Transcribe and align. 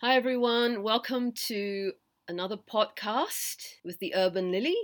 Hi, 0.00 0.16
everyone. 0.16 0.82
Welcome 0.82 1.32
to 1.48 1.92
another 2.28 2.56
podcast 2.56 3.64
with 3.84 3.98
the 4.00 4.14
Urban 4.14 4.50
Lily. 4.52 4.76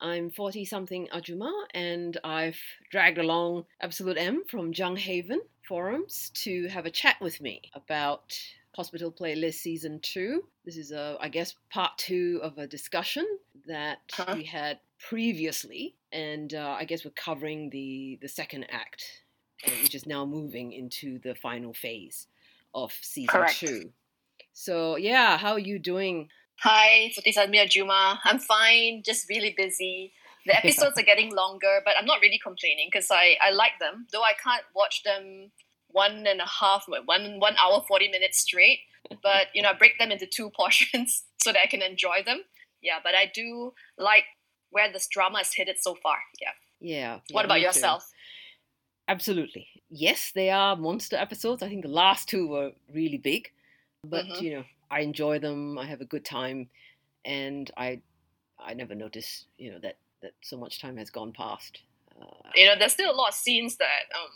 I'm 0.00 0.30
40 0.30 0.64
something 0.64 1.08
Ahjumma, 1.12 1.50
and 1.74 2.18
I've 2.22 2.58
dragged 2.90 3.18
along 3.18 3.64
Absolute 3.80 4.18
M 4.18 4.42
from 4.48 4.72
Janghaven 4.72 5.38
Forums 5.66 6.30
to 6.34 6.68
have 6.68 6.86
a 6.86 6.90
chat 6.90 7.16
with 7.20 7.40
me 7.40 7.62
about 7.74 8.38
Hospital 8.76 9.10
Playlist 9.10 9.54
Season 9.54 9.98
2. 10.02 10.44
This 10.64 10.76
is, 10.76 10.92
a, 10.92 11.16
I 11.20 11.28
guess, 11.28 11.54
part 11.70 11.96
two 11.98 12.38
of 12.42 12.58
a 12.58 12.66
discussion 12.66 13.26
that 13.66 13.98
Huh? 14.12 14.34
we 14.36 14.44
had 14.44 14.78
previously, 14.98 15.94
and 16.12 16.52
uh, 16.54 16.76
I 16.78 16.84
guess 16.84 17.04
we're 17.04 17.10
covering 17.12 17.70
the, 17.70 18.18
the 18.20 18.28
second 18.28 18.66
act, 18.70 19.22
uh, 19.66 19.70
which 19.82 19.94
is 19.94 20.06
now 20.06 20.24
moving 20.24 20.72
into 20.72 21.18
the 21.20 21.34
final 21.34 21.72
phase 21.72 22.26
of 22.74 22.92
Season 23.00 23.28
Correct. 23.28 23.58
2. 23.58 23.90
So, 24.58 24.96
yeah, 24.96 25.38
how 25.38 25.52
are 25.52 25.60
you 25.60 25.78
doing? 25.78 26.30
Hi, 26.64 27.12
Futisami 27.16 27.70
Juma. 27.70 28.18
I'm 28.24 28.40
fine, 28.40 29.04
just 29.06 29.28
really 29.28 29.54
busy. 29.56 30.12
The 30.46 30.56
episodes 30.64 30.98
are 30.98 31.04
getting 31.04 31.32
longer, 31.32 31.80
but 31.84 31.94
I'm 31.96 32.06
not 32.06 32.20
really 32.20 32.40
complaining 32.42 32.88
because 32.92 33.06
I, 33.08 33.36
I 33.40 33.52
like 33.52 33.78
them, 33.78 34.08
though 34.12 34.24
I 34.24 34.32
can't 34.42 34.64
watch 34.74 35.04
them 35.04 35.52
one 35.86 36.26
and 36.26 36.40
a 36.40 36.46
half, 36.60 36.86
one, 36.88 37.38
one 37.38 37.54
hour, 37.56 37.84
40 37.86 38.10
minutes 38.10 38.40
straight. 38.40 38.80
But, 39.22 39.46
you 39.54 39.62
know, 39.62 39.68
I 39.68 39.74
break 39.74 39.96
them 39.96 40.10
into 40.10 40.26
two 40.26 40.50
portions 40.58 41.22
so 41.36 41.52
that 41.52 41.60
I 41.62 41.68
can 41.68 41.80
enjoy 41.80 42.24
them. 42.26 42.42
Yeah, 42.82 42.98
but 43.00 43.14
I 43.14 43.30
do 43.32 43.74
like 43.96 44.24
where 44.70 44.92
this 44.92 45.06
drama 45.06 45.38
is 45.38 45.54
headed 45.56 45.76
so 45.78 45.94
far. 46.02 46.16
Yeah. 46.40 46.48
Yeah. 46.80 47.18
what 47.30 47.42
yeah, 47.42 47.44
about 47.44 47.54
me 47.54 47.60
too. 47.60 47.66
yourself? 47.66 48.10
Absolutely. 49.06 49.68
Yes, 49.88 50.32
they 50.34 50.50
are 50.50 50.74
monster 50.74 51.14
episodes. 51.14 51.62
I 51.62 51.68
think 51.68 51.82
the 51.82 51.88
last 51.88 52.28
two 52.28 52.48
were 52.48 52.72
really 52.92 53.18
big, 53.18 53.52
but 54.04 54.24
Mhm. 54.26 54.40
you 54.42 54.50
know, 54.54 54.64
I 54.90 55.00
enjoy 55.00 55.38
them. 55.38 55.78
I 55.78 55.86
have 55.86 56.00
a 56.00 56.04
good 56.04 56.24
time, 56.24 56.70
and 57.24 57.70
I, 57.76 58.00
I 58.58 58.74
never 58.74 58.94
notice, 58.94 59.46
you 59.58 59.72
know, 59.72 59.78
that 59.80 59.98
that 60.20 60.32
so 60.40 60.56
much 60.56 60.80
time 60.80 60.96
has 60.96 61.10
gone 61.10 61.32
past. 61.32 61.82
Uh, 62.20 62.24
You 62.56 62.66
know, 62.66 62.74
there's 62.76 62.92
still 62.92 63.10
a 63.10 63.14
lot 63.14 63.28
of 63.28 63.34
scenes 63.34 63.76
that 63.76 64.06
um, 64.16 64.30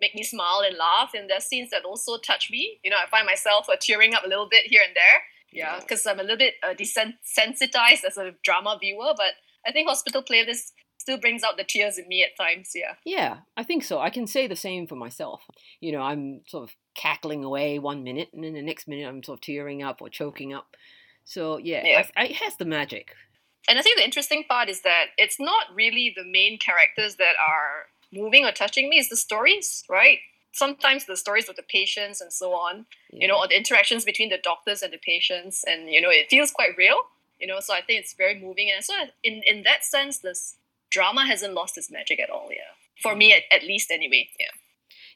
make 0.00 0.12
me 0.14 0.24
smile 0.24 0.62
and 0.66 0.76
laugh, 0.76 1.14
and 1.14 1.30
there's 1.30 1.44
scenes 1.44 1.70
that 1.70 1.84
also 1.84 2.18
touch 2.18 2.50
me. 2.50 2.80
You 2.82 2.90
know, 2.90 2.96
I 2.98 3.06
find 3.06 3.26
myself 3.26 3.68
uh, 3.68 3.76
tearing 3.80 4.12
up 4.14 4.24
a 4.24 4.28
little 4.28 4.48
bit 4.48 4.66
here 4.66 4.82
and 4.84 4.94
there. 4.96 5.22
Yeah, 5.52 5.74
Yeah. 5.74 5.80
because 5.80 6.04
I'm 6.06 6.18
a 6.18 6.22
little 6.22 6.36
bit 6.38 6.54
uh, 6.64 6.74
desensitized 6.74 8.04
as 8.04 8.16
a 8.18 8.32
drama 8.42 8.76
viewer, 8.80 9.12
but 9.16 9.34
I 9.66 9.72
think 9.72 9.88
Hospital 9.88 10.22
Playlist 10.22 10.72
still 10.98 11.18
brings 11.18 11.42
out 11.44 11.56
the 11.56 11.64
tears 11.64 11.96
in 11.98 12.08
me 12.08 12.24
at 12.24 12.36
times. 12.36 12.72
Yeah. 12.74 12.94
yeah, 13.04 13.38
I 13.56 13.62
think 13.64 13.84
so. 13.84 14.00
I 14.00 14.10
can 14.10 14.26
say 14.26 14.46
the 14.48 14.56
same 14.56 14.86
for 14.86 14.96
myself. 14.96 15.42
You 15.80 15.92
know, 15.92 16.00
I'm 16.02 16.42
sort 16.46 16.64
of 16.70 16.76
cackling 16.94 17.44
away 17.44 17.78
one 17.78 18.02
minute, 18.04 18.28
and 18.32 18.44
then 18.44 18.54
the 18.54 18.62
next 18.62 18.88
minute 18.88 19.08
I'm 19.08 19.22
sort 19.22 19.38
of 19.38 19.40
tearing 19.42 19.82
up 19.82 20.00
or 20.00 20.08
choking 20.08 20.52
up. 20.52 20.76
So 21.24 21.58
yeah, 21.58 21.82
Yeah. 21.84 22.06
I, 22.16 22.22
I, 22.22 22.24
it 22.26 22.36
has 22.36 22.56
the 22.56 22.64
magic. 22.64 23.14
And 23.68 23.78
I 23.78 23.82
think 23.82 23.98
the 23.98 24.04
interesting 24.04 24.44
part 24.48 24.68
is 24.68 24.82
that 24.82 25.06
it's 25.18 25.38
not 25.38 25.66
really 25.74 26.12
the 26.16 26.24
main 26.24 26.58
characters 26.58 27.16
that 27.16 27.34
are 27.46 27.86
moving 28.12 28.44
or 28.44 28.52
touching 28.52 28.88
me, 28.88 28.98
it's 28.98 29.08
the 29.08 29.16
stories, 29.16 29.84
right? 29.88 30.18
Sometimes 30.52 31.04
the 31.04 31.16
stories 31.16 31.48
of 31.48 31.56
the 31.56 31.62
patients 31.62 32.20
and 32.20 32.32
so 32.32 32.52
on, 32.52 32.86
you 33.12 33.28
know, 33.28 33.36
or 33.36 33.46
the 33.46 33.56
interactions 33.56 34.04
between 34.04 34.30
the 34.30 34.38
doctors 34.42 34.82
and 34.82 34.92
the 34.92 34.98
patients, 34.98 35.62
and 35.64 35.88
you 35.88 36.00
know, 36.00 36.10
it 36.10 36.28
feels 36.28 36.50
quite 36.50 36.76
real, 36.76 36.98
you 37.38 37.46
know, 37.46 37.60
so 37.60 37.72
I 37.72 37.82
think 37.82 38.00
it's 38.00 38.14
very 38.14 38.40
moving. 38.40 38.70
And 38.74 38.84
so, 38.84 38.94
in, 39.22 39.42
in 39.46 39.62
that 39.62 39.84
sense, 39.84 40.18
this 40.18 40.56
drama 40.90 41.26
hasn't 41.26 41.54
lost 41.54 41.78
its 41.78 41.90
magic 41.90 42.18
at 42.18 42.30
all, 42.30 42.48
yeah. 42.50 42.74
For 43.00 43.14
me, 43.14 43.30
mm. 43.30 43.36
at, 43.36 43.62
at 43.62 43.62
least, 43.62 43.92
anyway, 43.92 44.28
yeah. 44.40 44.48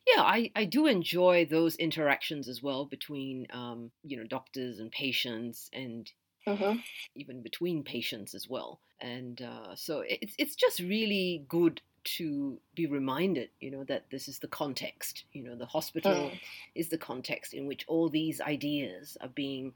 Yeah 0.07 0.23
I, 0.23 0.51
I 0.55 0.65
do 0.65 0.87
enjoy 0.87 1.47
those 1.47 1.77
interactions 1.77 2.49
as 2.49 2.63
well 2.63 2.85
between 2.85 3.47
um, 3.51 3.91
you 4.03 4.17
know 4.17 4.25
doctors 4.25 4.79
and 4.79 4.91
patients 4.91 5.71
and 5.73 6.11
Mm-hmm. 6.47 6.79
even 7.15 7.43
between 7.43 7.83
patients 7.83 8.35
as 8.35 8.49
well 8.49 8.81
and 9.01 9.41
uh, 9.43 9.75
so 9.75 10.05
it's, 10.07 10.35
it's 10.39 10.55
just 10.55 10.79
really 10.81 11.45
good 11.49 11.81
to 12.05 12.59
be 12.75 12.87
reminded 12.87 13.49
you 13.61 13.71
know 13.71 13.85
that 13.85 14.05
this 14.11 14.29
is 14.29 14.39
the 14.41 14.49
context 14.49 15.25
you 15.33 15.43
know 15.43 15.57
the 15.57 15.67
hospital 15.67 16.31
Mm. 16.35 16.41
is 16.75 16.91
the 16.91 16.99
context 16.99 17.55
in 17.55 17.67
which 17.67 17.85
all 17.89 18.09
these 18.11 18.41
ideas 18.43 19.17
are 19.23 19.29
being 19.29 19.73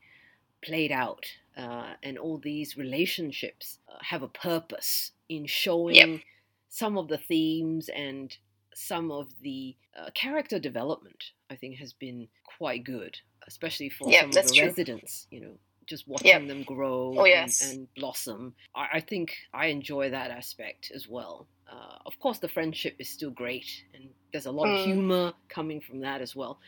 played 0.63 0.93
out 0.93 1.27
uh, 1.57 1.95
and 2.03 2.19
all 2.19 2.39
these 2.39 2.77
relationships 2.77 3.79
uh, 3.89 3.99
have 4.03 4.23
a 4.23 4.29
purpose 4.29 5.13
in 5.29 5.47
showing 5.47 6.23
some 6.69 6.99
of 6.99 7.09
the 7.09 7.19
themes 7.19 7.89
and 7.89 8.37
some 8.79 9.11
of 9.11 9.27
the 9.43 9.77
uh, 9.99 10.11
character 10.15 10.59
development 10.59 11.33
i 11.51 11.57
think 11.57 11.77
has 11.77 11.93
been 11.93 12.29
quite 12.59 12.85
good 12.85 13.17
especially 13.49 13.89
for 13.91 14.11
Yeah, 14.11 14.21
some 14.23 14.31
of 14.31 14.35
the 14.47 14.53
true. 14.55 14.67
residents 14.67 15.27
you 15.31 15.41
know 15.41 15.55
just 15.87 16.07
watching 16.07 16.47
them 16.47 16.63
grow 16.65 17.15
Oh, 17.19 17.25
and, 17.25 17.29
yes. 17.29 17.63
and 17.73 17.89
blossom 17.97 18.55
I, 18.77 18.87
I 18.95 19.01
think 19.01 19.35
i 19.53 19.67
enjoy 19.67 20.11
that 20.11 20.31
aspect 20.31 20.93
as 20.95 21.09
well 21.09 21.49
uh, 21.73 21.97
of 22.07 22.19
course 22.21 22.39
the 22.39 22.49
friendship 22.49 22.95
is 23.01 23.09
still 23.09 23.31
great 23.31 23.67
and 23.95 24.05
there's 24.33 24.47
a 24.47 24.53
lot 24.53 24.67
of 24.69 24.75
Mm. 24.79 24.83
humor 24.85 25.33
coming 25.49 25.81
from 25.81 26.01
that 26.01 26.21
as 26.21 26.37
well 26.37 26.61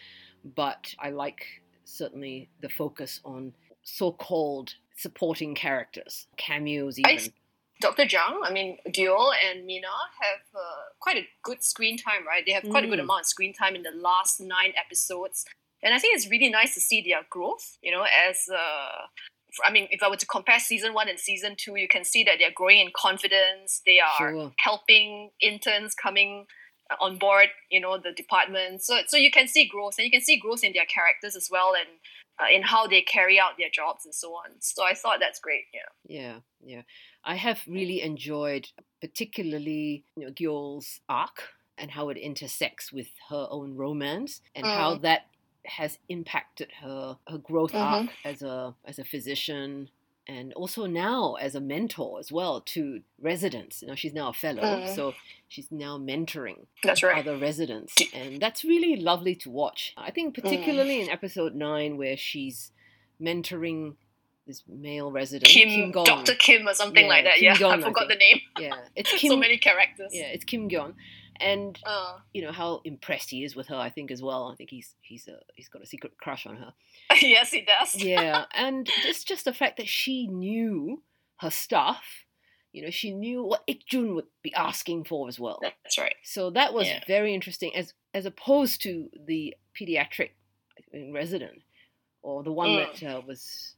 but 0.56 0.92
i 0.98 1.10
like 1.10 1.44
certainly 1.84 2.48
the 2.60 2.68
focus 2.70 3.20
on 3.24 3.52
so-called 3.82 4.74
supporting 4.96 5.54
characters 5.54 6.26
cameos 6.36 6.98
I 7.04 7.12
even 7.12 7.32
Dr. 7.80 8.04
Jang, 8.04 8.40
I 8.44 8.52
mean, 8.52 8.76
Diol 8.88 9.32
and 9.48 9.64
Mina 9.66 9.88
have 10.20 10.40
uh, 10.54 10.60
quite 11.00 11.16
a 11.16 11.26
good 11.42 11.62
screen 11.64 11.96
time, 11.96 12.26
right? 12.26 12.44
They 12.46 12.52
have 12.52 12.64
quite 12.68 12.84
a 12.84 12.86
good 12.86 12.98
Mm. 12.98 13.04
amount 13.04 13.20
of 13.20 13.26
screen 13.26 13.52
time 13.54 13.74
in 13.74 13.82
the 13.82 13.90
last 13.90 14.40
nine 14.40 14.72
episodes. 14.76 15.44
And 15.82 15.94
I 15.94 15.98
think 15.98 16.14
it's 16.14 16.28
really 16.28 16.50
nice 16.50 16.74
to 16.74 16.80
see 16.80 17.00
their 17.00 17.22
growth, 17.30 17.78
you 17.82 17.90
know, 17.90 18.02
as, 18.28 18.48
uh, 18.52 19.06
I 19.64 19.70
mean, 19.72 19.88
if 19.90 20.02
I 20.02 20.08
were 20.10 20.16
to 20.16 20.26
compare 20.26 20.60
season 20.60 20.92
one 20.92 21.08
and 21.08 21.18
season 21.18 21.56
two, 21.56 21.76
you 21.76 21.88
can 21.88 22.04
see 22.04 22.22
that 22.24 22.34
they're 22.38 22.52
growing 22.54 22.78
in 22.80 22.90
confidence. 22.94 23.80
They 23.86 23.98
are 23.98 24.16
Sure. 24.18 24.52
helping 24.58 25.30
interns 25.40 25.94
coming 25.94 26.46
uh, 26.90 26.96
on 27.00 27.16
board, 27.18 27.48
you 27.70 27.80
know, 27.80 27.96
the 27.98 28.12
department. 28.12 28.82
So, 28.82 29.00
so 29.06 29.16
you 29.16 29.30
can 29.30 29.48
see 29.48 29.64
growth 29.64 29.94
and 29.98 30.04
you 30.04 30.10
can 30.10 30.20
see 30.20 30.36
growth 30.38 30.62
in 30.64 30.72
their 30.74 30.86
characters 30.86 31.34
as 31.34 31.48
well 31.50 31.72
and 31.74 31.88
uh, 32.40 32.46
in 32.54 32.62
how 32.62 32.86
they 32.86 33.02
carry 33.02 33.38
out 33.38 33.52
their 33.58 33.70
jobs 33.70 34.04
and 34.04 34.14
so 34.14 34.32
on. 34.32 34.50
So 34.60 34.84
I 34.84 34.94
thought 34.94 35.18
that's 35.20 35.40
great, 35.40 35.64
yeah. 35.74 35.90
Yeah, 36.06 36.40
yeah. 36.64 36.82
I 37.24 37.36
have 37.36 37.60
really 37.68 38.00
enjoyed 38.02 38.68
particularly 39.00 40.04
you 40.16 40.24
know 40.26 40.32
Gyul's 40.32 41.00
arc 41.08 41.48
and 41.78 41.90
how 41.90 42.08
it 42.10 42.16
intersects 42.16 42.92
with 42.92 43.08
her 43.28 43.46
own 43.50 43.76
romance 43.76 44.40
and 44.54 44.66
how 44.66 44.96
Mm. 44.96 45.02
that 45.02 45.22
has 45.66 45.98
impacted 46.08 46.70
her 46.80 47.18
her 47.28 47.38
growth 47.38 47.72
Mhm. 47.72 47.82
arc 47.82 48.08
as 48.24 48.42
a 48.42 48.74
as 48.84 48.98
a 48.98 49.04
physician 49.04 49.90
and 50.26 50.52
also 50.54 50.86
now 50.86 51.34
as 51.40 51.54
a 51.54 51.60
mentor 51.60 52.18
as 52.20 52.30
well 52.30 52.60
to 52.60 53.00
residents. 53.20 53.82
You 53.82 53.88
know, 53.88 53.94
she's 53.94 54.12
now 54.14 54.28
a 54.28 54.32
fellow, 54.32 54.62
Mm. 54.62 54.94
so 54.94 55.14
she's 55.48 55.70
now 55.72 55.98
mentoring 55.98 56.66
That's 56.84 57.02
right. 57.02 57.18
other 57.18 57.36
residents, 57.38 57.94
and 58.14 58.40
that's 58.40 58.64
really 58.64 58.96
lovely 58.96 59.34
to 59.36 59.50
watch. 59.50 59.92
I 59.96 60.10
think 60.10 60.34
Mm. 60.36 60.42
particularly 60.42 61.00
in 61.00 61.08
episode 61.08 61.54
nine 61.54 61.96
where 61.96 62.16
she's 62.16 62.72
mentoring 63.20 63.96
this 64.46 64.62
male 64.68 65.12
resident, 65.12 65.50
Kim, 65.50 65.90
Gon. 65.92 66.04
Dr. 66.04 66.34
Kim 66.34 66.66
or 66.68 66.74
something 66.74 67.04
Yeah, 67.04 67.08
like 67.10 67.24
that. 67.24 67.34
Kim 67.36 67.44
yeah, 67.44 67.58
Gon, 67.58 67.82
I 67.82 67.86
I 67.86 67.88
forgot 67.88 68.08
the 68.08 68.14
name. 68.16 68.40
Yeah, 68.58 68.74
it's 68.96 69.12
Kim. 69.12 69.30
so 69.30 69.36
many 69.36 69.58
characters. 69.58 70.10
Yeah, 70.12 70.24
it's 70.28 70.44
Kim 70.44 70.68
Gyeon, 70.68 70.94
and 71.38 71.78
Uh, 71.84 72.18
you 72.32 72.42
know 72.42 72.52
how 72.52 72.80
impressed 72.84 73.30
he 73.30 73.44
is 73.44 73.54
with 73.54 73.68
her. 73.68 73.76
I 73.76 73.90
think 73.90 74.10
as 74.10 74.22
well. 74.22 74.50
I 74.52 74.56
think 74.56 74.70
he's 74.70 74.94
he's 75.02 75.28
a 75.28 75.38
he's 75.54 75.68
got 75.68 75.82
a 75.82 75.86
secret 75.86 76.16
crush 76.18 76.46
on 76.46 76.56
her. 76.56 76.72
yes, 77.20 77.50
he 77.52 77.60
does. 77.62 77.94
Yeah, 78.02 78.44
and 78.54 78.88
it's 79.04 79.24
just 79.24 79.44
the 79.44 79.52
fact 79.54 79.76
that 79.76 79.88
she 79.88 80.26
knew 80.26 81.02
her 81.38 81.50
stuff. 81.50 82.04
You 82.72 82.82
know, 82.84 82.90
she 82.90 83.12
knew 83.12 83.42
what 83.42 83.66
Ikjun 83.66 84.14
would 84.14 84.26
be 84.42 84.54
asking 84.54 85.02
for 85.04 85.26
as 85.26 85.40
well. 85.40 85.58
That's 85.60 85.98
right. 85.98 86.14
So 86.22 86.50
that 86.50 86.72
was 86.72 86.86
Yeah. 86.86 87.00
very 87.06 87.34
interesting, 87.34 87.74
as 87.74 87.94
as 88.14 88.26
opposed 88.26 88.80
to 88.82 89.10
the 89.26 89.54
pediatric 89.78 90.30
resident 91.12 91.62
or 92.22 92.42
the 92.42 92.52
one 92.52 92.70
Mm. 92.70 93.00
that 93.00 93.16
uh, 93.16 93.20
was, 93.26 93.74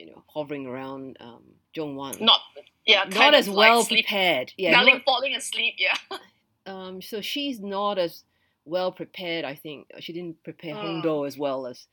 you 0.00 0.06
know, 0.06 0.22
hovering 0.34 0.66
around 0.66 1.16
um, 1.20 1.42
Jeongwon. 1.76 2.20
Not 2.20 2.40
yeah, 2.86 3.04
not 3.04 3.34
as 3.34 3.48
well 3.48 3.80
like 3.80 3.88
prepared. 3.88 4.52
Yeah, 4.56 4.72
falling, 4.78 4.94
not- 4.94 5.04
falling 5.04 5.34
asleep. 5.36 5.74
Yeah. 5.78 6.18
um, 6.66 7.02
so 7.02 7.20
she's 7.20 7.60
not 7.60 7.98
as 7.98 8.24
well 8.64 8.90
prepared. 8.92 9.44
I 9.44 9.54
think 9.54 9.88
she 10.00 10.12
didn't 10.12 10.42
prepare 10.42 10.74
Mm. 10.74 11.02
Hongdo 11.04 11.26
as 11.26 11.36
well 11.38 11.66
as 11.66 11.86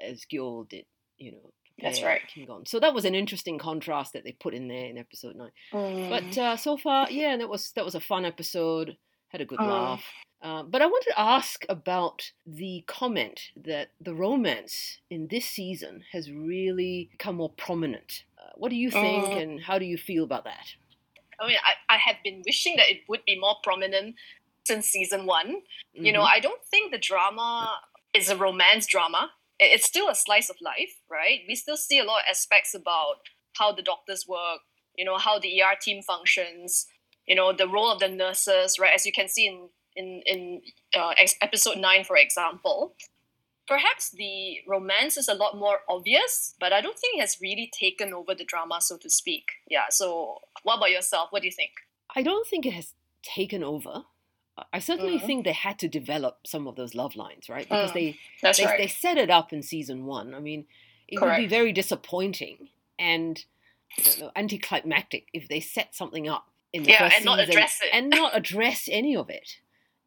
as 0.00 0.24
Gyul 0.30 0.68
did. 0.68 0.84
You 1.16 1.32
know, 1.32 1.52
That's 1.80 2.02
right. 2.02 2.20
Kim 2.32 2.44
Gon. 2.46 2.66
So 2.66 2.80
that 2.80 2.92
was 2.94 3.04
an 3.04 3.14
interesting 3.14 3.58
contrast 3.58 4.12
that 4.12 4.24
they 4.24 4.32
put 4.32 4.52
in 4.54 4.68
there 4.68 4.86
in 4.86 4.98
episode 4.98 5.36
nine. 5.36 5.52
Mm. 5.72 6.10
But 6.10 6.38
uh, 6.38 6.56
so 6.56 6.76
far, 6.76 7.10
yeah, 7.10 7.36
that 7.36 7.48
was 7.48 7.72
that 7.76 7.84
was 7.84 7.94
a 7.94 8.00
fun 8.00 8.24
episode. 8.24 8.96
Had 9.28 9.40
a 9.40 9.46
good 9.46 9.58
Mm. 9.58 9.68
laugh. 9.70 10.04
Uh, 10.44 10.62
but 10.62 10.82
I 10.82 10.86
wanted 10.86 11.10
to 11.12 11.18
ask 11.18 11.64
about 11.70 12.32
the 12.46 12.84
comment 12.86 13.40
that 13.56 13.88
the 13.98 14.14
romance 14.14 14.98
in 15.08 15.28
this 15.28 15.46
season 15.46 16.04
has 16.12 16.30
really 16.30 17.08
become 17.12 17.36
more 17.36 17.48
prominent. 17.56 18.24
Uh, 18.38 18.50
what 18.56 18.68
do 18.68 18.76
you 18.76 18.90
think, 18.90 19.24
Mm. 19.24 19.42
and 19.42 19.62
how 19.62 19.78
do 19.78 19.86
you 19.86 19.96
feel 19.96 20.22
about 20.22 20.44
that? 20.44 20.66
I 21.40 21.46
mean, 21.48 21.56
I, 21.64 21.94
I 21.94 21.96
have 21.96 22.16
been 22.22 22.42
wishing 22.44 22.76
that 22.76 22.90
it 22.90 23.08
would 23.08 23.24
be 23.24 23.38
more 23.40 23.56
prominent 23.62 24.16
since 24.66 24.86
season 24.86 25.24
one. 25.24 25.62
You 25.94 26.12
know, 26.12 26.22
Mhm. 26.22 26.34
I 26.36 26.40
don't 26.40 26.64
think 26.66 26.92
the 26.92 26.98
drama 26.98 27.80
is 28.12 28.28
a 28.28 28.36
romance 28.36 28.86
drama. 28.86 29.32
it's 29.60 29.86
still 29.86 30.08
a 30.08 30.14
slice 30.16 30.50
of 30.50 30.60
life, 30.60 30.94
right? 31.08 31.42
We 31.46 31.54
still 31.54 31.76
see 31.76 31.98
a 32.00 32.04
lot 32.04 32.22
of 32.22 32.28
aspects 32.28 32.74
about 32.74 33.20
how 33.56 33.70
the 33.70 33.82
doctors 33.82 34.26
work, 34.26 34.62
you 34.96 35.04
know, 35.04 35.16
how 35.16 35.38
the 35.38 35.62
ER 35.62 35.76
team 35.80 36.02
functions, 36.02 36.88
you 37.24 37.36
know, 37.36 37.52
the 37.52 37.68
role 37.68 37.88
of 37.88 38.00
the 38.00 38.08
nurses, 38.08 38.80
right? 38.80 38.92
As 38.92 39.06
you 39.06 39.12
can 39.12 39.28
see 39.28 39.46
in 39.46 39.70
in 39.96 40.22
in 40.26 40.62
uh, 40.96 41.12
episode 41.40 41.78
nine, 41.78 42.04
for 42.04 42.16
example. 42.16 42.94
Perhaps 43.66 44.10
the 44.10 44.58
romance 44.68 45.16
is 45.16 45.26
a 45.26 45.32
lot 45.32 45.56
more 45.56 45.78
obvious, 45.88 46.54
but 46.60 46.74
I 46.74 46.82
don't 46.82 46.98
think 46.98 47.16
it 47.16 47.20
has 47.22 47.38
really 47.40 47.70
taken 47.72 48.12
over 48.12 48.34
the 48.34 48.44
drama, 48.44 48.82
so 48.82 48.98
to 48.98 49.08
speak. 49.08 49.44
Yeah. 49.70 49.84
So, 49.88 50.40
what 50.64 50.76
about 50.76 50.90
yourself? 50.90 51.28
What 51.30 51.40
do 51.40 51.48
you 51.48 51.52
think? 51.52 51.70
I 52.14 52.22
don't 52.22 52.46
think 52.46 52.66
it 52.66 52.74
has 52.74 52.92
taken 53.22 53.64
over. 53.64 54.02
I 54.72 54.78
certainly 54.80 55.16
mm-hmm. 55.16 55.26
think 55.26 55.44
they 55.44 55.52
had 55.52 55.78
to 55.78 55.88
develop 55.88 56.46
some 56.46 56.68
of 56.68 56.76
those 56.76 56.94
love 56.94 57.16
lines, 57.16 57.48
right? 57.48 57.66
Because 57.66 57.90
mm, 57.90 57.94
they 57.94 58.18
they, 58.42 58.64
right. 58.66 58.78
they 58.78 58.86
set 58.86 59.16
it 59.16 59.30
up 59.30 59.52
in 59.52 59.62
season 59.62 60.04
one. 60.04 60.34
I 60.34 60.40
mean, 60.40 60.66
it 61.08 61.16
Correct. 61.16 61.40
would 61.40 61.44
be 61.44 61.48
very 61.48 61.72
disappointing 61.72 62.68
and 62.98 63.44
know, 64.20 64.30
anticlimactic 64.36 65.28
if 65.32 65.48
they 65.48 65.60
set 65.60 65.94
something 65.94 66.28
up 66.28 66.50
in 66.72 66.82
the 66.82 66.90
yeah, 66.90 66.98
first 66.98 67.16
and 67.16 67.24
not 67.24 67.40
address 67.40 67.80
it 67.82 67.90
and 67.92 68.10
not 68.10 68.36
address 68.36 68.88
any 68.90 69.16
of 69.16 69.30
it 69.30 69.58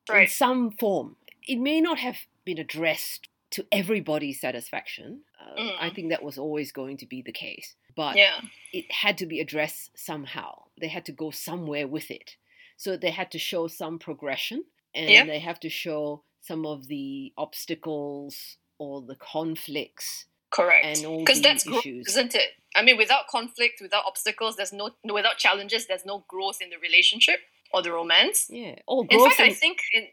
right. 0.10 0.24
in 0.24 0.28
some 0.28 0.72
form. 0.72 1.16
It 1.48 1.60
may 1.60 1.82
not 1.82 2.00
have 2.00 2.18
been 2.46 2.58
addressed 2.58 3.28
to 3.52 3.66
everybody's 3.72 4.42
satisfaction. 4.42 5.22
Uh, 5.40 5.60
mm. 5.60 5.72
I 5.80 5.90
think 5.90 6.10
that 6.10 6.24
was 6.24 6.38
always 6.38 6.72
going 6.72 6.98
to 6.98 7.06
be 7.06 7.22
the 7.22 7.32
case, 7.32 7.76
but 7.96 8.16
yeah. 8.16 8.42
it 8.74 8.92
had 8.92 9.18
to 9.20 9.26
be 9.26 9.40
addressed 9.40 9.98
somehow. 9.98 10.64
They 10.80 10.88
had 10.88 11.06
to 11.06 11.12
go 11.12 11.32
somewhere 11.32 11.88
with 11.88 12.12
it, 12.12 12.36
so 12.76 12.98
they 12.98 13.12
had 13.12 13.32
to 13.32 13.40
show 13.40 13.68
some 13.68 14.00
progression, 14.00 14.66
and 14.94 15.10
yeah. 15.10 15.26
they 15.26 15.40
have 15.40 15.60
to 15.62 15.70
show 15.70 16.24
some 16.42 16.66
of 16.66 16.88
the 16.88 17.34
obstacles 17.38 18.58
or 18.78 19.02
the 19.02 19.16
conflicts 19.16 20.26
Correct. 20.50 20.86
And 20.86 21.06
all 21.06 21.20
because 21.20 21.42
that's 21.42 21.64
growth, 21.64 21.80
issues. 21.80 22.08
isn't 22.10 22.36
it? 22.36 22.50
I 22.76 22.82
mean, 22.82 22.98
without 22.98 23.28
conflict, 23.28 23.80
without 23.82 24.04
obstacles, 24.06 24.56
there's 24.56 24.72
no, 24.72 24.92
without 25.04 25.38
challenges, 25.38 25.88
there's 25.88 26.06
no 26.06 26.24
growth 26.28 26.62
in 26.62 26.70
the 26.70 26.78
relationship 26.78 27.40
or 27.74 27.82
the 27.82 27.92
romance. 27.92 28.48
Yeah. 28.50 28.76
Or 28.88 29.06
growth. 29.06 29.24
In 29.24 29.30
fact, 29.30 29.40
in, 29.40 29.46
I 29.50 29.54
think 29.54 29.80
in 29.94 30.08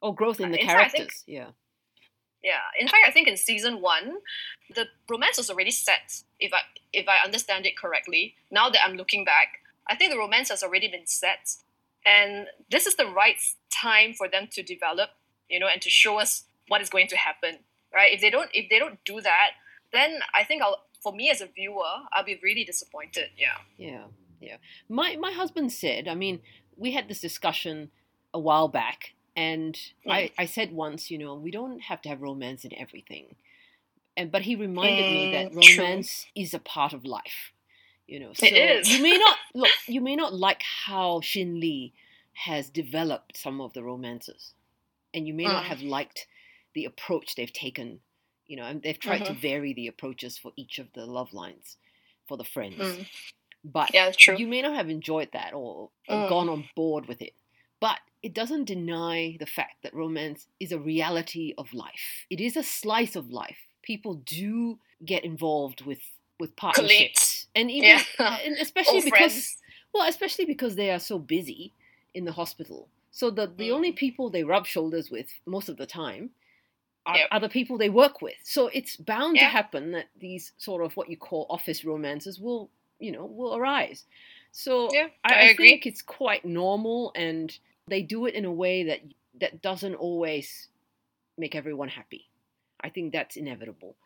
or 0.00 0.14
growth 0.14 0.40
in 0.40 0.46
uh, 0.46 0.52
the 0.52 0.60
in 0.60 0.66
characters. 0.66 1.00
Fact, 1.00 1.12
think, 1.26 1.38
yeah. 1.38 1.46
Yeah. 2.42 2.60
In 2.78 2.88
fact, 2.88 3.04
I 3.06 3.10
think 3.10 3.28
in 3.28 3.36
season 3.36 3.80
one, 3.80 4.16
the 4.74 4.86
romance 5.08 5.38
was 5.38 5.50
already 5.50 5.70
set. 5.70 6.22
If 6.40 6.52
I 6.52 6.60
if 6.92 7.08
I 7.08 7.24
understand 7.24 7.66
it 7.66 7.76
correctly, 7.76 8.34
now 8.50 8.68
that 8.70 8.80
I'm 8.84 8.96
looking 8.96 9.24
back, 9.24 9.60
I 9.88 9.96
think 9.96 10.12
the 10.12 10.18
romance 10.18 10.48
has 10.50 10.62
already 10.62 10.88
been 10.88 11.06
set, 11.06 11.56
and 12.04 12.48
this 12.70 12.86
is 12.86 12.96
the 12.96 13.06
right 13.06 13.40
time 13.72 14.12
for 14.12 14.28
them 14.28 14.48
to 14.52 14.62
develop, 14.62 15.10
you 15.48 15.60
know, 15.60 15.68
and 15.72 15.80
to 15.82 15.90
show 15.90 16.18
us 16.18 16.44
what 16.68 16.80
is 16.80 16.90
going 16.90 17.08
to 17.08 17.16
happen. 17.16 17.58
Right? 17.94 18.12
If 18.12 18.20
they 18.20 18.30
don't 18.30 18.50
if 18.52 18.68
they 18.70 18.78
don't 18.78 18.98
do 19.04 19.20
that, 19.20 19.50
then 19.92 20.20
I 20.34 20.44
think 20.44 20.62
I'll 20.62 20.84
for 21.02 21.12
me 21.12 21.30
as 21.30 21.40
a 21.40 21.46
viewer, 21.46 21.84
I'll 22.12 22.24
be 22.24 22.38
really 22.42 22.64
disappointed. 22.64 23.30
Yeah. 23.36 23.58
Yeah. 23.76 24.04
Yeah. 24.40 24.56
My 24.88 25.16
my 25.16 25.32
husband 25.32 25.72
said, 25.72 26.08
I 26.08 26.14
mean, 26.14 26.40
we 26.76 26.92
had 26.92 27.08
this 27.08 27.20
discussion 27.20 27.90
a 28.34 28.38
while 28.38 28.68
back 28.68 29.12
and 29.36 29.74
mm. 29.74 30.10
I, 30.10 30.30
I 30.38 30.46
said 30.46 30.72
once, 30.72 31.10
you 31.10 31.18
know, 31.18 31.34
we 31.34 31.50
don't 31.50 31.80
have 31.82 32.02
to 32.02 32.08
have 32.08 32.20
romance 32.20 32.64
in 32.64 32.74
everything. 32.78 33.36
And 34.16 34.30
but 34.30 34.42
he 34.42 34.56
reminded 34.56 35.04
mm, 35.04 35.12
me 35.12 35.32
that 35.32 35.52
mm, 35.52 35.78
romance 35.78 36.26
true. 36.34 36.42
is 36.42 36.54
a 36.54 36.58
part 36.58 36.92
of 36.92 37.04
life. 37.04 37.52
You 38.06 38.20
know, 38.20 38.32
so 38.34 38.44
it 38.44 38.52
is. 38.52 38.90
you 38.90 39.02
may 39.02 39.16
not 39.16 39.36
look 39.54 39.70
you 39.86 40.00
may 40.00 40.16
not 40.16 40.34
like 40.34 40.62
how 40.86 41.20
Shin 41.22 41.60
Lee 41.60 41.94
has 42.34 42.68
developed 42.68 43.36
some 43.36 43.60
of 43.60 43.72
the 43.72 43.82
romances. 43.82 44.52
And 45.14 45.26
you 45.26 45.34
may 45.34 45.44
mm. 45.44 45.52
not 45.52 45.64
have 45.64 45.82
liked 45.82 46.26
the 46.74 46.84
approach 46.84 47.34
they've 47.34 47.52
taken 47.52 48.00
you 48.46 48.56
know, 48.56 48.64
and 48.64 48.82
they've 48.82 48.98
tried 48.98 49.22
mm-hmm. 49.22 49.34
to 49.34 49.40
vary 49.40 49.72
the 49.72 49.86
approaches 49.86 50.36
for 50.36 50.52
each 50.56 50.78
of 50.78 50.92
the 50.92 51.06
love 51.06 51.32
lines 51.32 51.78
for 52.28 52.36
the 52.36 52.44
friends. 52.44 52.76
Mm. 52.76 53.06
But 53.64 53.94
yeah, 53.94 54.10
true. 54.10 54.36
you 54.36 54.46
may 54.46 54.62
not 54.62 54.74
have 54.74 54.88
enjoyed 54.88 55.28
that 55.32 55.54
or, 55.54 55.90
or 56.08 56.16
mm. 56.16 56.28
gone 56.28 56.48
on 56.48 56.64
board 56.74 57.06
with 57.06 57.22
it. 57.22 57.32
But 57.80 57.98
it 58.22 58.34
doesn't 58.34 58.64
deny 58.64 59.36
the 59.38 59.46
fact 59.46 59.82
that 59.82 59.94
romance 59.94 60.46
is 60.60 60.72
a 60.72 60.78
reality 60.78 61.54
of 61.58 61.72
life. 61.74 62.26
It 62.30 62.40
is 62.40 62.56
a 62.56 62.62
slice 62.62 63.16
of 63.16 63.30
life. 63.30 63.58
People 63.82 64.14
do 64.24 64.78
get 65.04 65.24
involved 65.24 65.84
with 65.84 66.00
with 66.38 66.56
partnerships, 66.56 67.46
and 67.54 67.70
even 67.70 68.00
yeah. 68.18 68.38
and 68.44 68.56
especially 68.58 69.00
because 69.00 69.32
friends. 69.32 69.58
well, 69.92 70.08
especially 70.08 70.44
because 70.44 70.74
they 70.76 70.90
are 70.90 70.98
so 70.98 71.18
busy 71.18 71.72
in 72.14 72.24
the 72.24 72.32
hospital. 72.32 72.88
So 73.10 73.30
the 73.30 73.46
the 73.46 73.68
mm. 73.68 73.74
only 73.74 73.92
people 73.92 74.30
they 74.30 74.44
rub 74.44 74.66
shoulders 74.66 75.10
with 75.10 75.28
most 75.46 75.68
of 75.68 75.76
the 75.76 75.86
time 75.86 76.30
are, 77.06 77.16
yep. 77.16 77.28
are 77.30 77.40
the 77.40 77.48
people 77.48 77.78
they 77.78 77.90
work 77.90 78.22
with. 78.22 78.34
So 78.42 78.68
it's 78.68 78.96
bound 78.96 79.36
yeah. 79.36 79.44
to 79.44 79.48
happen 79.50 79.92
that 79.92 80.06
these 80.18 80.52
sort 80.58 80.84
of 80.84 80.96
what 80.96 81.10
you 81.10 81.16
call 81.16 81.46
office 81.50 81.84
romances 81.84 82.38
will, 82.38 82.70
you 83.02 83.12
know, 83.12 83.26
will 83.26 83.56
arise. 83.56 84.04
So 84.52 84.88
yeah, 84.92 85.08
I, 85.24 85.34
I, 85.34 85.48
I 85.50 85.56
think 85.56 85.86
it's 85.86 86.02
quite 86.02 86.44
normal, 86.44 87.12
and 87.14 87.56
they 87.88 88.02
do 88.02 88.26
it 88.26 88.34
in 88.34 88.44
a 88.44 88.52
way 88.52 88.84
that 88.84 89.00
that 89.40 89.62
doesn't 89.62 89.94
always 89.94 90.68
make 91.38 91.54
everyone 91.54 91.88
happy. 91.88 92.28
I 92.80 92.90
think 92.90 93.12
that's 93.12 93.36
inevitable. 93.36 93.96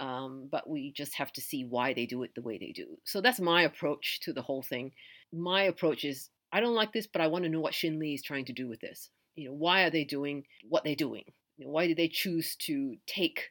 Um, 0.00 0.48
but 0.50 0.68
we 0.68 0.90
just 0.90 1.14
have 1.14 1.32
to 1.34 1.40
see 1.40 1.64
why 1.64 1.94
they 1.94 2.04
do 2.04 2.24
it 2.24 2.34
the 2.34 2.42
way 2.42 2.58
they 2.58 2.72
do. 2.72 2.98
So 3.04 3.20
that's 3.20 3.38
my 3.38 3.62
approach 3.62 4.18
to 4.24 4.32
the 4.32 4.42
whole 4.42 4.62
thing. 4.62 4.90
My 5.32 5.62
approach 5.62 6.04
is 6.04 6.30
I 6.52 6.60
don't 6.60 6.74
like 6.74 6.92
this, 6.92 7.06
but 7.06 7.20
I 7.20 7.28
want 7.28 7.44
to 7.44 7.50
know 7.50 7.60
what 7.60 7.74
Shin 7.74 7.98
Lee 7.98 8.14
is 8.14 8.22
trying 8.22 8.44
to 8.46 8.52
do 8.52 8.68
with 8.68 8.80
this. 8.80 9.10
You 9.36 9.48
know, 9.48 9.54
why 9.54 9.82
are 9.82 9.90
they 9.90 10.04
doing 10.04 10.44
what 10.68 10.84
they're 10.84 10.94
doing? 10.94 11.24
why 11.58 11.86
did 11.86 11.96
they 11.96 12.08
choose 12.08 12.56
to 12.56 12.96
take 13.06 13.50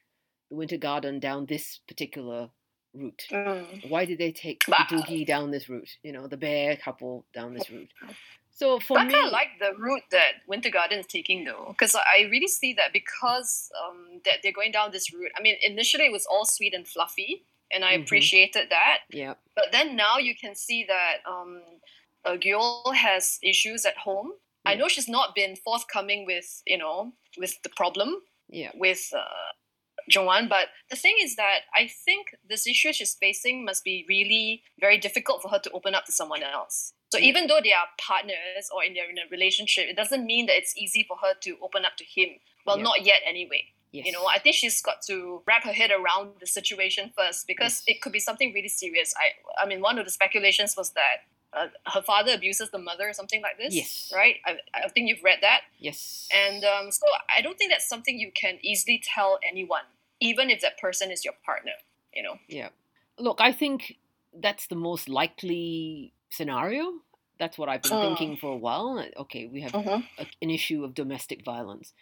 the 0.50 0.56
Winter 0.56 0.76
Garden 0.76 1.20
down 1.20 1.46
this 1.46 1.80
particular 1.88 2.50
route? 2.94 3.22
Mm. 3.30 3.90
Why 3.90 4.04
did 4.04 4.18
they 4.18 4.32
take 4.32 4.60
Doogie 4.64 5.26
down 5.26 5.50
this 5.50 5.68
route? 5.68 5.88
You 6.02 6.12
know, 6.12 6.26
the 6.26 6.36
bear 6.36 6.76
couple 6.76 7.26
down 7.34 7.54
this 7.54 7.70
route. 7.70 7.90
So 8.56 8.78
for 8.78 8.96
I 8.96 9.04
me, 9.04 9.08
I 9.08 9.12
kind 9.14 9.26
of 9.26 9.32
like 9.32 9.48
the 9.58 9.72
route 9.76 10.04
that 10.12 10.34
Winter 10.46 10.70
Garden 10.70 11.00
is 11.00 11.06
taking, 11.08 11.42
though, 11.42 11.74
because 11.76 11.96
I 11.96 12.28
really 12.30 12.46
see 12.46 12.72
that 12.74 12.92
because 12.92 13.68
um, 13.84 14.20
that 14.24 14.34
they're 14.44 14.52
going 14.52 14.70
down 14.70 14.92
this 14.92 15.12
route. 15.12 15.32
I 15.36 15.42
mean, 15.42 15.56
initially 15.60 16.04
it 16.04 16.12
was 16.12 16.24
all 16.24 16.44
sweet 16.44 16.72
and 16.72 16.86
fluffy, 16.86 17.46
and 17.72 17.84
I 17.84 17.94
mm-hmm. 17.94 18.04
appreciated 18.04 18.68
that. 18.70 18.98
Yeah. 19.10 19.34
But 19.56 19.72
then 19.72 19.96
now 19.96 20.18
you 20.18 20.36
can 20.36 20.54
see 20.54 20.86
that 20.86 21.16
um, 21.28 21.62
Gyul 22.24 22.94
has 22.94 23.40
issues 23.42 23.84
at 23.84 23.96
home, 23.96 24.34
I 24.64 24.74
know 24.74 24.88
she's 24.88 25.08
not 25.08 25.34
been 25.34 25.56
forthcoming 25.56 26.24
with 26.26 26.62
you 26.66 26.78
know 26.78 27.12
with 27.38 27.62
the 27.62 27.68
problem 27.70 28.16
yeah. 28.48 28.70
with 28.74 29.10
uh, 29.16 29.52
Jeongwon, 30.10 30.48
but 30.48 30.68
the 30.90 30.96
thing 30.96 31.16
is 31.20 31.36
that 31.36 31.60
I 31.74 31.88
think 31.88 32.34
this 32.48 32.66
issue 32.66 32.92
she's 32.92 33.14
facing 33.14 33.64
must 33.64 33.84
be 33.84 34.04
really 34.08 34.62
very 34.80 34.98
difficult 34.98 35.42
for 35.42 35.48
her 35.48 35.58
to 35.60 35.70
open 35.72 35.94
up 35.94 36.04
to 36.06 36.12
someone 36.12 36.42
else. 36.42 36.92
So 37.10 37.18
yeah. 37.18 37.26
even 37.28 37.46
though 37.46 37.60
they 37.62 37.72
are 37.72 37.86
partners 37.98 38.68
or 38.74 38.82
in, 38.82 38.94
their, 38.94 39.08
in 39.08 39.18
a 39.18 39.30
relationship, 39.30 39.86
it 39.88 39.96
doesn't 39.96 40.26
mean 40.26 40.46
that 40.46 40.56
it's 40.56 40.76
easy 40.76 41.04
for 41.06 41.16
her 41.18 41.34
to 41.42 41.56
open 41.62 41.84
up 41.84 41.96
to 41.98 42.04
him. 42.04 42.40
Well, 42.66 42.78
yeah. 42.78 42.82
not 42.82 43.06
yet 43.06 43.20
anyway. 43.26 43.64
Yes. 43.92 44.06
You 44.06 44.12
know, 44.12 44.26
I 44.26 44.40
think 44.40 44.56
she's 44.56 44.82
got 44.82 45.02
to 45.02 45.42
wrap 45.46 45.62
her 45.62 45.72
head 45.72 45.92
around 45.92 46.30
the 46.40 46.46
situation 46.46 47.12
first 47.16 47.46
because 47.46 47.84
yes. 47.86 47.96
it 47.96 48.02
could 48.02 48.10
be 48.10 48.18
something 48.18 48.52
really 48.52 48.68
serious. 48.68 49.14
I, 49.16 49.62
I 49.62 49.68
mean, 49.68 49.80
one 49.80 50.00
of 50.00 50.04
the 50.04 50.10
speculations 50.10 50.76
was 50.76 50.90
that 50.90 51.18
uh, 51.52 51.68
her 51.92 52.02
father 52.02 52.32
abuses 52.34 52.70
the 52.70 52.78
mother 52.78 53.08
or 53.08 53.12
something 53.12 53.40
like 53.40 53.58
this. 53.58 53.72
Yes. 53.72 54.12
Right? 54.12 54.36
I, 54.44 54.56
I 54.74 54.88
think 54.88 55.08
you've 55.08 55.22
read 55.22 55.38
that. 55.42 55.60
Yes. 55.78 56.28
And 56.34 56.64
um, 56.64 56.90
so 56.90 57.06
I 57.36 57.40
don't 57.40 57.56
think 57.56 57.70
that's 57.70 57.88
something 57.88 58.18
you 58.18 58.32
can 58.34 58.58
easily 58.62 59.00
tell 59.04 59.38
anyone, 59.48 59.84
even 60.20 60.50
if 60.50 60.60
that 60.60 60.78
person 60.78 61.10
is 61.10 61.24
your 61.24 61.34
partner, 61.44 61.72
you 62.12 62.22
know? 62.22 62.36
Yeah. 62.48 62.68
Look, 63.18 63.40
I 63.40 63.52
think 63.52 63.98
that's 64.32 64.66
the 64.66 64.76
most 64.76 65.08
likely 65.08 66.12
scenario. 66.30 66.94
That's 67.38 67.58
what 67.58 67.68
I've 67.68 67.82
been 67.82 67.92
mm. 67.92 68.08
thinking 68.08 68.36
for 68.36 68.52
a 68.52 68.56
while. 68.56 69.04
Okay, 69.16 69.46
we 69.46 69.60
have 69.62 69.72
mm-hmm. 69.72 70.02
a, 70.18 70.26
an 70.42 70.50
issue 70.50 70.84
of 70.84 70.94
domestic 70.94 71.44
violence. 71.44 71.92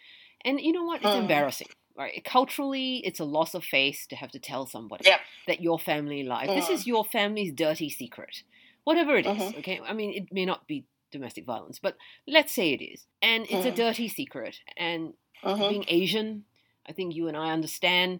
And 0.45 0.59
you 0.59 0.71
know 0.71 0.83
what? 0.83 1.01
It's 1.01 1.09
mm. 1.09 1.21
embarrassing. 1.21 1.67
Right? 1.95 2.23
Culturally, 2.23 2.97
it's 3.05 3.19
a 3.19 3.23
loss 3.23 3.53
of 3.53 3.63
face 3.63 4.07
to 4.07 4.15
have 4.15 4.31
to 4.31 4.39
tell 4.39 4.65
somebody 4.65 5.03
yeah. 5.05 5.19
that 5.45 5.61
your 5.61 5.77
family 5.77 6.23
life, 6.23 6.49
mm. 6.49 6.55
this 6.55 6.69
is 6.69 6.87
your 6.87 7.05
family's 7.05 7.53
dirty 7.53 7.89
secret 7.89 8.41
whatever 8.83 9.15
it 9.15 9.25
is, 9.25 9.37
mm-hmm. 9.37 9.59
Okay, 9.59 9.81
I 9.85 9.93
mean, 9.93 10.13
it 10.13 10.31
may 10.31 10.45
not 10.45 10.67
be 10.67 10.85
domestic 11.11 11.45
violence, 11.45 11.79
but 11.79 11.95
let's 12.27 12.53
say 12.53 12.73
it 12.73 12.83
is, 12.83 13.05
and 13.21 13.43
it's 13.43 13.65
mm. 13.65 13.71
a 13.71 13.75
dirty 13.75 14.07
secret. 14.07 14.57
And 14.77 15.13
mm-hmm. 15.43 15.69
being 15.69 15.85
Asian, 15.87 16.45
I 16.87 16.91
think 16.91 17.15
you 17.15 17.27
and 17.27 17.37
I 17.37 17.51
understand 17.51 18.19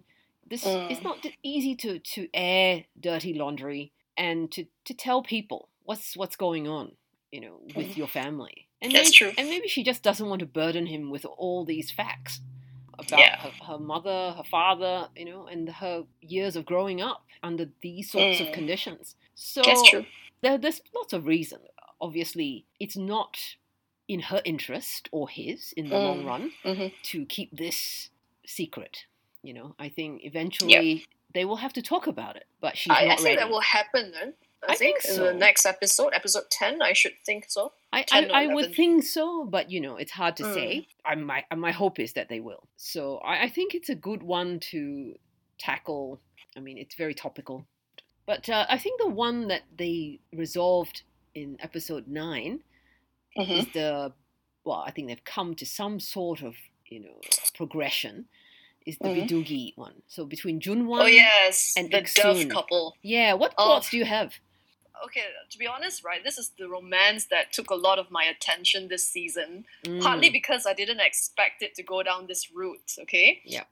this. 0.50 0.64
Mm. 0.64 0.92
It's 0.92 1.04
not 1.04 1.26
easy 1.44 1.76
to 1.76 2.00
to 2.00 2.28
air 2.34 2.86
dirty 3.00 3.34
laundry 3.34 3.92
and 4.18 4.52
to 4.52 4.66
to 4.86 4.94
tell 4.94 5.24
people 5.24 5.70
what's 5.84 6.16
what's 6.16 6.36
going 6.36 6.68
on, 6.68 6.94
you 7.32 7.42
know, 7.42 7.60
with 7.76 7.88
mm. 7.88 7.98
your 7.98 8.08
family. 8.08 8.68
And 8.82 8.92
That's 8.94 9.08
maybe, 9.08 9.32
true. 9.32 9.32
And 9.38 9.50
maybe 9.50 9.68
she 9.68 9.84
just 9.84 10.04
doesn't 10.04 10.28
want 10.28 10.42
to 10.42 10.46
burden 10.46 10.88
him 10.88 11.10
with 11.10 11.26
all 11.26 11.64
these 11.64 11.90
facts 11.90 12.42
about 13.00 13.20
yeah. 13.20 13.40
her, 13.40 13.52
her, 13.66 13.80
mother, 13.80 14.34
her 14.36 14.44
father, 14.44 15.08
you 15.16 15.24
know, 15.24 15.48
and 15.48 15.70
her 15.70 16.04
years 16.22 16.58
of 16.58 16.66
growing 16.66 17.02
up 17.02 17.24
under 17.42 17.70
these 17.82 18.12
sorts 18.12 18.42
of 18.42 18.48
mm. 18.48 18.54
conditions. 18.54 19.16
So 19.36 19.62
That's 19.64 19.90
true 19.90 20.06
there, 20.44 20.58
there's 20.58 20.82
lots 20.94 21.14
of 21.14 21.26
reason. 21.26 21.60
Obviously, 22.00 22.66
it's 22.80 22.98
not 22.98 23.40
in 24.08 24.20
her 24.20 24.42
interest 24.46 25.10
or 25.12 25.30
his 25.30 25.74
in 25.76 25.90
the 25.90 25.96
mm. 25.96 26.04
long 26.04 26.26
run 26.26 26.52
mm-hmm. 26.64 26.88
to 27.02 27.26
keep 27.26 27.58
this 27.58 28.10
secret. 28.46 29.06
You 29.42 29.54
know, 29.54 29.76
I 29.78 29.90
think 29.90 30.22
eventually 30.24 31.06
they 31.34 31.44
will 31.46 31.58
have 31.58 31.74
to 31.74 31.82
talk 31.82 32.08
about 32.08 32.36
it, 32.38 32.46
but 32.62 32.78
she's 32.78 32.94
I, 32.96 33.06
not 33.06 33.14
I 33.14 33.16
think 33.18 33.26
ready. 33.26 33.38
that 33.38 33.50
will 33.50 33.62
happen 33.62 34.12
then. 34.12 34.34
I, 34.68 34.72
I 34.72 34.76
think, 34.76 35.02
think 35.02 35.18
in 35.18 35.24
the 35.26 35.34
next 35.34 35.66
episode, 35.66 36.14
episode 36.14 36.44
ten, 36.50 36.82
I 36.82 36.94
should 36.94 37.12
think 37.26 37.46
so. 37.50 37.74
I, 37.92 38.06
I, 38.14 38.26
I 38.34 38.48
would 38.48 38.74
think 38.74 39.04
so, 39.04 39.44
but 39.44 39.70
you 39.70 39.82
know, 39.82 39.98
it's 39.98 40.14
hard 40.14 40.38
to 40.38 40.44
Mm. 40.44 40.54
say. 40.54 40.88
I 41.04 41.16
my 41.16 41.44
my 41.56 41.72
hope 41.72 42.00
is 42.00 42.14
that 42.14 42.30
they 42.30 42.40
will. 42.40 42.68
So 42.78 43.18
I, 43.18 43.44
I 43.44 43.50
think 43.50 43.76
it's 43.76 43.90
a 43.90 43.96
good 43.96 44.24
one 44.24 44.60
to 44.72 45.16
tackle. 45.60 46.22
I 46.56 46.62
mean, 46.62 46.78
it's 46.78 46.96
very 46.96 47.14
topical, 47.14 47.66
but 48.26 48.48
uh, 48.48 48.66
I 48.70 48.78
think 48.78 49.02
the 49.02 49.10
one 49.10 49.50
that 49.50 49.64
they 49.78 50.20
resolved 50.32 51.02
in 51.36 51.58
episode 51.60 52.08
nine 52.08 52.62
Mhm. 53.38 53.50
is 53.60 53.66
the 53.74 54.14
well, 54.64 54.84
I 54.88 54.92
think 54.92 55.10
they've 55.10 55.24
come 55.26 55.56
to 55.56 55.66
some 55.66 56.00
sort 56.00 56.42
of 56.42 56.56
you 56.94 57.00
know 57.06 57.20
progression. 57.56 58.16
Is 58.86 58.98
the 58.98 59.10
Mhm. 59.10 59.16
Bidugi 59.28 59.66
one? 59.78 59.98
So 60.08 60.26
between 60.26 60.60
Junwan 60.60 61.02
Oh 61.04 61.06
yes, 61.06 61.74
and 61.78 61.90
the 61.90 62.02
Dove 62.02 62.50
couple. 62.50 62.98
yeah. 63.02 63.32
What 63.42 63.54
Oh. 63.58 63.66
thoughts 63.66 63.90
do 63.92 63.98
you 63.98 64.06
have? 64.06 64.30
Okay, 65.06 65.24
to 65.52 65.58
be 65.58 65.68
honest, 65.68 66.04
right, 66.04 66.24
this 66.24 66.38
is 66.38 66.48
the 66.60 66.68
romance 66.70 67.26
that 67.34 67.52
took 67.52 67.70
a 67.72 67.76
lot 67.88 67.98
of 68.00 68.12
my 68.12 68.24
attention 68.24 68.88
this 68.88 69.06
season. 69.16 69.66
Mm, 69.84 70.02
Partly 70.02 70.30
because 70.30 70.66
I 70.66 70.74
didn't 70.74 71.00
expect 71.10 71.62
it 71.66 71.74
to 71.76 71.84
go 71.84 72.04
down 72.04 72.28
this 72.28 72.52
route. 72.52 72.92
Okay. 73.04 73.42
Yeah. 73.44 73.66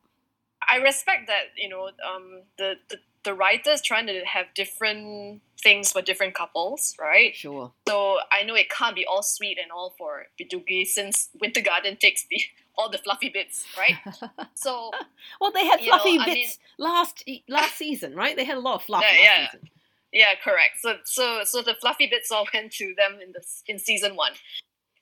I 0.74 0.78
respect 0.78 1.28
that 1.28 1.46
you 1.58 1.70
know 1.70 1.84
um, 2.10 2.44
the, 2.58 2.70
the 2.90 2.98
the 3.24 3.34
writers 3.34 3.82
trying 3.82 4.08
to 4.08 4.18
have 4.25 4.48
different 4.56 5.42
things 5.62 5.92
for 5.92 6.01
different 6.01 6.34
couples, 6.42 6.96
right? 7.00 7.36
sure. 7.36 7.72
So 7.88 8.18
I 8.32 8.44
know 8.44 8.56
it 8.56 8.70
can't 8.70 8.96
be 8.96 9.06
all 9.06 9.22
sweet 9.24 9.58
and 9.62 9.72
all 9.72 9.94
for 9.98 10.25
Bidugi 10.40 10.86
since 10.88 11.30
Winter 11.40 11.62
Garden 11.62 11.98
takes 11.98 12.25
the 12.30 12.42
all 12.78 12.90
the 12.90 12.98
fluffy 12.98 13.30
bits, 13.30 13.66
right? 13.78 13.98
So 14.56 14.92
Well, 15.40 15.51
they 15.51 15.66
had 15.66 15.82
You 15.82 15.92
know, 15.92 15.98
fluffy 15.98 16.20
I 16.20 16.25
mean- 16.25 16.36
bits 16.36 16.60
last 16.78 17.24
last 17.48 17.75
season, 17.78 18.16
right? 18.16 18.36
They 18.36 18.46
had 18.46 18.58
a 18.58 18.62
lot 18.62 18.75
of 18.75 18.84
fluff 18.84 19.04
Yeah, 19.04 19.18
last 19.18 19.24
yeah. 19.24 19.46
season. 19.51 19.70
yeah, 20.12 20.34
correct. 20.44 20.75
So 20.82 20.90
so 21.04 21.44
so 21.44 21.62
the 21.62 21.75
fluffy 21.82 22.08
bits 22.08 22.32
all 22.32 22.48
went 22.54 22.72
to 22.74 22.94
them 22.98 23.20
in 23.22 23.32
the 23.34 23.44
in 23.68 23.78
season 23.80 24.16
one, 24.16 24.34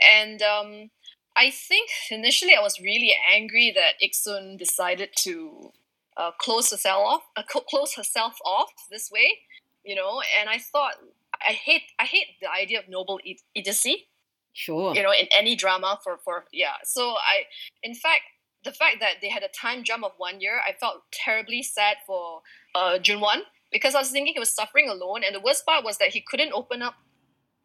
and 0.02 0.42
um, 0.42 0.90
I 1.36 1.52
think 1.52 1.90
initially 2.12 2.54
I 2.56 2.62
was 2.62 2.80
really 2.80 3.16
angry 3.32 3.72
that 3.76 3.94
Iksun 4.06 4.58
decided 4.58 5.10
to 5.26 5.72
uh, 6.18 6.32
close 6.38 6.72
herself 6.72 7.02
off, 7.06 7.22
uh, 7.38 7.44
close 7.72 7.94
herself 7.96 8.36
off 8.46 8.72
this 8.92 9.10
way, 9.12 9.30
you 9.84 9.96
know. 9.96 10.22
And 10.40 10.50
I 10.50 10.58
thought 10.58 10.96
I 11.48 11.54
hate 11.54 11.84
I 12.00 12.06
hate 12.06 12.28
the 12.42 12.50
idea 12.52 12.80
of 12.80 12.90
noble 12.90 13.20
idiocy. 13.56 14.08
Sure. 14.54 14.94
you 14.96 15.04
know 15.04 15.12
in 15.14 15.28
any 15.38 15.56
drama 15.56 16.00
for 16.04 16.18
for 16.24 16.46
yeah 16.52 16.74
so 16.84 17.12
i 17.12 17.44
in 17.84 17.94
fact 17.94 18.22
the 18.64 18.72
fact 18.72 18.98
that 19.00 19.16
they 19.22 19.30
had 19.30 19.44
a 19.44 19.48
time 19.48 19.84
jump 19.84 20.04
of 20.04 20.12
one 20.18 20.42
year 20.42 20.60
i 20.68 20.74
felt 20.74 21.04
terribly 21.12 21.62
sad 21.64 21.98
for 22.06 22.42
uh 22.76 22.98
Junwan 23.00 23.42
because 23.72 23.96
i 23.96 24.00
was 24.00 24.10
thinking 24.10 24.34
he 24.34 24.40
was 24.40 24.52
suffering 24.54 24.90
alone 24.90 25.22
and 25.24 25.34
the 25.36 25.40
worst 25.40 25.66
part 25.66 25.84
was 25.86 25.98
that 26.00 26.10
he 26.10 26.22
couldn't 26.22 26.52
open 26.54 26.82
up 26.82 26.96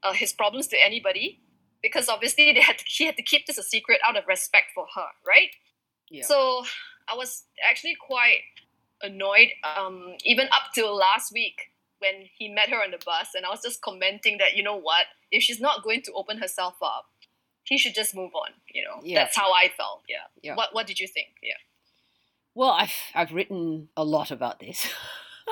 uh, 0.02 0.12
his 0.12 0.32
problems 0.32 0.66
to 0.68 0.76
anybody 0.84 1.40
because 1.82 2.08
obviously 2.08 2.52
they 2.54 2.60
had 2.60 2.78
to, 2.78 2.84
he 2.86 3.06
had 3.06 3.16
to 3.16 3.22
keep 3.22 3.46
this 3.46 3.58
a 3.58 3.62
secret 3.62 3.98
out 4.06 4.16
of 4.16 4.24
respect 4.28 4.66
for 4.74 4.86
her 4.94 5.06
right 5.26 5.50
Yeah. 6.10 6.24
so 6.26 6.64
i 7.08 7.14
was 7.16 7.44
actually 7.68 7.96
quite 7.98 8.40
annoyed 9.02 9.48
um 9.64 10.14
even 10.24 10.46
up 10.48 10.72
till 10.74 10.94
last 10.94 11.32
week 11.32 11.70
when 11.98 12.26
he 12.36 12.48
met 12.48 12.68
her 12.70 12.82
on 12.82 12.90
the 12.90 12.98
bus 13.04 13.28
and 13.34 13.44
i 13.46 13.48
was 13.48 13.62
just 13.62 13.80
commenting 13.80 14.38
that 14.38 14.54
you 14.56 14.62
know 14.62 14.76
what 14.78 15.06
if 15.36 15.42
she's 15.42 15.60
not 15.68 15.82
going 15.86 16.02
to 16.06 16.12
open 16.20 16.36
herself 16.38 16.76
up 16.82 17.06
he 17.64 17.76
should 17.78 17.94
just 17.94 18.14
move 18.14 18.32
on 18.42 18.50
you 18.76 18.82
know 18.86 18.96
Yeah. 19.02 19.18
that's 19.20 19.36
how 19.36 19.48
i 19.62 19.64
felt 19.80 20.00
yeah. 20.08 20.26
Yeah. 20.46 20.54
what 20.58 20.68
what 20.76 20.86
did 20.90 20.98
you 21.02 21.08
think 21.16 21.30
yeah 21.50 21.60
Well, 22.60 22.70
I've 22.82 22.94
I've 23.18 23.32
written 23.36 23.88
a 23.96 24.04
lot 24.16 24.30
about 24.30 24.56
this. 24.60 24.78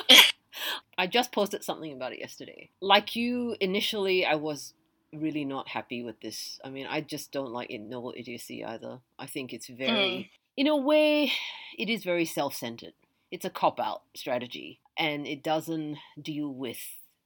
I 1.02 1.06
just 1.08 1.32
posted 1.32 1.64
something 1.64 1.92
about 1.92 2.12
it 2.12 2.20
yesterday. 2.20 2.70
Like 2.80 3.16
you, 3.16 3.56
initially, 3.60 4.24
I 4.24 4.36
was 4.36 4.74
really 5.12 5.44
not 5.44 5.66
happy 5.76 6.00
with 6.06 6.20
this. 6.20 6.60
I 6.64 6.68
mean, 6.70 6.86
I 6.86 7.00
just 7.00 7.32
don't 7.32 7.50
like 7.58 7.70
it, 7.70 7.80
noble 7.80 8.14
idiocy 8.16 8.62
either. 8.64 9.00
I 9.18 9.26
think 9.26 9.52
it's 9.52 9.66
very, 9.68 10.08
hmm. 10.16 10.22
in 10.56 10.66
a 10.68 10.76
way, 10.76 11.32
it 11.76 11.88
is 11.88 12.04
very 12.04 12.24
self-centered. 12.24 12.94
It's 13.30 13.44
a 13.44 13.50
cop-out 13.50 14.02
strategy, 14.14 14.78
and 14.96 15.26
it 15.26 15.42
doesn't 15.42 15.96
deal 16.20 16.50
with 16.64 16.82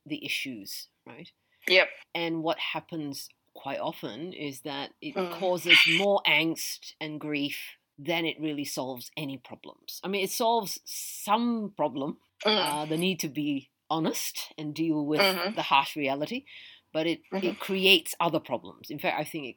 the 0.06 0.24
issues, 0.24 0.88
right? 1.04 1.30
Yep 1.68 1.88
And 2.14 2.42
what 2.42 2.58
happens 2.58 3.28
quite 3.54 3.78
often 3.80 4.32
is 4.32 4.60
that 4.62 4.90
it 5.00 5.14
Mm. 5.14 5.38
causes 5.38 5.78
more 5.98 6.20
angst 6.26 6.94
and 7.00 7.18
grief 7.20 7.58
than 7.98 8.26
it 8.26 8.38
really 8.40 8.64
solves 8.64 9.10
any 9.16 9.38
problems. 9.38 10.00
I 10.04 10.08
mean, 10.08 10.22
it 10.22 10.30
solves 10.30 10.78
some 10.84 11.72
problem, 11.76 12.18
Mm. 12.44 12.58
uh, 12.58 12.84
the 12.84 12.98
need 12.98 13.18
to 13.20 13.28
be 13.28 13.70
honest 13.88 14.52
and 14.58 14.74
deal 14.74 15.04
with 15.06 15.20
Mhm. 15.20 15.54
the 15.54 15.62
harsh 15.62 15.96
reality, 15.96 16.44
but 16.92 17.06
it, 17.06 17.20
Mhm. 17.32 17.44
it 17.44 17.58
creates 17.58 18.14
other 18.20 18.40
problems. 18.40 18.90
In 18.90 18.98
fact, 18.98 19.18
I 19.18 19.24
think 19.24 19.46
it 19.46 19.56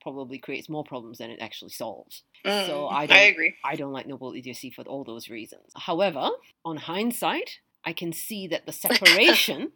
probably 0.00 0.38
creates 0.38 0.68
more 0.68 0.84
problems 0.84 1.18
than 1.18 1.30
it 1.30 1.40
actually 1.40 1.70
solves. 1.72 2.22
So 2.44 2.50
Mm. 2.88 2.92
I 2.92 3.02
I 3.02 3.06
don't- 3.06 3.16
I 3.16 3.20
agree 3.22 3.54
I 3.64 3.76
don't 3.76 3.92
like 3.92 4.06
noble 4.06 4.32
idiocy 4.34 4.70
for 4.70 4.82
all 4.86 5.02
those 5.04 5.28
reasons. 5.28 5.72
However, 5.74 6.30
on 6.64 6.76
hindsight, 6.76 7.58
I 7.84 7.92
can 7.92 8.12
see 8.12 8.46
that 8.48 8.66
the 8.66 8.72
separation 9.58 9.72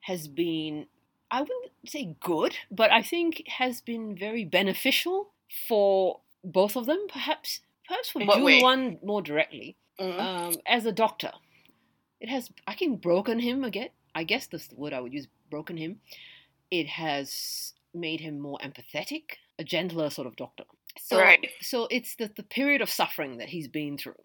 has 0.00 0.28
been, 0.28 0.86
I 1.30 1.40
wouldn't 1.40 1.72
say 1.86 2.16
good, 2.20 2.56
but 2.70 2.90
I 2.90 3.02
think 3.02 3.42
has 3.48 3.80
been 3.80 4.16
very 4.16 4.44
beneficial 4.44 5.30
for 5.68 6.20
both 6.44 6.76
of 6.76 6.86
them, 6.86 7.06
perhaps. 7.08 7.60
Perhaps 7.86 8.10
for 8.10 8.20
way? 8.20 8.60
Junwan 8.60 9.02
more 9.02 9.22
directly. 9.22 9.76
Mm. 10.00 10.20
Um, 10.20 10.54
as 10.66 10.86
a 10.86 10.92
doctor, 10.92 11.32
it 12.20 12.28
has, 12.28 12.50
I 12.66 12.74
can 12.74 12.96
broken 12.96 13.38
him 13.40 13.64
again. 13.64 13.88
I 14.14 14.24
guess 14.24 14.46
that's 14.46 14.68
the 14.68 14.76
word 14.76 14.92
I 14.92 15.00
would 15.00 15.12
use, 15.12 15.26
broken 15.50 15.76
him. 15.76 16.00
It 16.70 16.86
has 16.86 17.74
made 17.94 18.20
him 18.20 18.38
more 18.40 18.58
empathetic, 18.58 19.36
a 19.58 19.64
gentler 19.64 20.10
sort 20.10 20.26
of 20.26 20.36
doctor. 20.36 20.64
So, 20.98 21.18
Right. 21.18 21.48
so 21.60 21.88
it's 21.90 22.16
the, 22.16 22.30
the 22.34 22.42
period 22.42 22.80
of 22.82 22.90
suffering 22.90 23.38
that 23.38 23.48
he's 23.48 23.68
been 23.68 23.96
through, 23.98 24.20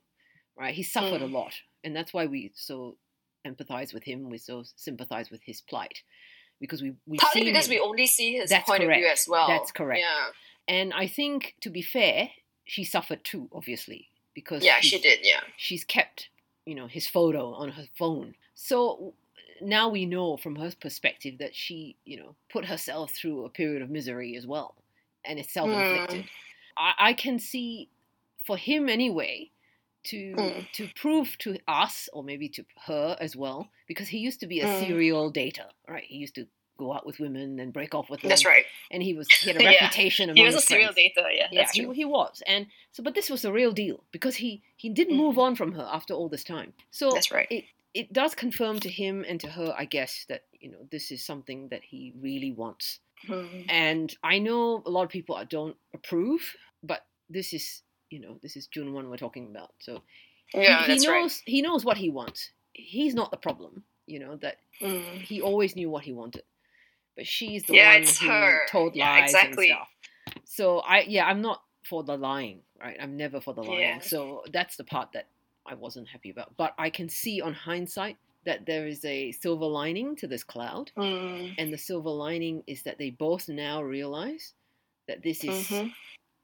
right? 0.57 0.73
He 0.73 0.83
suffered 0.83 1.21
Mm. 1.21 1.33
a 1.33 1.37
lot, 1.37 1.53
and 1.83 1.95
that's 1.95 2.13
why 2.13 2.25
we 2.25 2.51
so 2.55 2.97
empathize 3.45 3.93
with 3.93 4.03
him. 4.03 4.29
We 4.29 4.37
so 4.37 4.63
sympathize 4.75 5.29
with 5.29 5.41
his 5.43 5.61
plight 5.61 6.01
because 6.63 6.81
we 6.81 6.93
we 7.05 7.17
partly 7.17 7.43
because 7.43 7.67
we 7.67 7.77
only 7.77 8.07
see 8.07 8.35
his 8.37 8.49
That's 8.49 8.65
point 8.65 8.83
of 8.83 8.89
view 8.89 9.05
as 9.05 9.27
well. 9.27 9.47
That's 9.49 9.73
correct. 9.73 9.99
yeah. 9.99 10.27
And 10.65 10.93
I 10.93 11.07
think 11.07 11.55
to 11.59 11.69
be 11.69 11.81
fair, 11.81 12.29
she 12.63 12.85
suffered 12.85 13.25
too, 13.25 13.49
obviously, 13.51 14.07
because 14.33 14.63
yeah 14.63 14.79
she 14.79 14.97
did 14.97 15.19
yeah. 15.23 15.41
she's 15.57 15.83
kept 15.83 16.29
you 16.65 16.73
know 16.73 16.87
his 16.87 17.05
photo 17.05 17.53
on 17.53 17.69
her 17.71 17.87
phone. 17.97 18.35
So 18.55 19.13
now 19.61 19.89
we 19.89 20.05
know 20.05 20.37
from 20.37 20.55
her 20.55 20.71
perspective 20.79 21.39
that 21.39 21.53
she 21.53 21.97
you 22.05 22.15
know 22.15 22.35
put 22.49 22.63
herself 22.63 23.11
through 23.11 23.43
a 23.43 23.49
period 23.49 23.81
of 23.81 23.89
misery 23.89 24.37
as 24.37 24.47
well 24.47 24.75
and 25.25 25.39
it's 25.39 25.53
self-inflicted. 25.53 26.21
Hmm. 26.21 26.27
I, 26.77 27.09
I 27.09 27.13
can 27.13 27.39
see 27.39 27.89
for 28.45 28.57
him 28.57 28.89
anyway 28.89 29.51
to 30.05 30.35
Mm. 30.35 30.71
to 30.73 30.87
prove 30.95 31.37
to 31.39 31.57
us 31.67 32.09
or 32.13 32.23
maybe 32.23 32.49
to 32.49 32.65
her 32.87 33.15
as 33.19 33.35
well 33.35 33.69
because 33.87 34.09
he 34.09 34.17
used 34.19 34.39
to 34.41 34.47
be 34.47 34.59
a 34.61 34.65
Mm. 34.67 34.79
serial 34.79 35.31
dater 35.31 35.69
right 35.87 36.03
he 36.03 36.17
used 36.17 36.35
to 36.35 36.47
go 36.77 36.91
out 36.91 37.05
with 37.05 37.19
women 37.19 37.59
and 37.59 37.71
break 37.71 37.93
off 37.93 38.09
with 38.09 38.21
them 38.21 38.29
that's 38.29 38.45
right 38.45 38.65
and 38.91 39.03
he 39.03 39.13
was 39.13 39.27
he 39.29 39.49
had 39.51 39.61
a 39.61 39.65
reputation 39.71 40.29
among 40.29 40.37
he 40.37 40.43
was 40.43 40.55
a 40.55 40.61
serial 40.61 40.91
friends. 40.91 41.13
dater 41.15 41.29
yeah 41.31 41.47
Yeah, 41.51 41.61
that's 41.61 41.71
he, 41.77 41.87
he 41.93 42.05
was, 42.05 42.41
and 42.47 42.67
so 42.91 43.03
but 43.03 43.13
this 43.13 43.29
was 43.29 43.45
a 43.45 43.51
real 43.51 43.71
deal 43.71 44.03
because 44.11 44.35
he 44.37 44.63
he 44.75 44.89
didn't 44.89 45.13
Mm. 45.15 45.23
move 45.25 45.37
on 45.37 45.55
from 45.55 45.71
her 45.73 45.87
after 45.97 46.13
all 46.13 46.29
this 46.29 46.43
time. 46.43 46.73
So 46.91 47.11
that's 47.13 47.31
right 47.31 47.47
it 47.51 47.65
it 47.93 48.11
does 48.11 48.33
confirm 48.33 48.79
to 48.79 48.89
him 48.89 49.23
and 49.29 49.39
to 49.41 49.47
her, 49.49 49.73
I 49.77 49.85
guess, 49.85 50.25
that 50.27 50.41
you 50.59 50.71
know 50.71 50.87
this 50.89 51.11
is 51.11 51.23
something 51.23 51.69
that 51.69 51.83
he 51.83 52.11
really 52.19 52.51
wants. 52.51 52.99
Mm. 53.29 53.65
And 53.69 54.17
I 54.23 54.39
know 54.39 54.81
a 54.85 54.89
lot 54.89 55.03
of 55.03 55.09
people 55.09 55.35
don't 55.47 55.77
approve, 55.93 56.55
but 56.81 57.05
this 57.29 57.53
is 57.53 57.83
you 58.13 58.19
know 58.19 58.37
this 58.43 58.55
is 58.55 58.67
Junwan 58.67 59.09
we're 59.09 59.17
talking 59.17 59.47
about. 59.49 59.71
So 59.79 60.01
yeah 60.53 60.77
he, 60.77 60.83
he 60.83 60.87
that's 60.89 61.07
right 61.07 61.21
knows 61.21 61.41
he 61.45 61.61
knows 61.61 61.83
what 61.83 61.97
he 61.97 62.09
wants. 62.09 62.51
He's 62.73 63.15
not 63.15 63.31
the 63.31 63.37
problem. 63.37 63.83
You 64.05 64.19
know 64.19 64.35
that 64.37 64.57
Mm. 64.81 65.21
he 65.21 65.39
always 65.41 65.75
knew 65.77 65.89
what 65.89 66.03
he 66.03 66.11
wanted, 66.13 66.43
but 67.15 67.25
she's 67.25 67.63
the 67.63 67.73
Yeah, 67.73 67.93
one 67.93 68.03
who 68.03 68.27
her. 68.27 68.65
told 68.69 68.95
Yeah, 68.95 69.09
lies 69.09 69.23
exactly. 69.23 69.69
and 69.69 69.77
stuff. 69.77 70.43
So 70.45 70.79
I 70.79 71.01
yeah, 71.07 71.25
I'm 71.25 71.41
not 71.41 71.61
for 71.89 72.03
the 72.03 72.17
lying, 72.17 72.59
right? 72.79 72.97
I'm 72.99 73.15
never 73.15 73.39
for 73.39 73.53
the 73.53 73.63
lying. 73.63 73.79
Yeah. 73.81 73.99
So 74.01 74.43
that's 74.51 74.75
the 74.75 74.83
part 74.83 75.09
that 75.13 75.27
I 75.65 75.75
wasn't 75.75 76.07
happy 76.09 76.31
about. 76.31 76.55
But 76.57 76.73
I 76.77 76.89
can 76.89 77.07
see 77.07 77.39
on 77.41 77.53
hindsight 77.53 78.17
that 78.45 78.65
there 78.65 78.87
is 78.87 79.05
a 79.05 79.31
silver 79.31 79.65
lining 79.65 80.15
to 80.17 80.27
this 80.27 80.43
cloud, 80.43 80.91
Mm. 80.97 81.55
and 81.57 81.71
the 81.71 81.77
silver 81.77 82.09
lining 82.09 82.63
is 82.67 82.83
that 82.83 82.97
they 82.97 83.11
both 83.11 83.47
now 83.47 83.81
realize 83.81 84.53
that 85.07 85.23
this 85.23 85.43
is 85.43 85.55
Mhm. 85.69 85.93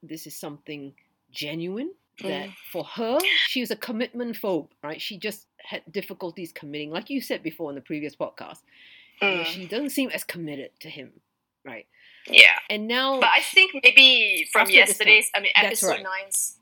this 0.02 0.26
is 0.26 0.36
something 0.36 0.94
genuine 1.32 1.90
that 2.22 2.48
Mm. 2.48 2.54
for 2.70 2.84
her 2.84 3.18
she 3.48 3.60
was 3.60 3.70
a 3.70 3.76
commitment 3.76 4.36
phobe 4.36 4.68
right 4.82 5.00
she 5.00 5.16
just 5.16 5.46
had 5.58 5.82
difficulties 5.90 6.52
committing 6.52 6.90
like 6.90 7.08
you 7.08 7.20
said 7.20 7.42
before 7.42 7.70
in 7.70 7.74
the 7.76 7.80
previous 7.80 8.14
podcast 8.14 8.60
Mm. 9.22 9.44
she 9.46 9.66
doesn't 9.66 9.90
seem 9.90 10.10
as 10.10 10.24
committed 10.24 10.70
to 10.80 10.88
him 10.90 11.12
right 11.64 11.86
yeah 12.26 12.58
and 12.68 12.86
now 12.88 13.20
But 13.20 13.30
I 13.34 13.40
think 13.40 13.72
maybe 13.82 14.46
from 14.52 14.68
yesterday's, 14.70 15.30
I 15.34 15.40
mean, 15.40 15.52
episode 15.56 15.88
right. 15.88 16.02
nine's 16.02 16.56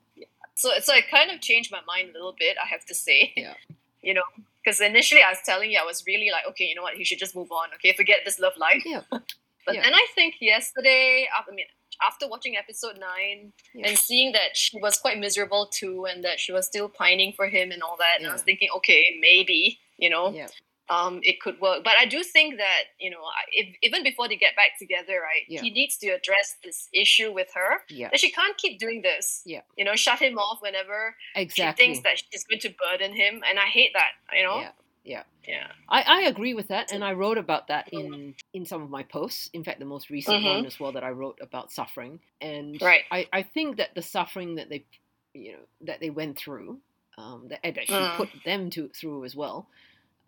So 0.54 0.70
so 0.80 0.92
it 0.94 1.04
kind 1.10 1.30
of 1.30 1.40
changed 1.40 1.70
my 1.72 1.80
mind 1.86 2.10
a 2.10 2.12
little 2.12 2.34
bit. 2.38 2.56
I 2.62 2.66
have 2.66 2.84
to 2.86 2.94
say. 2.94 3.32
Yeah. 3.36 3.54
You 4.00 4.14
know, 4.14 4.22
because 4.62 4.80
initially 4.80 5.22
I 5.22 5.30
was 5.30 5.40
telling 5.44 5.72
you 5.72 5.78
I 5.80 5.84
was 5.84 6.04
really 6.06 6.30
like, 6.30 6.44
okay, 6.50 6.66
you 6.70 6.76
know 6.76 6.82
what, 6.82 6.94
he 6.94 7.02
should 7.04 7.18
just 7.18 7.34
move 7.34 7.50
on. 7.50 7.66
Okay, 7.76 7.92
forget 7.94 8.18
this 8.24 8.38
love 8.38 8.56
life. 8.56 8.82
Yeah. 8.86 9.02
But 9.66 9.74
Yeah. 9.74 9.82
then 9.82 9.92
I 10.02 10.06
think 10.14 10.36
yesterday, 10.40 11.28
I 11.36 11.40
mean, 11.52 11.66
after 12.02 12.28
watching 12.28 12.56
episode 12.56 12.98
nine 12.98 13.52
Yeah. 13.74 13.88
and 13.88 13.98
seeing 13.98 14.32
that 14.32 14.56
she 14.56 14.78
was 14.80 14.98
quite 14.98 15.18
miserable 15.18 15.66
too, 15.66 16.04
and 16.06 16.24
that 16.24 16.38
she 16.40 16.52
was 16.52 16.66
still 16.66 16.88
pining 16.88 17.32
for 17.32 17.48
him 17.48 17.70
and 17.72 17.82
all 17.82 17.96
that, 17.98 18.16
and 18.18 18.26
I 18.28 18.32
was 18.32 18.42
thinking, 18.42 18.68
okay, 18.76 19.16
maybe 19.20 19.80
you 19.98 20.08
know, 20.08 20.32
Yeah. 20.32 20.46
um, 20.90 21.18
it 21.24 21.40
could 21.40 21.60
work. 21.60 21.82
But 21.82 21.94
I 21.98 22.06
do 22.06 22.22
think 22.22 22.56
that 22.58 22.84
you 23.00 23.10
know, 23.10 23.20
if, 23.52 23.74
even 23.82 24.02
before 24.04 24.28
they 24.28 24.36
get 24.36 24.54
back 24.54 24.78
together, 24.78 25.20
right, 25.20 25.42
Yeah. 25.48 25.60
he 25.62 25.70
needs 25.70 25.96
to 25.98 26.08
address 26.10 26.56
this 26.62 26.88
issue 26.92 27.32
with 27.32 27.52
her. 27.54 27.82
Yeah. 27.88 28.08
That 28.10 28.20
she 28.20 28.30
can't 28.30 28.56
keep 28.56 28.78
doing 28.78 29.02
this. 29.02 29.42
Yeah. 29.44 29.62
You 29.76 29.84
know, 29.84 29.96
shut 29.96 30.20
him 30.20 30.38
off 30.38 30.62
whenever 30.62 31.16
Exactly. 31.34 31.84
she 31.84 31.92
thinks 31.94 32.04
that 32.04 32.22
she's 32.30 32.44
going 32.44 32.60
to 32.60 32.70
burden 32.70 33.14
him, 33.16 33.42
and 33.48 33.58
I 33.58 33.66
hate 33.66 33.92
that. 33.94 34.12
You 34.36 34.44
know. 34.44 34.68
Yeah. 35.08 35.24
Yeah. 35.46 35.72
I, 35.88 36.02
I 36.02 36.20
agree 36.28 36.54
with 36.54 36.68
that, 36.68 36.88
and 36.92 37.02
I 37.02 37.14
wrote 37.14 37.38
about 37.38 37.68
that 37.68 37.88
in 37.92 38.34
in 38.52 38.66
some 38.66 38.82
of 38.82 38.90
my 38.90 39.02
posts. 39.04 39.48
In 39.54 39.64
fact, 39.64 39.78
the 39.80 39.86
most 39.86 40.10
recent 40.10 40.42
Mhm. 40.42 40.44
one 40.44 40.66
as 40.66 40.78
well 40.78 40.92
that 40.92 41.04
I 41.04 41.10
wrote 41.10 41.38
about 41.40 41.72
suffering, 41.72 42.20
and 42.42 42.80
Right. 42.80 43.04
I, 43.10 43.26
I 43.32 43.42
think 43.42 43.78
that 43.78 43.94
the 43.94 44.02
suffering 44.02 44.56
that 44.56 44.68
they, 44.68 44.86
you 45.34 45.52
know, 45.52 45.64
that 45.82 46.00
they 46.00 46.10
went 46.10 46.38
through, 46.38 46.82
um, 47.16 47.48
that, 47.48 47.88
she 47.88 48.04
Mm. 48.04 48.12
put 48.14 48.30
them 48.44 48.70
to 48.70 48.90
through 48.90 49.24
as 49.24 49.34
well, 49.34 49.68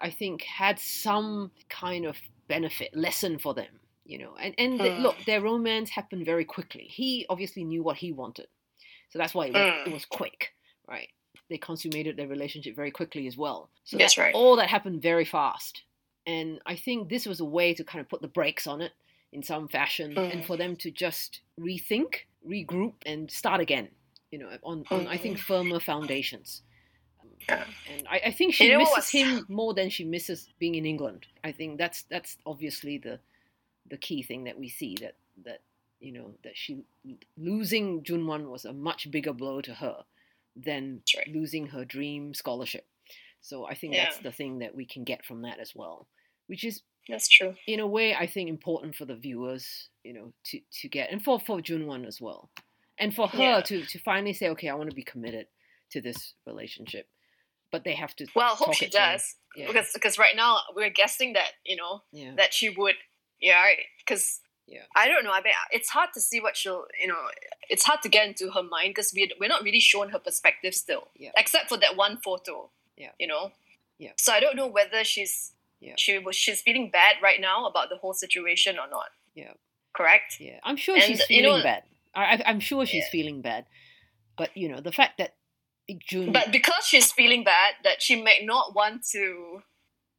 I 0.00 0.10
think 0.10 0.42
had 0.42 0.78
some 0.80 1.52
kind 1.70 2.06
of 2.06 2.16
benefit 2.48 2.96
lesson 2.96 3.38
for 3.38 3.54
them. 3.54 3.80
You 4.04 4.18
know, 4.18 4.36
and 4.36 4.54
and 4.58 4.80
Mm. 4.80 4.96
look, 4.96 5.26
their 5.26 5.42
romance 5.42 5.90
happened 5.90 6.24
very 6.26 6.46
quickly. 6.46 6.84
He 6.84 7.26
obviously 7.28 7.64
knew 7.64 7.82
what 7.82 7.98
he 7.98 8.12
wanted, 8.12 8.48
so 9.10 9.18
that's 9.18 9.34
why 9.34 9.46
it, 9.48 9.68
it 9.84 9.88
Mm. 9.88 9.92
was 9.92 10.06
quick, 10.06 10.52
right? 10.88 11.10
They 11.50 11.58
consummated 11.58 12.16
their 12.16 12.28
relationship 12.28 12.74
very 12.74 12.90
quickly 12.90 13.26
as 13.26 13.36
well. 13.36 13.68
So 13.84 13.98
That's 13.98 14.14
that- 14.14 14.22
right. 14.22 14.34
all 14.34 14.56
that 14.56 14.70
happened 14.70 15.02
very 15.02 15.26
fast. 15.26 15.82
And 16.26 16.60
I 16.64 16.76
think 16.76 17.08
this 17.10 17.26
was 17.26 17.40
a 17.40 17.44
way 17.44 17.74
to 17.74 17.84
kind 17.84 18.00
of 18.00 18.08
put 18.08 18.22
the 18.22 18.28
brakes 18.28 18.66
on 18.66 18.80
it 18.80 18.92
in 19.32 19.42
some 19.42 19.68
fashion 19.68 20.16
and 20.16 20.42
Mm. 20.42 20.46
for 20.46 20.56
them 20.56 20.76
to 20.76 20.90
just 20.90 21.40
rethink, 21.58 22.20
regroup, 22.46 22.94
and 23.04 23.30
start 23.30 23.60
again, 23.60 23.88
you 24.30 24.38
know, 24.38 24.56
on, 24.62 24.84
on 24.90 25.06
I 25.06 25.16
think, 25.16 25.38
firmer 25.38 25.80
foundations. 25.80 26.62
Yeah. 27.48 27.64
And 27.92 28.06
I, 28.08 28.20
I 28.26 28.30
think 28.32 28.54
she 28.54 28.68
misses 28.76 28.92
what's- 28.92 29.10
him 29.10 29.46
more 29.48 29.74
than 29.74 29.88
she 29.90 30.04
misses 30.04 30.48
being 30.58 30.74
in 30.76 30.86
England. 30.86 31.26
I 31.42 31.52
think 31.52 31.78
that's 31.78 32.02
that's 32.04 32.36
obviously 32.46 32.98
the 32.98 33.18
the 33.88 33.96
key 33.96 34.22
thing 34.22 34.44
that 34.44 34.56
we 34.58 34.68
see 34.68 34.94
that 35.00 35.16
that 35.44 35.62
you 36.00 36.12
know 36.12 36.34
that 36.44 36.56
she 36.56 36.84
losing 37.36 38.02
Junwan 38.02 38.48
was 38.50 38.64
a 38.66 38.72
much 38.72 39.10
bigger 39.10 39.32
blow 39.32 39.60
to 39.62 39.74
her 39.74 40.04
than 40.56 41.02
right. 41.16 41.28
losing 41.28 41.66
her 41.68 41.84
dream 41.84 42.34
scholarship. 42.34 42.86
So 43.40 43.66
I 43.66 43.74
think 43.74 43.94
that's 43.94 44.18
the 44.18 44.32
thing 44.32 44.58
that 44.58 44.74
we 44.74 44.84
can 44.84 45.04
get 45.04 45.24
from 45.24 45.42
that 45.42 45.58
as 45.60 45.72
well, 45.74 46.08
which 46.46 46.62
is 46.64 46.82
That's 47.08 47.28
true. 47.28 47.54
in 47.66 47.80
a 47.80 47.86
way 47.86 48.14
I 48.14 48.26
think 48.26 48.50
important 48.50 48.94
for 48.94 49.06
the 49.06 49.16
viewers, 49.16 49.88
you 50.04 50.12
know, 50.12 50.32
to 50.46 50.60
to 50.82 50.88
get 50.88 51.10
and 51.10 51.22
for 51.24 51.40
for 51.40 51.60
Junwan 51.60 52.06
as 52.06 52.20
well, 52.20 52.50
and 52.98 53.14
for 53.14 53.28
her 53.28 53.38
Yeah. 53.38 53.60
to 53.62 53.84
to 53.86 53.98
finally 53.98 54.34
say, 54.34 54.48
okay, 54.50 54.68
I 54.68 54.74
want 54.74 54.90
to 54.90 54.96
be 54.96 55.02
committed 55.04 55.46
to 55.92 56.00
this 56.00 56.34
relationship, 56.46 57.08
but 57.72 57.84
they 57.84 57.94
have 57.94 58.14
to. 58.16 58.26
Well, 58.34 58.52
I 58.52 58.56
hope 58.56 58.74
she 58.74 58.88
does 58.88 59.36
Yeah. 59.56 59.66
because 59.68 59.90
because 59.94 60.18
right 60.18 60.36
now 60.36 60.60
we're 60.76 60.90
guessing 60.90 61.32
that 61.32 61.52
you 61.64 61.76
know 61.76 62.02
yeah. 62.12 62.34
that 62.36 62.52
she 62.52 62.68
would. 62.68 62.96
Yeah, 63.40 63.64
because 63.98 64.40
Yeah. 64.70 64.82
I 64.94 65.08
don't 65.08 65.24
know. 65.24 65.32
I 65.32 65.42
mean, 65.42 65.52
it's 65.72 65.90
hard 65.90 66.10
to 66.14 66.20
see 66.20 66.40
what 66.40 66.56
she'll. 66.56 66.86
You 67.00 67.08
know, 67.08 67.18
it's 67.68 67.84
hard 67.84 68.00
to 68.02 68.08
get 68.08 68.26
into 68.28 68.50
her 68.52 68.62
mind 68.62 68.90
because 68.94 69.12
we 69.12 69.30
we're 69.40 69.48
not 69.48 69.62
really 69.64 69.80
shown 69.80 70.10
her 70.10 70.18
perspective 70.20 70.74
still, 70.74 71.08
Yeah. 71.16 71.32
except 71.36 71.68
for 71.68 71.76
that 71.78 71.96
one 71.96 72.18
photo. 72.24 72.70
Yeah. 72.96 73.10
You 73.18 73.26
know. 73.26 73.50
Yeah. 73.98 74.12
So 74.16 74.32
I 74.32 74.40
don't 74.40 74.56
know 74.56 74.68
whether 74.68 75.02
she's 75.04 75.52
Yeah. 75.80 75.94
she 75.98 76.18
was 76.18 76.36
she's 76.36 76.62
feeling 76.62 76.90
bad 76.90 77.16
right 77.22 77.40
now 77.40 77.66
about 77.66 77.88
the 77.90 77.96
whole 77.96 78.14
situation 78.14 78.78
or 78.78 78.88
not. 78.88 79.10
Yeah. 79.34 79.54
Correct. 79.92 80.38
Yeah, 80.40 80.60
I'm 80.62 80.76
sure 80.76 80.94
And, 80.94 81.04
she's 81.04 81.18
you 81.20 81.26
feeling 81.26 81.58
know- 81.58 81.62
bad. 81.64 81.82
I, 82.14 82.22
I, 82.36 82.42
I'm 82.46 82.60
sure 82.60 82.86
she's 82.86 83.04
Yeah. 83.04 83.10
feeling 83.10 83.40
bad, 83.42 83.66
but 84.36 84.56
you 84.56 84.68
know 84.68 84.80
the 84.80 84.92
fact 84.92 85.18
that 85.18 85.34
Junwan. 85.90 86.32
But 86.32 86.52
because 86.52 86.84
she's 86.86 87.10
feeling 87.10 87.42
bad, 87.42 87.74
that 87.82 88.00
she 88.00 88.22
might 88.22 88.44
not 88.44 88.74
want 88.76 89.04
to. 89.10 89.62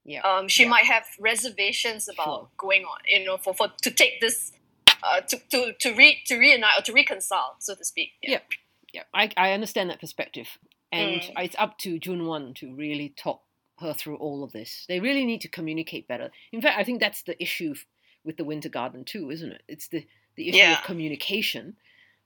Yeah. 0.04 0.22
Um, 0.22 0.48
she 0.48 0.64
Yeah. 0.64 0.70
might 0.70 0.86
have 0.86 1.06
reservations 1.20 2.10
about 2.10 2.26
Sure. 2.26 2.50
going 2.58 2.84
on. 2.86 3.00
You 3.06 3.24
know, 3.26 3.38
for, 3.38 3.54
for 3.54 3.68
to 3.82 3.92
take 3.92 4.20
this, 4.22 4.52
uh, 5.04 5.22
to 5.22 5.38
to 5.52 5.74
to 5.74 5.94
re 5.94 6.22
to 6.26 6.38
reunite 6.38 6.80
or 6.80 6.82
to 6.84 6.94
reconcile, 6.94 7.56
so 7.60 7.76
to 7.76 7.84
speak. 7.86 8.14
Yeah. 8.24 8.40
yeah, 8.94 9.04
I, 9.14 9.32
I 9.38 9.52
understand 9.54 9.90
that 9.90 10.00
perspective, 10.00 10.58
and 10.92 11.22
Mm. 11.22 11.44
it's 11.46 11.56
up 11.58 11.78
to 11.80 12.00
Junwan 12.00 12.56
to 12.56 12.74
really 12.76 13.10
talk 13.10 13.44
her 13.80 13.94
through 13.94 14.18
all 14.18 14.44
of 14.44 14.52
this. 14.52 14.86
They 14.88 15.00
really 15.00 15.26
need 15.26 15.42
to 15.42 15.48
communicate 15.48 16.08
better. 16.08 16.30
In 16.52 16.62
fact, 16.62 16.78
I 16.78 16.84
think 16.84 17.00
that's 17.00 17.22
the 17.24 17.42
issue 17.42 17.74
with 18.24 18.38
the 18.38 18.44
Winter 18.44 18.70
Garden 18.70 19.04
too, 19.06 19.32
isn't 19.32 19.52
it? 19.52 19.64
It's 19.68 19.88
the 19.88 20.06
the 20.36 20.50
issue 20.50 20.58
Yeah. 20.60 20.80
of 20.80 20.84
communication 20.86 21.78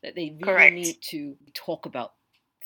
that 0.02 0.16
they 0.16 0.30
really 0.30 0.44
Correct. 0.44 0.76
need 0.76 1.02
to 1.02 1.38
talk 1.54 1.86
about 1.86 2.14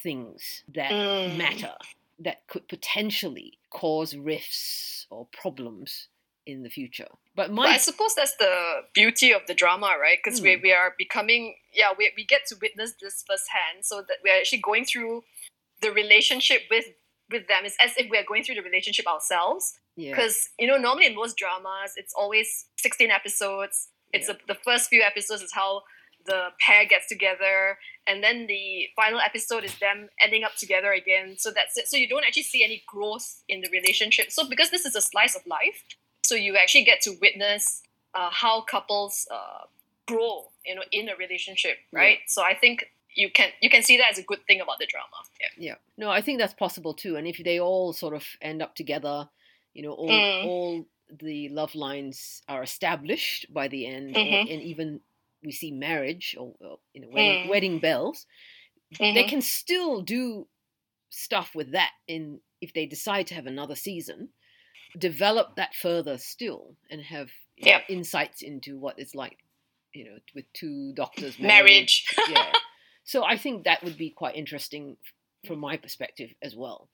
things 0.01 0.63
that 0.69 0.91
Mm. 0.91 1.37
matter 1.37 1.75
that 2.19 2.47
could 2.47 2.67
potentially 2.67 3.59
cause 3.71 4.15
rifts 4.15 5.07
or 5.09 5.27
problems 5.31 6.07
in 6.45 6.63
the 6.63 6.69
future. 6.69 7.07
But 7.35 7.51
my 7.51 7.63
But 7.63 7.71
I 7.71 7.77
suppose 7.77 8.15
that's 8.15 8.35
the 8.37 8.81
beauty 8.93 9.31
of 9.33 9.41
the 9.47 9.53
drama, 9.53 9.95
right? 10.01 10.17
Because 10.23 10.41
we, 10.41 10.55
Mm. 10.55 10.63
we 10.63 10.73
are 10.73 10.95
becoming, 10.97 11.55
yeah, 11.73 11.91
we, 11.97 12.11
we 12.17 12.25
get 12.25 12.41
to 12.47 12.55
witness 12.61 12.93
this 13.01 13.23
firsthand, 13.27 13.85
so 13.85 13.97
that 14.01 14.17
we're 14.23 14.35
actually 14.37 14.59
going 14.61 14.85
through 14.85 15.23
the 15.81 15.91
relationship 15.91 16.63
with 16.69 16.85
with 17.31 17.47
them. 17.47 17.63
It's 17.63 17.77
as 17.79 17.91
if 17.95 18.09
we're 18.09 18.23
going 18.25 18.43
through 18.43 18.55
the 18.55 18.63
relationship 18.63 19.05
ourselves. 19.05 19.77
yeah, 19.95 20.11
Because 20.11 20.49
you 20.57 20.65
know, 20.65 20.77
normally 20.77 21.05
in 21.05 21.15
most 21.15 21.37
dramas, 21.37 21.93
it's 21.95 22.13
always 22.15 22.65
sixteen 22.77 23.11
episodes. 23.11 23.89
It's 24.11 24.27
Yeah. 24.27 24.35
a, 24.43 24.47
the 24.47 24.55
first 24.55 24.89
few 24.89 25.03
episodes 25.03 25.43
is 25.43 25.51
how 25.53 25.83
the 26.29 26.41
pair 26.65 26.83
gets 26.93 27.07
together, 27.07 27.77
and 28.07 28.23
then 28.25 28.47
the 28.47 28.65
final 28.95 29.19
episode 29.29 29.63
is 29.69 29.73
them 29.79 29.99
ending 30.25 30.43
up 30.47 30.55
together 30.63 30.91
again. 31.01 31.27
So 31.43 31.47
that's 31.57 31.75
it. 31.79 31.85
So 31.91 31.95
you 32.01 32.07
don't 32.13 32.25
actually 32.27 32.43
see 32.53 32.63
any 32.63 32.79
growth 32.93 33.27
in 33.47 33.57
the 33.63 33.69
relationship. 33.77 34.31
So 34.31 34.41
because 34.53 34.69
this 34.75 34.85
is 34.89 34.95
a 34.95 35.01
slice 35.11 35.35
of 35.39 35.43
life, 35.57 35.79
so 36.29 36.35
you 36.35 36.55
actually 36.63 36.85
get 36.91 37.01
to 37.07 37.11
witness 37.25 37.63
uh, 38.17 38.29
how 38.43 38.61
couples 38.61 39.27
uh, 39.37 39.63
grow, 40.11 40.33
you 40.65 40.75
know, 40.75 40.85
in 40.91 41.09
a 41.09 41.15
relationship, 41.15 41.77
right? 41.91 42.19
So 42.27 42.39
I 42.51 42.55
think 42.61 42.75
you 43.21 43.29
can 43.37 43.49
you 43.61 43.69
can 43.69 43.83
see 43.83 43.97
that 43.97 44.09
as 44.13 44.17
a 44.19 44.23
good 44.31 44.43
thing 44.47 44.61
about 44.61 44.77
the 44.79 44.87
drama. 44.93 45.17
Yeah. 45.41 45.47
Yeah. 45.67 45.75
No, 45.97 46.07
I 46.17 46.21
think 46.21 46.39
that's 46.39 46.53
possible 46.65 46.93
too. 47.03 47.15
And 47.17 47.27
if 47.27 47.37
they 47.43 47.59
all 47.59 47.93
sort 47.93 48.13
of 48.19 48.23
end 48.41 48.61
up 48.61 48.75
together, 48.75 49.17
you 49.73 49.81
know, 49.83 49.93
all 49.93 50.09
Mm. 50.09 50.45
all 50.45 50.85
the 51.27 51.49
love 51.49 51.73
lines 51.73 52.43
are 52.47 52.61
established 52.61 53.51
by 53.59 53.67
the 53.67 53.81
end, 53.87 54.15
Mhm. 54.15 54.51
and 54.53 54.61
even 54.61 55.01
we 55.43 55.51
see 55.51 55.71
marriage 55.71 56.35
or, 56.37 56.53
or 56.59 56.79
you 56.93 57.01
know 57.01 57.09
wedding, 57.09 57.45
Mm. 57.45 57.49
wedding 57.49 57.79
bells, 57.79 58.25
they 58.99 59.23
Mhm. 59.23 59.29
can 59.29 59.41
still 59.41 60.01
do 60.01 60.47
stuff 61.09 61.55
with 61.55 61.71
that 61.71 61.91
in 62.07 62.41
if 62.61 62.73
they 62.73 62.85
decide 62.85 63.25
to 63.27 63.35
have 63.35 63.47
another 63.47 63.75
season, 63.75 64.29
develop 64.97 65.55
that 65.55 65.73
further 65.75 66.17
still, 66.17 66.75
and 66.89 67.01
have 67.03 67.31
you 67.55 67.71
know, 67.71 67.79
insights 67.89 68.41
into 68.41 68.77
what 68.77 68.97
it's 68.99 69.15
like, 69.15 69.37
you 69.93 70.05
know, 70.05 70.17
with 70.35 70.51
two 70.53 70.93
doctors 70.93 71.39
Marriage. 71.39 72.05
yeah. 72.29 72.51
So 73.03 73.23
I 73.23 73.37
think 73.37 73.63
that 73.63 73.83
would 73.83 73.97
be 73.97 74.09
quite 74.09 74.35
interesting 74.35 74.97
from 75.45 75.59
my 75.59 75.77
perspective 75.77 76.33
as 76.41 76.55
well. 76.55 76.89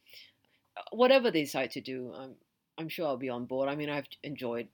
Uh, 0.78 0.82
Whatever 0.92 1.32
they 1.32 1.42
decide 1.44 1.72
to 1.72 1.82
do, 1.82 2.14
I'm 2.16 2.36
I'm 2.78 2.90
sure 2.90 3.08
I'll 3.08 3.18
be 3.18 3.30
on 3.30 3.46
board. 3.46 3.70
I 3.70 3.76
mean, 3.76 3.90
I've 3.90 4.08
enjoyed, 4.22 4.68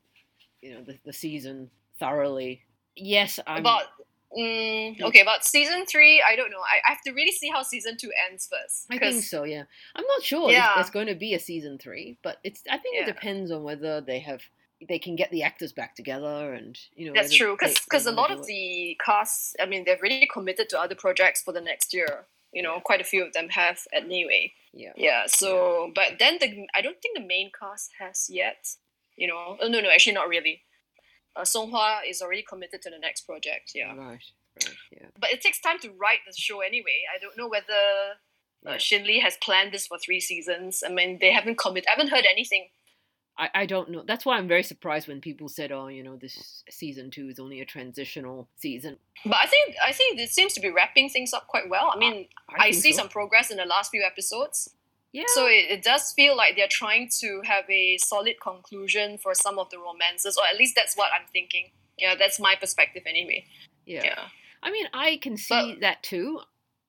you 0.62 0.74
know, 0.74 0.84
the, 0.84 0.98
the 1.06 1.14
season 1.14 1.70
thoroughly. 2.00 2.64
Yes, 2.96 3.40
I'm. 3.48 3.60
about 3.62 3.84
mm, 4.38 5.02
okay 5.02 5.22
about 5.22 5.44
season 5.46 5.86
three 5.86 6.24
i 6.26 6.36
don't 6.36 6.52
know 6.52 6.60
I, 6.60 6.80
I 6.88 6.92
have 6.94 7.02
to 7.04 7.12
really 7.12 7.32
see 7.32 7.50
how 7.50 7.64
season 7.64 7.98
two 7.98 8.12
ends 8.30 8.48
first 8.52 8.86
I 8.90 8.98
think 8.98 9.24
so. 9.24 9.44
Yeah, 9.44 9.64
I'm 9.96 10.06
not 10.06 10.24
sure 10.24 10.50
if 10.50 10.56
Yeah. 10.56 10.72
there's 10.76 10.90
going 10.90 11.08
to 11.08 11.16
be 11.16 11.34
a 11.34 11.40
season 11.40 11.78
three, 11.78 12.18
but 12.24 12.38
it's. 12.44 12.64
I 12.70 12.78
think 12.78 12.96
it 13.02 13.06
depends 13.06 13.52
on 13.52 13.64
whether 13.64 14.02
they 14.02 14.20
have 14.20 14.42
they 14.88 15.00
can 15.00 15.16
get 15.16 15.30
the 15.32 15.44
actors 15.44 15.72
back 15.74 15.96
together 15.96 16.54
and 16.54 16.78
you 16.96 17.06
know. 17.08 17.14
that's 17.14 17.34
true 17.36 17.56
they- 17.62 17.74
because 17.86 18.06
a 18.08 18.12
lot 18.12 18.32
of 18.32 18.40
it. 18.40 18.46
the 18.46 18.98
casts 19.04 19.56
i 19.62 19.66
mean 19.66 19.84
they've 19.86 20.02
really 20.02 20.28
committed 20.32 20.70
to 20.70 20.80
other 20.80 20.96
projects 20.96 21.42
for 21.42 21.52
the 21.54 21.62
next 21.62 21.94
year 21.94 22.26
you 22.52 22.62
know 22.64 22.80
quite 22.84 23.00
a 23.00 23.04
few 23.04 23.24
of 23.24 23.32
them 23.34 23.50
have 23.50 23.80
anyway 23.94 24.52
yeah 24.74 24.92
yeah 24.96 25.24
so 25.28 25.92
but 25.94 26.14
then 26.20 26.38
the 26.42 26.66
i 26.74 26.82
don't 26.82 27.00
think 27.02 27.16
the 27.18 27.24
main 27.24 27.52
cast 27.58 27.92
has 28.00 28.28
yet 28.32 28.76
you 29.16 29.28
know 29.28 29.58
oh, 29.62 29.68
no 29.68 29.80
no 29.82 29.90
actually 29.90 30.14
not 30.14 30.28
really 30.28 30.62
uh, 31.36 31.46
Song 31.46 31.70
Hwa 31.72 32.00
is 32.08 32.22
already 32.22 32.44
committed 32.44 32.82
to 32.84 32.90
the 32.90 33.00
next 33.00 33.22
project 33.22 33.72
yeah 33.76 33.96
right 33.96 34.24
right 34.66 34.76
yeah 34.92 35.08
but 35.20 35.32
it 35.32 35.42
takes 35.42 35.60
time 35.60 35.80
to 35.80 35.90
write 35.92 36.20
the 36.28 36.34
show 36.36 36.62
anyway 36.62 37.04
i 37.14 37.20
don't 37.22 37.38
know 37.38 37.48
whether 37.48 38.18
uh, 38.64 38.78
Shin 38.78 39.06
Lee 39.08 39.20
has 39.22 39.38
planned 39.38 39.72
this 39.72 39.88
for 39.88 39.98
three 39.98 40.20
seasons. 40.20 40.84
I 40.86 40.92
mean, 40.94 41.18
they 41.20 41.32
haven't 41.32 41.58
commit. 41.58 41.84
I 41.88 41.94
haven't 41.98 42.10
heard 42.10 42.26
anything 42.32 42.68
I, 43.38 43.50
I 43.56 43.66
don't 43.66 43.90
know. 43.90 44.04
That's 44.06 44.26
why 44.26 44.38
I'm 44.38 44.48
very 44.48 44.64
surprised 44.64 45.08
when 45.08 45.22
people 45.22 45.50
said, 45.50 45.72
"Oh, 45.72 45.88
you 45.88 46.04
know, 46.04 46.16
this 46.16 46.64
season 46.70 47.10
two 47.10 47.30
is 47.30 47.40
only 47.40 47.62
a 47.62 47.66
transitional 47.66 48.48
season." 48.58 48.98
But 49.26 49.38
I 49.38 49.48
think 49.48 49.76
I 49.84 49.92
think 49.92 50.20
it 50.20 50.30
seems 50.30 50.54
to 50.54 50.62
be 50.62 50.70
wrapping 50.70 51.10
things 51.10 51.34
up 51.34 51.48
quite 51.48 51.70
well. 51.70 51.92
I 51.94 51.98
mean, 51.98 52.28
I, 52.50 52.56
I 52.56 52.72
think 52.72 52.84
see 52.84 52.92
so. 52.92 53.00
some 53.00 53.10
progress 53.10 53.50
in 53.50 53.58
the 53.58 53.66
last 53.66 53.92
few 53.92 54.04
episodes. 54.04 54.70
Yeah. 55.14 55.24
So 55.36 55.46
it, 55.46 55.70
it 55.70 55.84
does 55.84 56.14
feel 56.14 56.38
like 56.38 56.56
they're 56.56 56.68
trying 56.70 57.10
to 57.20 57.42
have 57.44 57.66
a 57.70 57.98
solid 57.98 58.36
conclusion 58.42 59.18
for 59.18 59.34
some 59.34 59.60
of 59.60 59.70
the 59.70 59.78
romances, 59.78 60.38
or 60.38 60.44
at 60.52 60.58
least 60.58 60.74
that's 60.76 60.96
what 60.96 61.10
I'm 61.14 61.28
thinking. 61.34 61.72
Yeah, 61.98 62.16
that's 62.18 62.40
my 62.40 62.56
perspective 62.60 63.04
anyway. 63.06 63.46
yeah. 63.86 64.04
Yeah. 64.04 64.20
I 64.64 64.72
mean, 64.72 64.86
I 64.94 65.18
can 65.22 65.38
see 65.38 65.78
that 65.82 66.02
too. 66.04 66.40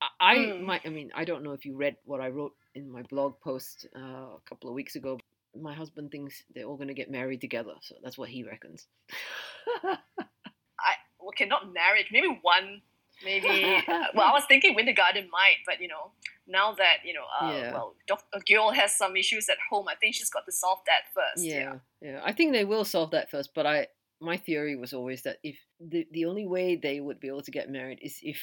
I, 0.01 0.07
I 0.21 0.37
Mm. 0.37 0.63
might. 0.63 0.83
I 0.85 0.91
mean, 0.91 1.11
I 1.15 1.25
don't 1.25 1.43
know 1.43 1.53
if 1.53 1.65
you 1.65 1.75
read 1.77 1.97
what 2.05 2.21
I 2.21 2.29
wrote 2.29 2.55
in 2.75 2.91
my 2.91 3.03
blog 3.03 3.41
post 3.41 3.87
uh, 3.97 4.01
a 4.37 4.41
couple 4.49 4.69
of 4.69 4.75
weeks 4.75 4.95
ago. 4.95 5.19
My 5.61 5.75
husband 5.75 6.11
thinks 6.11 6.43
they're 6.55 6.65
all 6.65 6.77
going 6.77 6.89
to 6.89 6.95
get 6.95 7.11
married 7.11 7.41
together, 7.41 7.73
so 7.81 7.95
that's 8.03 8.17
what 8.19 8.29
he 8.29 8.43
reckons. 8.45 8.87
I 9.85 10.95
okay, 11.29 11.47
not 11.47 11.73
marriage, 11.73 12.07
maybe 12.13 12.39
one, 12.43 12.83
maybe. 13.25 13.83
well, 14.15 14.27
I 14.27 14.33
was 14.33 14.45
thinking 14.47 14.75
Winter 14.75 14.93
Garden 14.93 15.29
might, 15.31 15.57
but 15.67 15.81
you 15.81 15.89
know, 15.89 16.11
now 16.47 16.73
that 16.75 16.99
you 17.05 17.15
know, 17.15 17.25
uh, 17.41 17.53
Yeah. 17.53 17.73
well, 17.73 17.95
doc- 18.07 18.27
a 18.33 18.41
girl 18.41 18.71
has 18.71 18.97
some 18.97 19.17
issues 19.17 19.49
at 19.49 19.59
home. 19.71 19.87
I 19.89 19.95
think 19.95 20.15
she's 20.15 20.31
got 20.31 20.45
to 20.47 20.53
solve 20.53 20.81
that 20.87 21.03
first. 21.15 21.45
yeah, 21.45 21.79
yeah. 22.01 22.21
I 22.25 22.33
think 22.33 22.53
they 22.53 22.65
will 22.65 22.85
solve 22.85 23.11
that 23.13 23.31
first, 23.31 23.55
but 23.55 23.67
I 23.67 23.89
my 24.21 24.37
theory 24.37 24.77
was 24.77 24.93
always 24.93 25.23
that 25.23 25.39
if 25.43 25.59
the 25.81 26.07
the 26.13 26.25
only 26.27 26.47
way 26.47 26.77
they 26.77 27.01
would 27.01 27.21
be 27.21 27.29
able 27.29 27.43
to 27.43 27.51
get 27.51 27.69
married 27.71 27.99
is 28.03 28.19
if 28.23 28.41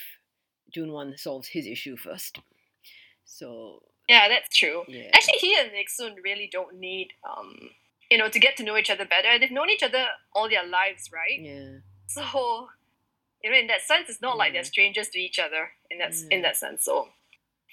Junwan 0.76 1.18
solves 1.20 1.48
his 1.50 1.66
issue 1.66 1.98
first. 1.98 2.40
So 3.26 3.84
Yeah, 4.08 4.28
that's 4.28 4.56
true. 4.58 4.84
yeah, 4.88 5.10
Actually, 5.14 5.38
he 5.40 5.56
and 5.56 5.72
Iksun 5.72 6.16
really 6.24 6.50
don't 6.52 6.80
need, 6.80 7.10
um, 7.24 7.70
you 8.10 8.18
know, 8.18 8.28
to 8.30 8.40
get 8.40 8.58
to 8.58 8.64
know 8.64 8.76
each 8.78 8.90
other 8.90 9.06
better. 9.06 9.38
They've 9.38 9.52
known 9.52 9.70
each 9.70 9.84
other 9.84 10.06
all 10.34 10.50
their 10.50 10.66
lives, 10.66 11.12
right? 11.14 11.40
yeah, 11.40 11.78
So, 12.08 12.70
you 13.44 13.52
know, 13.52 13.58
in 13.58 13.68
that 13.68 13.82
sense, 13.82 14.10
it's 14.10 14.22
not 14.22 14.38
like 14.38 14.54
they're 14.54 14.64
strangers 14.64 15.10
to 15.10 15.20
each 15.20 15.38
other 15.40 15.72
in 15.92 16.00
that 16.00 16.14
in 16.32 16.42
that 16.42 16.58
sense. 16.58 16.84
So, 16.84 17.10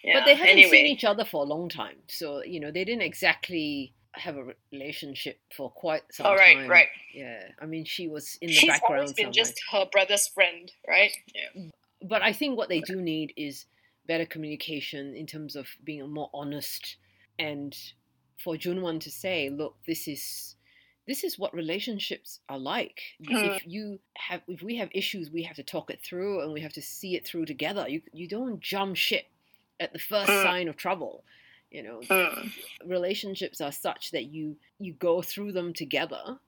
yeah. 0.04 0.18
but 0.20 0.24
they 0.26 0.34
haven't 0.34 0.52
anyway. 0.52 0.70
seen 0.70 0.86
each 0.86 1.04
other 1.04 1.24
for 1.24 1.42
a 1.44 1.46
long 1.46 1.68
time, 1.68 1.96
so 2.08 2.42
you 2.44 2.60
know 2.60 2.70
they 2.70 2.84
didn't 2.84 3.02
exactly 3.02 3.92
have 4.12 4.36
a 4.36 4.54
relationship 4.72 5.38
for 5.54 5.70
quite 5.70 6.02
some 6.10 6.24
time. 6.24 6.32
All 6.32 6.38
right, 6.38 6.56
time. 6.56 6.68
right. 6.70 6.88
Yeah, 7.14 7.42
I 7.60 7.66
mean 7.66 7.84
she 7.84 8.08
was 8.08 8.38
in 8.40 8.48
the 8.48 8.54
She's 8.54 8.70
background. 8.70 9.00
always 9.00 9.12
been 9.12 9.24
somewhere. 9.32 9.32
just 9.44 9.60
her 9.72 9.86
brother's 9.92 10.28
friend, 10.28 10.70
right? 10.88 11.12
Yeah. 11.34 11.62
but 12.02 12.22
I 12.22 12.32
think 12.32 12.56
what 12.56 12.68
they 12.68 12.80
do 12.80 13.00
need 13.00 13.32
is 13.36 13.66
better 14.06 14.24
communication 14.26 15.14
in 15.14 15.26
terms 15.26 15.56
of 15.56 15.66
being 15.84 16.08
more 16.10 16.30
honest 16.32 16.96
and 17.38 17.76
for 18.42 18.54
Junwan 18.54 19.00
to 19.00 19.10
say, 19.10 19.50
look, 19.50 19.76
this 19.86 20.06
is 20.08 20.54
this 21.06 21.22
is 21.22 21.38
what 21.38 21.54
relationships 21.54 22.40
are 22.48 22.58
like. 22.58 23.00
Mhm. 23.22 23.56
If 23.56 23.66
you 23.66 24.00
have 24.16 24.42
if 24.48 24.62
we 24.62 24.76
have 24.76 24.88
issues, 24.92 25.30
we 25.30 25.42
have 25.44 25.56
to 25.56 25.62
talk 25.62 25.90
it 25.90 26.00
through 26.02 26.40
and 26.42 26.52
we 26.52 26.60
have 26.62 26.72
to 26.74 26.82
see 26.82 27.16
it 27.16 27.26
through 27.26 27.46
together. 27.46 27.86
You 27.88 28.02
you 28.12 28.26
don't 28.28 28.60
jump 28.60 28.96
ship 28.96 29.26
at 29.80 29.92
the 29.92 29.98
first 29.98 30.30
Mm. 30.30 30.42
sign 30.42 30.68
of 30.68 30.76
trouble. 30.76 31.24
You 31.70 31.82
know, 31.82 32.00
Mm. 32.00 32.52
relationships 32.84 33.60
are 33.60 33.72
such 33.72 34.10
that 34.12 34.24
you 34.24 34.56
you 34.78 34.92
go 34.94 35.22
through 35.22 35.52
them 35.52 35.72
together 35.72 36.38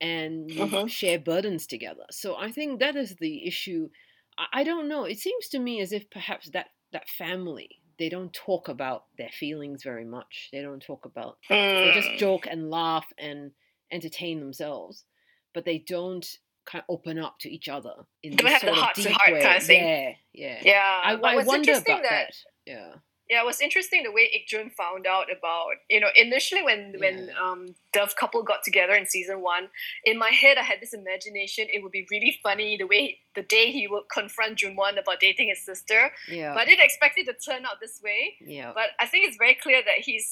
and 0.00 0.50
you 0.50 0.64
Mhm. 0.64 0.88
share 0.88 1.18
burdens 1.18 1.66
together 1.66 2.04
so 2.10 2.36
i 2.36 2.50
think 2.50 2.78
that 2.80 2.96
is 2.96 3.16
the 3.16 3.46
issue 3.46 3.90
I, 4.38 4.46
I 4.60 4.64
don't 4.64 4.88
know 4.88 5.04
it 5.04 5.18
seems 5.18 5.48
to 5.48 5.58
me 5.58 5.80
as 5.80 5.92
if 5.92 6.08
perhaps 6.10 6.50
that 6.50 6.70
that 6.92 7.08
family 7.08 7.80
they 7.98 8.08
don't 8.08 8.32
talk 8.32 8.68
about 8.68 9.04
their 9.18 9.28
feelings 9.30 9.82
very 9.82 10.04
much 10.06 10.48
they 10.52 10.62
don't 10.62 10.82
talk 10.82 11.04
about 11.04 11.38
they 11.48 11.90
just 11.94 12.08
Mm. 12.10 12.18
joke 12.18 12.46
and 12.46 12.70
laugh 12.70 13.12
and 13.18 13.52
entertain 13.90 14.40
themselves 14.40 15.04
but 15.52 15.64
they 15.64 15.78
don't 15.78 16.38
kind 16.64 16.82
of 16.86 16.94
open 16.94 17.18
up 17.18 17.38
to 17.40 17.50
each 17.50 17.68
other 17.68 18.06
in 18.22 18.36
Don't 18.36 18.44
this 18.46 18.52
have 18.52 18.60
the 18.62 18.66
sort 18.68 18.78
of 18.78 18.82
heart 18.84 18.94
to 18.96 19.02
deep 19.02 19.12
heart 19.12 19.32
way. 19.32 19.42
kind 19.42 19.56
of 19.56 19.64
thing. 19.66 19.84
yeah 19.88 20.14
yeah 20.32 20.60
Yeah, 20.64 21.00
i, 21.04 21.12
I 21.14 21.42
wonder 21.44 21.72
about 21.72 21.84
that, 21.84 22.02
that 22.02 22.36
yeah 22.72 22.90
Yeah, 23.32 23.42
it 23.44 23.48
was 23.52 23.60
interesting 23.66 24.00
the 24.02 24.10
way 24.18 24.24
Ikjun 24.36 24.66
found 24.82 25.04
out 25.14 25.28
about 25.36 25.74
you 25.94 26.00
know 26.02 26.10
initially 26.24 26.62
when 26.68 26.80
when 27.02 27.16
Yeah. 27.28 27.44
um 27.46 27.60
Dove 27.96 28.14
couple 28.20 28.40
got 28.50 28.60
together 28.68 28.94
in 29.00 29.04
season 29.16 29.38
one. 29.54 29.64
In 30.10 30.16
my 30.24 30.32
head, 30.42 30.56
I 30.62 30.64
had 30.70 30.78
this 30.82 30.94
imagination 31.02 31.62
it 31.74 31.80
would 31.82 31.94
be 32.00 32.04
really 32.14 32.32
funny 32.46 32.70
the 32.82 32.88
way 32.92 33.02
the 33.38 33.44
day 33.56 33.66
he 33.76 33.84
would 33.92 34.06
confront 34.18 34.52
Junwan 34.60 34.94
about 35.02 35.18
dating 35.26 35.48
his 35.52 35.62
sister. 35.70 36.00
yeah 36.38 36.50
But 36.54 36.60
I 36.62 36.66
didn't 36.70 36.86
expect 36.90 37.14
it 37.20 37.26
to 37.30 37.36
turn 37.48 37.62
out 37.68 37.78
this 37.84 37.96
way. 38.08 38.20
yeah 38.56 38.70
But 38.78 38.88
I 39.04 39.06
think 39.10 39.20
it's 39.26 39.38
very 39.44 39.56
clear 39.64 39.80
that 39.88 39.98
he's 40.08 40.28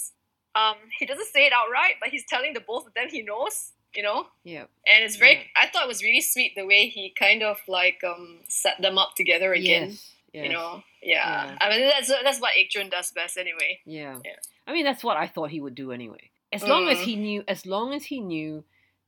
um 0.61 0.79
he 0.99 1.05
doesn't 1.11 1.31
say 1.35 1.43
it 1.49 1.55
outright, 1.61 1.97
but 2.03 2.09
he's 2.15 2.27
telling 2.35 2.53
the 2.59 2.65
both 2.73 2.85
of 2.89 2.93
them 2.99 3.09
he 3.17 3.23
knows. 3.31 3.57
You 3.99 4.03
know, 4.09 4.21
yeah 4.55 4.67
and 4.91 4.99
it's 5.07 5.17
very. 5.25 5.37
Yeah. 5.39 5.63
I 5.63 5.65
thought 5.69 5.85
it 5.89 5.93
was 5.95 6.03
really 6.09 6.21
sweet 6.33 6.53
the 6.61 6.67
way 6.73 6.83
he 6.97 7.05
kind 7.27 7.41
of 7.51 7.57
like 7.79 8.01
um 8.11 8.25
set 8.63 8.77
them 8.87 8.97
up 9.03 9.13
together 9.21 9.51
again. 9.61 9.87
yes, 9.91 10.05
yes. 10.39 10.47
You 10.47 10.53
know, 10.53 10.83
yeah. 11.03 11.47
Yeah. 11.47 11.59
I 11.61 11.71
mean 11.71 11.89
that's 11.89 12.09
that's 12.09 12.41
what 12.41 12.53
Ikjun 12.61 12.91
does 12.91 13.11
best 13.13 13.37
anyway. 13.37 13.81
Yeah. 13.85 14.19
Yeah. 14.25 14.33
I 14.67 14.73
mean, 14.73 14.85
that's 14.85 15.03
what 15.03 15.17
I 15.17 15.27
thought 15.27 15.51
he 15.51 15.61
would 15.61 15.75
do 15.75 15.93
anyway. 15.93 16.31
As 16.53 16.63
long 16.63 16.89
as 16.89 16.99
Mm. 16.99 17.05
he 17.05 17.17
knew, 17.17 17.45
as 17.49 17.65
long 17.67 17.95
as 17.95 18.05
he 18.05 18.21
knew 18.21 18.65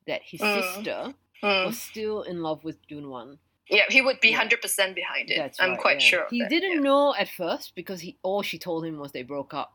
that 0.07 0.23
his 0.23 0.41
Mm. 0.41 0.55
sister 0.63 1.15
Mm. 1.43 1.67
was 1.67 1.79
still 1.81 2.23
in 2.23 2.43
love 2.43 2.65
with 2.65 2.79
Junwan. 2.89 3.39
Yeah, 3.69 3.85
he 3.89 4.01
would 4.03 4.21
be 4.21 4.31
Yeah. 4.31 4.39
hundred 4.39 4.61
percent 4.63 4.95
behind 4.95 5.31
it. 5.31 5.37
That's 5.39 5.61
I'm 5.61 5.71
right, 5.71 5.81
quite 5.81 6.01
yeah. 6.01 6.07
sure. 6.11 6.27
He 6.31 6.41
that, 6.41 6.51
didn't 6.51 6.77
yeah. 6.83 6.89
know 6.91 7.15
at 7.15 7.29
first 7.29 7.75
because 7.75 8.01
he 8.01 8.17
all 8.23 8.43
she 8.43 8.59
told 8.59 8.85
him 8.85 8.99
was 8.99 9.13
they 9.13 9.23
broke 9.23 9.55
up, 9.55 9.73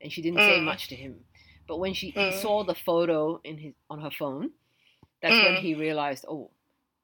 and 0.00 0.12
she 0.12 0.22
didn't 0.22 0.40
say 0.40 0.58
Mm. 0.58 0.64
much 0.64 0.88
to 0.88 0.96
him. 0.96 1.24
But 1.66 1.78
when 1.78 1.94
she 1.94 2.10
he 2.10 2.20
Mm. 2.20 2.32
saw 2.42 2.62
the 2.64 2.74
photo 2.74 3.40
in 3.44 3.58
his 3.58 3.74
on 3.90 4.00
her 4.00 4.10
phone, 4.10 4.52
that's 5.20 5.34
when 5.44 5.54
Mm. 5.56 5.60
he 5.60 5.74
realized, 5.74 6.24
oh, 6.28 6.50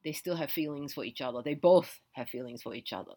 they 0.04 0.12
still 0.12 0.36
have 0.36 0.50
feelings 0.50 0.94
for 0.94 1.04
each 1.04 1.20
other. 1.20 1.42
They 1.42 1.54
both 1.54 2.00
have 2.12 2.28
feelings 2.30 2.62
for 2.62 2.74
each 2.74 2.92
other, 2.92 3.14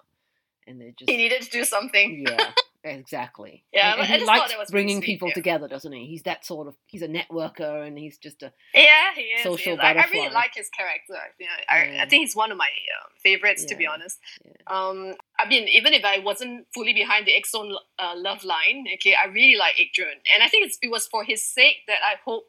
and 0.68 0.80
they're 0.80 0.92
just 0.98 1.10
He 1.10 1.18
needed 1.18 1.42
to 1.44 1.50
do 1.50 1.64
something. 1.64 2.26
yeah, 2.28 2.52
exactly. 2.84 3.64
Yeah, 3.74 3.94
and, 3.94 4.00
but 4.00 4.06
and 4.06 4.14
I 4.14 4.14
he 4.14 4.20
just 4.20 4.26
thought 4.32 4.50
likes 4.50 4.58
was 4.60 4.72
bringing 4.72 4.98
sweet, 4.98 5.06
people 5.06 5.28
yeah. 5.30 5.34
together, 5.34 5.68
doesn't 5.68 5.92
he? 5.92 6.06
He's 6.06 6.24
that 6.24 6.46
sort 6.46 6.68
of. 6.68 6.76
He's 6.86 7.02
a 7.02 7.08
networker, 7.08 7.86
and 7.88 7.98
he's 7.98 8.18
just 8.18 8.44
a 8.44 8.54
Yeah, 8.74 9.14
he 9.16 9.22
is. 9.22 9.40
he 9.40 9.44
Social 9.44 9.74
is. 9.74 9.80
I, 9.82 9.94
I 9.94 10.06
really 10.12 10.30
like 10.30 10.52
his 10.56 10.70
character. 10.70 11.14
I 11.14 11.30
think 11.38 11.50
I, 11.70 11.86
Yeah. 11.96 12.04
I 12.04 12.08
think 12.10 12.22
he's 12.26 12.36
one 12.36 12.52
of 12.52 12.58
my 12.58 12.66
um, 12.68 13.10
favorites, 13.24 13.66
to 13.66 13.76
be 13.76 13.88
honest. 13.88 14.20
Yeah. 14.46 14.52
Um, 14.68 15.16
I 15.40 15.48
mean, 15.48 15.68
even 15.70 15.94
if 15.94 16.04
I 16.06 16.20
wasn't 16.20 16.68
fully 16.74 16.94
behind 16.94 17.26
the 17.26 17.32
Iksong 17.34 17.74
uh, 18.00 18.14
love 18.16 18.44
line, 18.44 18.86
okay, 18.96 19.16
I 19.22 19.28
really 19.28 19.58
like 19.58 19.76
Ikjun, 19.76 20.14
and 20.34 20.44
I 20.44 20.48
think 20.50 20.68
it's, 20.68 20.78
it 20.82 20.92
was 20.92 21.08
for 21.08 21.24
his 21.24 21.42
sake 21.44 21.78
that 21.88 22.00
I 22.06 22.16
hope 22.24 22.46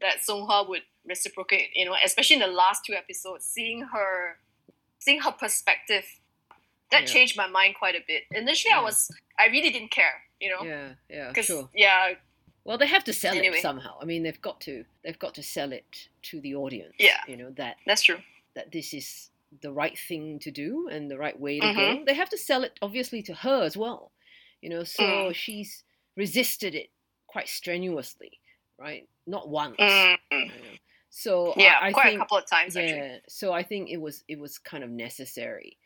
that 0.00 0.16
Songhwa 0.28 0.68
would 0.68 0.82
reciprocate. 1.06 1.68
You 1.74 1.84
know, 1.86 1.94
especially 2.04 2.36
in 2.36 2.40
the 2.40 2.48
last 2.48 2.84
two 2.86 2.94
episodes, 2.94 3.44
seeing 3.44 3.82
her, 3.92 4.38
seeing 4.98 5.20
her 5.20 5.32
perspective, 5.32 6.04
that 6.90 7.02
Yeah. 7.02 7.06
changed 7.06 7.36
my 7.36 7.46
mind 7.48 7.74
quite 7.78 7.94
a 7.94 8.00
bit. 8.06 8.24
Initially, 8.32 8.72
I 8.72 8.80
was, 8.80 9.10
I 9.38 9.46
really 9.46 9.70
didn't 9.70 9.90
care. 9.90 10.22
You 10.40 10.50
know, 10.50 10.62
yeah, 10.64 10.88
yeah, 11.08 11.42
sure. 11.42 11.68
yeah, 11.74 12.12
Well, 12.64 12.76
they 12.78 12.86
have 12.86 13.04
to 13.04 13.12
sell 13.12 13.36
Anyway. 13.36 13.56
it 13.58 13.62
somehow. 13.62 13.96
I 14.00 14.04
mean, 14.04 14.22
they've 14.22 14.40
got 14.42 14.60
to. 14.62 14.84
They've 15.02 15.18
got 15.18 15.34
to 15.34 15.42
sell 15.42 15.72
it 15.72 16.08
to 16.24 16.40
the 16.40 16.54
audience. 16.56 16.94
Yeah. 16.98 17.20
you 17.26 17.36
know 17.36 17.50
that 17.56 17.76
that's 17.86 18.02
true. 18.02 18.18
that 18.54 18.70
this 18.72 18.92
is 18.92 19.30
the 19.62 19.72
right 19.72 19.96
thing 19.98 20.38
to 20.40 20.50
do 20.50 20.88
and 20.92 21.10
the 21.10 21.16
right 21.16 21.38
way 21.38 21.60
to 21.60 21.66
Mm-hmm. 21.66 21.98
go. 22.00 22.04
They 22.04 22.14
have 22.14 22.28
to 22.30 22.38
sell 22.38 22.64
it 22.64 22.78
obviously 22.82 23.22
to 23.22 23.34
her 23.34 23.62
as 23.62 23.76
well. 23.76 24.12
You 24.60 24.68
know, 24.70 24.84
so 24.84 25.02
Mm. 25.02 25.34
she's 25.34 25.84
resisted 26.16 26.74
it 26.74 26.90
quite 27.26 27.48
strenuously, 27.48 28.40
right? 28.78 29.08
Not 29.26 29.48
once. 29.48 29.76
Mm, 29.78 30.16
you 30.32 30.46
know. 30.46 30.52
So 31.10 31.52
I- 31.52 31.62
yeah, 31.62 31.74
I, 31.80 31.92
quite 31.92 32.04
think 32.04 32.16
a 32.16 32.18
couple 32.18 32.36
of 32.38 32.46
times 32.46 32.74
yeah. 32.76 32.82
actually. 32.82 33.20
So 33.28 33.52
I 33.52 33.62
think 33.62 33.88
it 33.90 33.98
was 34.00 34.24
it 34.28 34.38
was 34.38 34.58
kind 34.58 34.82
of 34.84 34.90
necessary 34.90 35.76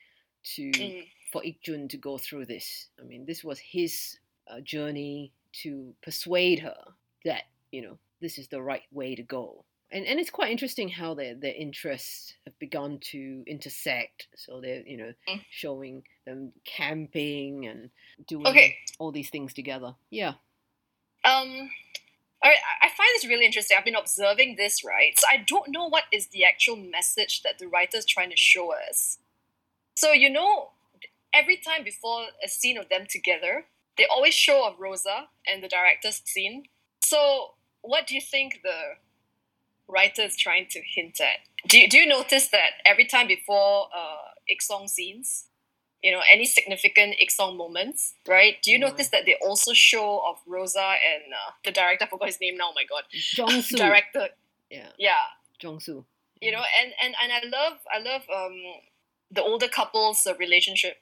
to 0.43 0.71
Mm. 0.71 1.09
for 1.33 1.43
Ikjun 1.43 1.89
to 1.91 1.97
go 1.97 2.19
through 2.19 2.47
this. 2.47 2.89
I 2.99 3.03
mean, 3.05 3.25
this 3.27 3.45
was 3.45 3.59
his 3.59 4.19
uh, 4.47 4.61
journey 4.61 5.33
to 5.63 5.95
persuade 6.03 6.59
her 6.61 6.95
that 7.25 7.45
you 7.73 7.83
know 7.83 7.99
this 8.21 8.39
is 8.39 8.49
the 8.49 8.63
right 8.63 8.83
way 8.93 9.15
to 9.15 9.23
go. 9.23 9.65
And 9.93 10.07
and 10.07 10.21
it's 10.21 10.31
quite 10.31 10.51
interesting 10.53 10.89
how 10.89 11.15
their 11.15 11.35
their 11.35 11.55
interests 11.55 12.35
have 12.45 12.59
begun 12.59 12.99
to 13.13 13.43
intersect. 13.47 14.29
So 14.37 14.61
they're 14.61 14.83
you 14.87 14.97
know 14.97 15.13
Mm. 15.29 15.45
showing 15.51 16.05
them 16.25 16.53
camping 16.65 17.67
and 17.67 17.91
doing 18.27 18.47
Okay. 18.47 18.77
all 18.99 19.13
these 19.13 19.31
things 19.31 19.53
together. 19.55 19.95
Yeah. 20.11 20.35
Um, 21.25 21.71
all 22.43 22.51
right, 22.51 22.59
I 22.83 22.87
I 22.87 22.89
find 22.89 23.09
this 23.15 23.27
really 23.27 23.45
interesting. 23.45 23.77
I've 23.77 23.85
been 23.85 23.95
observing 23.95 24.57
this, 24.57 24.83
right? 24.85 25.19
So 25.19 25.27
I 25.31 25.39
don't 25.39 25.69
know 25.69 25.87
what 25.89 26.05
is 26.13 26.29
the 26.29 26.45
actual 26.45 26.77
message 26.77 27.43
that 27.43 27.59
the 27.59 27.67
writer's 27.69 28.07
trying 28.07 28.31
to 28.31 28.37
show 28.37 28.73
us. 28.73 29.19
So 30.01 30.13
you 30.13 30.31
know, 30.31 30.71
every 31.35 31.59
time 31.59 31.85
before 31.85 32.23
a 32.43 32.49
scene 32.49 32.79
of 32.79 32.89
them 32.89 33.05
together, 33.17 33.67
they 33.99 34.07
always 34.07 34.33
show 34.35 34.67
of 34.67 34.81
Rosa 34.81 35.29
and 35.47 35.63
the 35.63 35.69
director's 35.69 36.23
scene. 36.25 36.65
So 37.03 37.53
what 37.83 38.07
do 38.07 38.15
you 38.15 38.21
think 38.23 38.61
the 38.63 38.81
writer 39.89 40.23
is 40.23 40.37
trying 40.39 40.67
to 40.71 40.81
hint 40.95 41.21
at? 41.21 41.41
Do 41.69 41.79
you, 41.79 41.87
do 41.89 41.99
you 41.99 42.07
notice 42.07 42.49
that 42.49 42.71
every 42.87 43.05
time 43.05 43.27
before 43.27 43.89
uh, 43.95 44.29
Iksong 44.51 44.89
scenes, 44.89 45.45
you 46.03 46.11
know 46.13 46.23
any 46.33 46.47
significant 46.47 47.15
Song 47.29 47.59
moments, 47.59 48.15
right? 48.27 48.55
Do 48.63 48.71
you 48.73 48.79
No. 48.79 48.89
notice 48.89 49.09
that 49.09 49.27
they 49.27 49.37
also 49.47 49.75
show 49.75 50.23
of 50.31 50.37
Rosa 50.47 50.95
and 51.13 51.25
uh, 51.35 51.51
the 51.63 51.73
director? 51.73 52.07
I 52.07 52.09
forgot 52.09 52.29
his 52.29 52.41
name 52.41 52.57
now. 52.57 52.71
Oh 52.71 52.75
my 52.75 52.85
god, 52.89 53.05
Jongsu. 53.13 53.77
director. 53.85 54.29
Yeah, 54.71 54.89
Yeah, 54.97 55.25
Jongsu. 55.63 56.05
you 56.41 56.53
know, 56.53 56.65
and 56.81 56.89
and 57.03 57.15
and 57.23 57.31
I 57.39 57.41
love 57.59 57.79
I 57.93 57.99
love 58.11 58.23
um 58.35 58.57
the 59.31 59.43
older 59.43 59.69
couple's 59.69 60.27
relationship. 60.39 60.97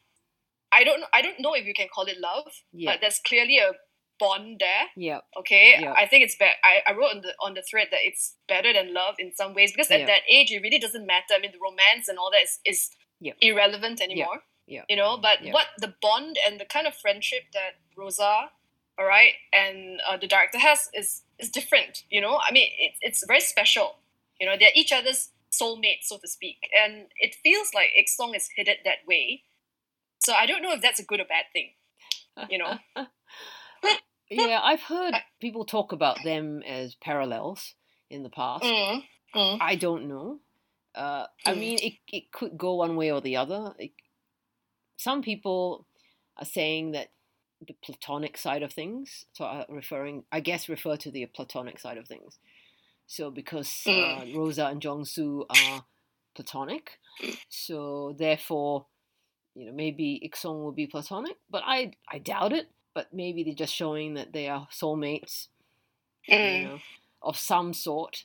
I 0.72 0.84
don't 0.84 1.02
I 1.14 1.22
don't 1.22 1.40
know 1.40 1.54
if 1.54 1.64
you 1.66 1.74
can 1.74 1.88
call 1.94 2.04
it 2.06 2.18
love, 2.20 2.46
Yeah, 2.72 2.92
but 2.92 3.00
there's 3.00 3.20
clearly 3.26 3.58
a 3.58 3.72
bond 4.20 4.58
there. 4.60 4.86
yeah, 4.96 5.20
Okay, 5.38 5.76
Yeah. 5.80 5.94
I 5.96 6.06
think 6.06 6.24
it's 6.24 6.36
bad. 6.36 6.54
I, 6.64 6.82
I 6.90 6.92
wrote 6.94 7.14
on 7.14 7.20
the 7.22 7.34
on 7.40 7.54
the 7.54 7.62
thread 7.62 7.88
that 7.92 8.00
it's 8.02 8.34
better 8.48 8.72
than 8.72 8.92
love 8.92 9.14
in 9.18 9.32
some 9.34 9.54
ways 9.54 9.72
because 9.72 9.90
at 9.90 10.00
Yeah. 10.00 10.06
that 10.06 10.22
age 10.28 10.50
it 10.52 10.60
really 10.62 10.78
doesn't 10.78 11.06
matter. 11.06 11.34
I 11.34 11.38
mean, 11.38 11.52
the 11.52 11.58
romance 11.62 12.08
and 12.08 12.18
all 12.18 12.30
that 12.32 12.42
is, 12.42 12.58
is 12.64 12.90
Yeah. 13.20 13.32
irrelevant 13.40 14.00
anymore. 14.00 14.42
Yeah. 14.66 14.82
You 14.88 14.96
know, 14.96 15.16
but 15.16 15.38
what 15.44 15.68
the 15.78 15.94
bond 16.02 16.36
and 16.46 16.60
the 16.60 16.66
kind 16.66 16.86
of 16.86 16.94
friendship 16.94 17.44
that 17.54 17.76
Rosa, 17.96 18.50
all 18.98 19.06
right, 19.06 19.32
and 19.52 20.00
uh, 20.06 20.16
the 20.18 20.26
director 20.26 20.58
has 20.58 20.90
is 20.92 21.22
is 21.38 21.48
different. 21.50 22.04
You 22.10 22.20
know, 22.20 22.38
I 22.46 22.52
mean, 22.52 22.68
it, 22.78 22.92
it's 23.00 23.24
very 23.26 23.40
special. 23.40 23.96
You 24.40 24.46
know, 24.46 24.56
they're 24.58 24.74
each 24.74 24.92
other's 24.92 25.30
soulmates, 25.50 26.04
so 26.04 26.18
to 26.18 26.28
speak, 26.28 26.58
and 26.78 27.06
it 27.20 27.36
feels 27.42 27.72
like 27.74 27.88
Song 28.06 28.34
is 28.34 28.48
headed 28.56 28.78
that 28.84 28.98
way. 29.06 29.42
So 30.20 30.32
I 30.32 30.46
don't 30.46 30.62
know 30.62 30.72
if 30.72 30.82
that's 30.82 31.00
a 31.00 31.04
good 31.04 31.20
or 31.20 31.24
bad 31.24 31.44
thing. 31.52 31.70
You 32.50 32.58
know. 32.58 32.74
yeah. 34.30 34.60
I've 34.62 34.82
heard 34.82 35.14
people 35.40 35.64
talk 35.64 35.92
about 35.92 36.18
them 36.24 36.62
as 36.62 36.94
parallels 36.94 37.74
in 38.10 38.22
the 38.22 38.30
past. 38.30 38.64
Mm, 38.64 39.02
mm, 39.34 39.58
I 39.60 39.76
don't 39.76 40.08
know. 40.08 40.40
Uh, 40.94 41.26
I 41.46 41.52
Mm. 41.52 41.58
mean, 41.58 41.78
it, 41.78 41.94
it 42.12 42.32
could 42.32 42.58
go 42.58 42.74
one 42.74 42.96
way 42.96 43.12
or 43.12 43.20
the 43.20 43.36
other. 43.36 43.74
It, 43.78 43.92
some 44.96 45.22
people 45.22 45.86
are 46.36 46.44
saying 46.44 46.92
that 46.92 47.10
the 47.66 47.74
platonic 47.82 48.36
side 48.36 48.62
of 48.62 48.72
things, 48.72 49.26
so 49.32 49.44
uh, 49.44 49.64
referring, 49.68 50.24
I 50.30 50.40
guess, 50.40 50.68
refer 50.68 50.96
to 50.96 51.10
the 51.10 51.26
platonic 51.26 51.78
side 51.78 51.98
of 51.98 52.06
things. 52.06 52.38
So 53.08 53.30
because 53.30 53.82
uh, 53.86 54.24
Rosa 54.36 54.66
and 54.66 54.80
Jongsu 54.80 55.46
are 55.48 55.84
platonic, 56.36 57.00
so 57.48 58.14
therefore, 58.16 58.86
you 59.56 59.66
know, 59.66 59.72
maybe 59.72 60.22
Iksong 60.24 60.62
will 60.62 60.72
be 60.72 60.86
platonic, 60.86 61.36
but 61.50 61.64
I 61.66 61.92
I 62.08 62.18
doubt 62.18 62.52
it. 62.52 62.68
But 62.94 63.12
maybe 63.12 63.44
they're 63.44 63.54
just 63.54 63.74
showing 63.74 64.14
that 64.14 64.32
they 64.32 64.48
are 64.48 64.66
soulmates 64.72 65.48
you 66.28 66.36
mm. 66.36 66.64
know, 66.64 66.78
of 67.22 67.36
some 67.36 67.72
sort. 67.72 68.24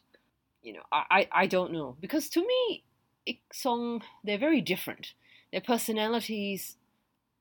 You 0.62 0.74
know, 0.74 0.84
I, 0.92 1.04
I, 1.10 1.28
I 1.44 1.48
don't 1.48 1.72
know. 1.72 1.96
Because 2.00 2.30
to 2.30 2.46
me, 2.46 2.84
Iksong, 3.28 4.02
they're 4.24 4.38
very 4.38 4.62
different. 4.62 5.14
Their 5.52 5.62
personalities 5.62 6.78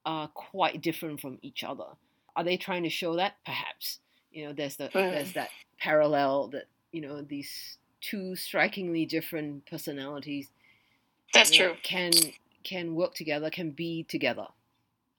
are 0.04 0.28
quite 0.28 0.82
different 0.82 1.20
from 1.20 1.38
each 1.42 1.62
other. 1.64 1.84
Are 2.34 2.44
they 2.44 2.56
trying 2.56 2.82
to 2.84 2.88
show 2.90 3.16
that? 3.16 3.34
Perhaps. 3.44 4.00
You 4.30 4.46
know, 4.46 4.52
there's 4.52 4.76
the 4.76 4.88
Mm. 4.88 5.12
there's 5.12 5.32
that 5.34 5.50
parallel 5.78 6.48
that, 6.48 6.66
you 6.92 7.00
know, 7.00 7.22
these 7.22 7.78
two 8.00 8.36
strikingly 8.36 9.06
different 9.06 9.64
personalities 9.66 10.48
That's 11.32 11.50
true. 11.50 11.74
can 11.82 12.12
can 12.64 12.94
work 12.94 13.14
together, 13.14 13.50
can 13.50 13.70
be 13.70 14.04
together. 14.04 14.46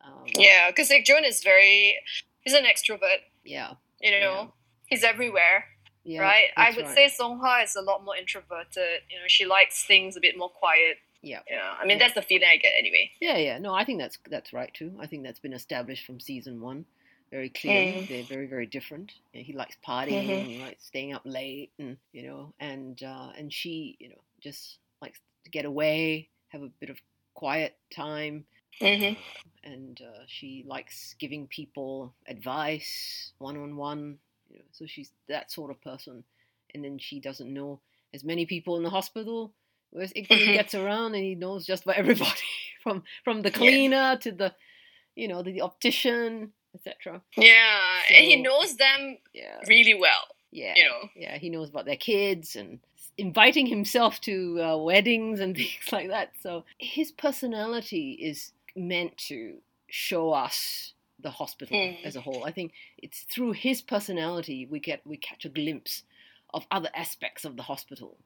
Um, 0.02 0.24
Yeah, 0.38 0.70
because 0.70 0.90
like 0.90 1.06
Ikjun 1.06 1.28
is 1.28 1.44
very, 1.44 1.98
he's 2.42 2.54
an 2.54 2.64
extrovert. 2.64 3.20
Yeah. 3.44 3.74
You 4.02 4.12
know, 4.20 4.54
he's 4.86 5.04
everywhere, 5.04 5.66
Yeah. 6.06 6.22
right? 6.22 6.48
I 6.56 6.72
would 6.72 6.86
right. 6.86 6.96
say 6.96 7.12
Songhwa 7.20 7.64
is 7.64 7.76
a 7.76 7.82
lot 7.82 8.04
more 8.06 8.16
introverted. 8.16 9.02
You 9.10 9.18
know, 9.20 9.28
she 9.28 9.46
likes 9.46 9.84
things 9.86 10.16
a 10.16 10.22
bit 10.22 10.38
more 10.38 10.50
quiet. 10.50 10.98
Yeah. 11.22 11.40
Yeah, 11.50 11.76
I 11.80 11.86
mean 11.86 11.98
Yeah. 11.98 12.04
that's 12.06 12.16
the 12.16 12.22
feeling 12.22 12.48
I 12.50 12.58
get 12.58 12.74
anyway. 12.78 13.12
Yeah, 13.20 13.38
yeah. 13.38 13.58
No, 13.58 13.74
I 13.74 13.84
think 13.86 14.00
that's 14.00 14.18
that's 14.30 14.52
right 14.54 14.74
too. 14.74 14.94
I 15.00 15.08
think 15.08 15.24
that's 15.24 15.40
been 15.40 15.54
established 15.54 16.06
from 16.06 16.20
season 16.20 16.60
one, 16.62 16.86
very 17.34 17.50
clearly. 17.50 17.88
Mm. 17.88 18.08
They're 18.08 18.24
very, 18.36 18.48
very 18.48 18.68
different. 18.68 19.12
You 19.34 19.40
know, 19.40 19.46
he 19.50 19.54
likes 19.54 19.76
partying, 19.86 20.28
Mhm. 20.30 20.46
he 20.54 20.58
likes 20.60 20.86
staying 20.86 21.14
up 21.14 21.24
late, 21.26 21.72
and 21.80 21.98
you 22.14 22.24
know, 22.28 22.54
and 22.60 23.02
uh, 23.02 23.32
and 23.38 23.52
she, 23.52 23.98
you 24.00 24.10
know, 24.10 24.22
just 24.40 24.78
likes 25.02 25.20
to 25.46 25.50
get 25.50 25.66
away, 25.66 26.30
have 26.50 26.62
a 26.62 26.70
bit 26.80 26.90
of 26.90 26.98
quiet 27.34 27.76
time, 27.90 28.46
Mm-hmm. 28.82 29.14
and 29.64 30.02
uh, 30.02 30.24
she 30.28 30.64
likes 30.68 31.16
giving 31.20 31.48
people 31.48 32.14
advice 32.28 33.34
one 33.40 33.58
on 33.58 33.76
one. 33.78 34.20
You 34.50 34.60
know, 34.60 34.66
so 34.72 34.86
she's 34.86 35.12
that 35.28 35.52
sort 35.52 35.72
of 35.72 35.82
person. 35.82 36.24
And 36.76 36.84
then 36.84 36.98
she 37.00 37.20
doesn't 37.20 37.52
know 37.54 37.80
as 38.14 38.24
many 38.24 38.46
people 38.46 38.78
in 38.78 38.84
the 38.84 38.90
hospital. 38.90 39.54
Whereas 39.92 40.12
Igor 40.16 40.38
Mhm. 40.38 40.54
gets 40.54 40.74
around 40.76 41.14
and 41.16 41.24
he 41.24 41.36
knows 41.36 41.66
just 41.66 41.84
about 41.84 41.98
everybody, 42.04 42.50
from 42.84 43.04
from 43.24 43.42
the 43.42 43.52
cleaner 43.52 44.18
to 44.18 44.32
the, 44.32 44.54
you 45.16 45.28
know, 45.28 45.44
the 45.44 45.62
optician, 45.62 46.52
etc. 46.76 47.22
Yeah, 47.38 47.80
and 48.10 48.26
he 48.26 48.42
knows 48.42 48.76
them 48.78 49.18
Yeah, 49.34 49.60
really 49.68 49.94
well. 49.94 50.28
yeah, 50.52 50.74
You 50.76 50.84
know. 50.86 51.10
yeah. 51.16 51.38
He 51.38 51.50
knows 51.50 51.70
about 51.70 51.86
their 51.86 51.96
kids 51.98 52.56
and 52.56 52.80
inviting 53.18 53.66
himself 53.68 54.20
to 54.22 54.62
uh, 54.62 54.78
weddings 54.78 55.40
and 55.40 55.56
things 55.58 55.92
like 55.92 56.10
that. 56.10 56.32
So 56.42 56.66
his 56.80 57.12
personality 57.12 58.14
is 58.14 58.52
meant 58.76 59.18
to 59.30 59.58
show 59.90 60.32
us 60.32 60.94
the 61.20 61.30
hospital 61.30 61.78
Mm. 61.78 62.04
as 62.04 62.16
a 62.16 62.22
whole. 62.22 62.44
I 62.44 62.52
think 62.52 62.74
it's 62.98 63.22
through 63.22 63.54
his 63.54 63.82
personality 63.82 64.66
we 64.66 64.80
get 64.80 65.06
we 65.06 65.16
catch 65.18 65.46
a 65.46 65.50
glimpse 65.50 66.04
of 66.54 66.66
other 66.72 66.90
aspects 66.96 67.46
of 67.46 67.56
the 67.56 67.64
hospital. 67.64 68.18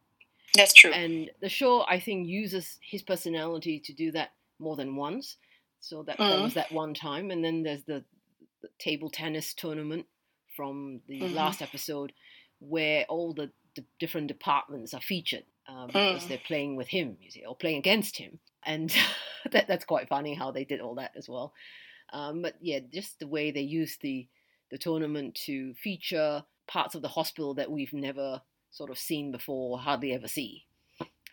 That's 0.56 0.74
true. 0.74 0.92
And 0.92 1.30
the 1.42 1.50
show 1.50 1.86
I 1.88 2.00
think 2.00 2.28
uses 2.28 2.80
his 2.82 3.04
personality 3.04 3.80
to 3.82 3.94
do 3.94 4.12
that 4.14 4.32
more 4.60 4.76
than 4.76 4.96
once. 4.96 5.38
So 5.80 6.02
that, 6.04 6.18
that 6.18 6.40
Mm. 6.40 6.42
was 6.44 6.54
that 6.56 6.72
one 6.72 6.94
time, 6.96 7.30
and 7.30 7.44
then 7.46 7.62
there's 7.64 7.84
the, 7.84 8.04
the 8.17 8.17
table 8.80 9.10
tennis 9.10 9.54
tournament 9.54 10.08
from 10.56 11.02
the 11.08 11.22
Mhm. 11.22 11.34
last 11.34 11.62
episode, 11.62 12.14
where 12.60 13.06
all 13.10 13.34
the, 13.34 13.52
the 13.76 13.86
different 14.00 14.28
departments 14.28 14.94
are 14.94 15.02
featured 15.02 15.46
uh, 15.68 15.88
because 15.88 16.26
Mm. 16.26 16.28
they're 16.28 16.38
playing 16.40 16.76
with 16.76 16.88
him, 16.90 17.18
you 17.22 17.30
see, 17.32 17.46
or 17.46 17.56
playing 17.56 17.78
against 17.80 18.18
him, 18.18 18.40
and 18.64 18.90
that 19.52 19.68
that's 19.68 19.86
quite 19.86 20.10
funny 20.10 20.34
how 20.34 20.52
they 20.52 20.66
did 20.66 20.82
all 20.82 20.96
that 20.96 21.12
as 21.16 21.30
well. 21.30 21.54
Um, 22.14 22.42
but 22.42 22.56
yeah, 22.62 22.80
just 22.80 23.20
the 23.20 23.28
way 23.28 23.52
they 23.52 23.62
used 23.62 24.02
the 24.02 24.30
the 24.72 24.78
tournament 24.78 25.36
to 25.46 25.74
feature 25.76 26.46
parts 26.68 26.96
of 26.96 27.02
the 27.02 27.08
hospital 27.10 27.54
that 27.56 27.72
we've 27.72 27.94
never 27.94 28.42
sort 28.72 28.90
of 28.92 29.00
seen 29.00 29.32
before, 29.32 29.72
or 29.72 29.80
hardly 29.80 30.14
ever 30.14 30.28
see. 30.28 30.67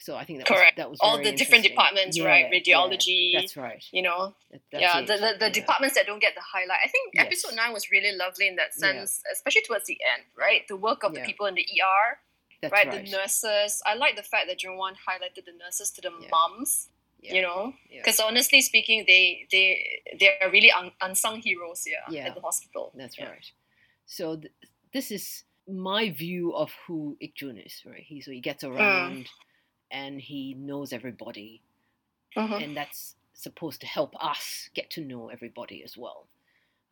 So 0.00 0.16
I 0.16 0.24
think 0.24 0.40
that 0.40 0.46
Correct. 0.48 0.76
was 0.76 0.82
that 0.82 0.90
was 0.90 0.98
All 1.00 1.16
the 1.22 1.32
different 1.32 1.64
departments, 1.64 2.20
right? 2.20 2.50
Radiology. 2.50 3.32
Yeah, 3.32 3.40
that's 3.40 3.56
right. 3.56 3.82
you 3.90 4.02
know, 4.02 4.34
That- 4.70 4.80
yeah, 4.80 4.98
it. 4.98 5.06
the, 5.06 5.14
the, 5.14 5.20
the 5.38 5.46
Yeah. 5.46 5.48
departments 5.50 5.94
that 5.96 6.04
don't 6.06 6.20
get 6.20 6.34
the 6.34 6.42
highlight. 6.42 6.80
I 6.84 6.88
think 6.88 7.14
Yes. 7.14 7.26
episode 7.26 7.54
nine 7.54 7.72
was 7.72 7.90
really 7.90 8.12
lovely 8.12 8.46
in 8.48 8.56
that 8.56 8.70
Yeah. 8.76 8.92
sense, 8.92 9.22
especially 9.32 9.62
towards 9.62 9.86
the 9.86 9.98
end, 10.14 10.24
right? 10.36 10.66
The 10.68 10.76
work 10.76 11.04
of 11.04 11.14
Yeah. 11.14 11.20
the 11.20 11.26
people 11.26 11.46
in 11.46 11.54
the 11.54 11.66
ER, 11.80 12.18
That's 12.60 12.72
right? 12.72 12.86
right. 12.86 13.04
The 13.06 13.10
nurses. 13.10 13.82
I 13.86 13.94
like 13.94 14.16
the 14.16 14.22
fact 14.22 14.48
that 14.48 14.58
Jeongwon 14.58 14.94
highlighted 15.08 15.44
the 15.46 15.52
nurses 15.58 15.90
to 15.92 16.00
the 16.02 16.10
Yeah. 16.20 16.28
moms. 16.30 16.90
Yeah. 17.20 17.34
You 17.36 17.42
know, 17.42 17.74
Yeah. 17.88 18.00
because 18.02 18.20
honestly 18.20 18.60
speaking, 18.60 19.04
they 19.06 19.46
they 19.50 20.02
they 20.20 20.36
are 20.42 20.50
really 20.50 20.70
un- 20.70 20.92
unsung 21.00 21.40
heroes 21.40 21.84
here 21.86 22.02
Yeah. 22.10 22.26
at 22.26 22.34
the 22.34 22.42
hospital. 22.42 22.92
That's 22.94 23.16
Yeah. 23.16 23.30
right. 23.30 23.50
So 24.04 24.36
th- 24.36 24.52
this 24.92 25.10
is 25.10 25.44
my 25.66 26.10
view 26.10 26.52
of 26.54 26.70
who 26.86 27.16
Ikjun 27.22 27.64
is, 27.64 27.80
right? 27.86 28.02
He 28.02 28.20
so 28.20 28.30
he 28.30 28.40
Mm. 28.40 28.42
gets 28.42 28.62
around 28.64 29.30
and 29.94 30.20
he 30.20 30.54
knows 30.54 30.92
everybody, 30.92 31.62
Mhm. 32.36 32.62
and 32.64 32.76
that's 32.76 33.14
supposed 33.32 33.80
to 33.80 33.86
help 33.86 34.14
us 34.22 34.68
get 34.74 34.90
to 34.90 35.00
know 35.04 35.28
everybody 35.28 35.82
as 35.84 35.96
well. 35.96 36.28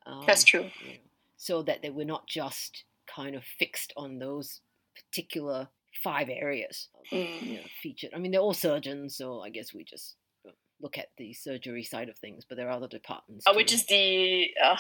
Um, 0.07 0.25
That's 0.27 0.45
true. 0.45 0.71
you 0.85 0.95
know, 0.95 0.99
so 1.37 1.63
that 1.63 1.83
they 1.83 1.91
were 1.91 2.05
not 2.05 2.27
just 2.29 2.85
kind 3.07 3.35
of 3.35 3.45
fixed 3.45 3.93
on 3.97 4.19
those 4.19 4.61
particular 4.95 5.69
five 6.03 6.29
areas 6.31 6.89
Mm. 7.11 7.43
you 7.43 7.55
know, 7.61 7.67
featured. 7.83 8.15
I 8.15 8.19
mean, 8.19 8.33
they're 8.33 8.41
all 8.41 8.55
surgeons, 8.55 9.17
so 9.17 9.41
I 9.43 9.51
guess 9.51 9.73
we 9.75 9.85
just 9.85 10.17
uh, 10.47 10.53
look 10.81 10.97
at 10.99 11.11
the 11.17 11.33
surgery 11.35 11.83
side 11.85 12.09
of 12.09 12.17
things, 12.19 12.45
but 12.45 12.57
there 12.57 12.69
are 12.69 12.73
other 12.77 12.89
departments. 12.89 13.47
Uh, 13.47 13.53
which 13.55 13.73
is 13.73 13.85
the 13.87 14.55
uh, 14.63 14.79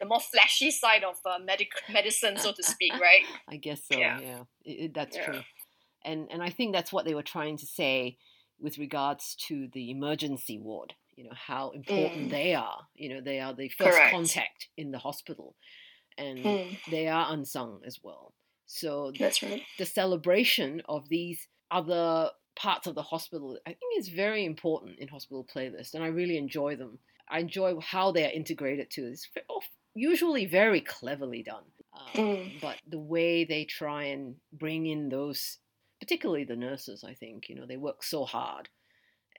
the 0.00 0.06
more 0.06 0.20
flashy 0.20 0.70
side 0.70 1.04
of 1.04 1.16
uh, 1.24 1.38
medic 1.38 1.70
medicine, 1.88 2.36
so 2.36 2.52
to 2.52 2.62
speak, 2.62 2.92
right? 3.08 3.24
I 3.48 3.56
guess 3.56 3.82
so. 3.90 3.98
Yeah. 3.98 4.20
Yeah, 4.20 4.44
It- 4.64 4.78
it- 4.84 4.94
that's 4.94 5.16
Yeah. 5.16 5.24
true. 5.26 5.42
And 6.04 6.28
and 6.30 6.42
I 6.42 6.50
think 6.50 6.72
that's 6.72 6.92
what 6.92 7.04
they 7.04 7.14
were 7.14 7.22
trying 7.22 7.56
to 7.58 7.66
say 7.66 8.18
with 8.60 8.78
regards 8.78 9.34
to 9.48 9.68
the 9.72 9.90
emergency 9.90 10.58
ward. 10.58 10.94
You 11.16 11.24
know 11.24 11.34
how 11.34 11.70
important 11.70 12.26
Mm. 12.28 12.30
they 12.30 12.54
are. 12.54 12.86
You 12.94 13.08
know 13.10 13.20
they 13.20 13.40
are 13.40 13.52
the 13.54 13.68
first 13.68 13.96
Correct. 13.96 14.10
contact 14.10 14.68
in 14.76 14.90
the 14.90 14.98
hospital, 14.98 15.54
and 16.18 16.38
Mm. 16.38 16.78
they 16.90 17.08
are 17.08 17.32
unsung 17.32 17.80
as 17.84 18.00
well. 18.02 18.34
So 18.66 19.10
th- 19.10 19.18
That's 19.20 19.42
right. 19.42 19.62
the 19.78 19.86
celebration 19.86 20.82
of 20.88 21.08
these 21.08 21.48
other 21.70 22.30
parts 22.56 22.86
of 22.86 22.94
the 22.94 23.02
hospital, 23.02 23.58
I 23.66 23.70
think, 23.74 23.98
is 23.98 24.08
very 24.08 24.44
important 24.44 24.98
in 24.98 25.08
hospital 25.08 25.44
playlists, 25.44 25.94
and 25.94 26.02
I 26.04 26.08
really 26.08 26.36
enjoy 26.36 26.76
them. 26.76 26.98
I 27.28 27.38
enjoy 27.40 27.78
how 27.80 28.12
they 28.12 28.24
are 28.26 28.30
integrated 28.30 28.90
too. 28.90 29.06
It's 29.06 29.28
usually 29.94 30.46
very 30.46 30.80
cleverly 30.80 31.42
done, 31.42 31.64
um, 31.92 32.06
Mm. 32.14 32.60
but 32.60 32.76
the 32.86 32.98
way 32.98 33.44
they 33.44 33.64
try 33.64 34.04
and 34.04 34.40
bring 34.52 34.86
in 34.86 35.08
those, 35.08 35.58
particularly 36.04 36.44
the 36.44 36.56
nurses, 36.56 37.02
I 37.04 37.14
think, 37.14 37.48
you 37.48 37.54
know, 37.54 37.66
they 37.66 37.76
work 37.78 38.02
so 38.02 38.24
hard, 38.24 38.68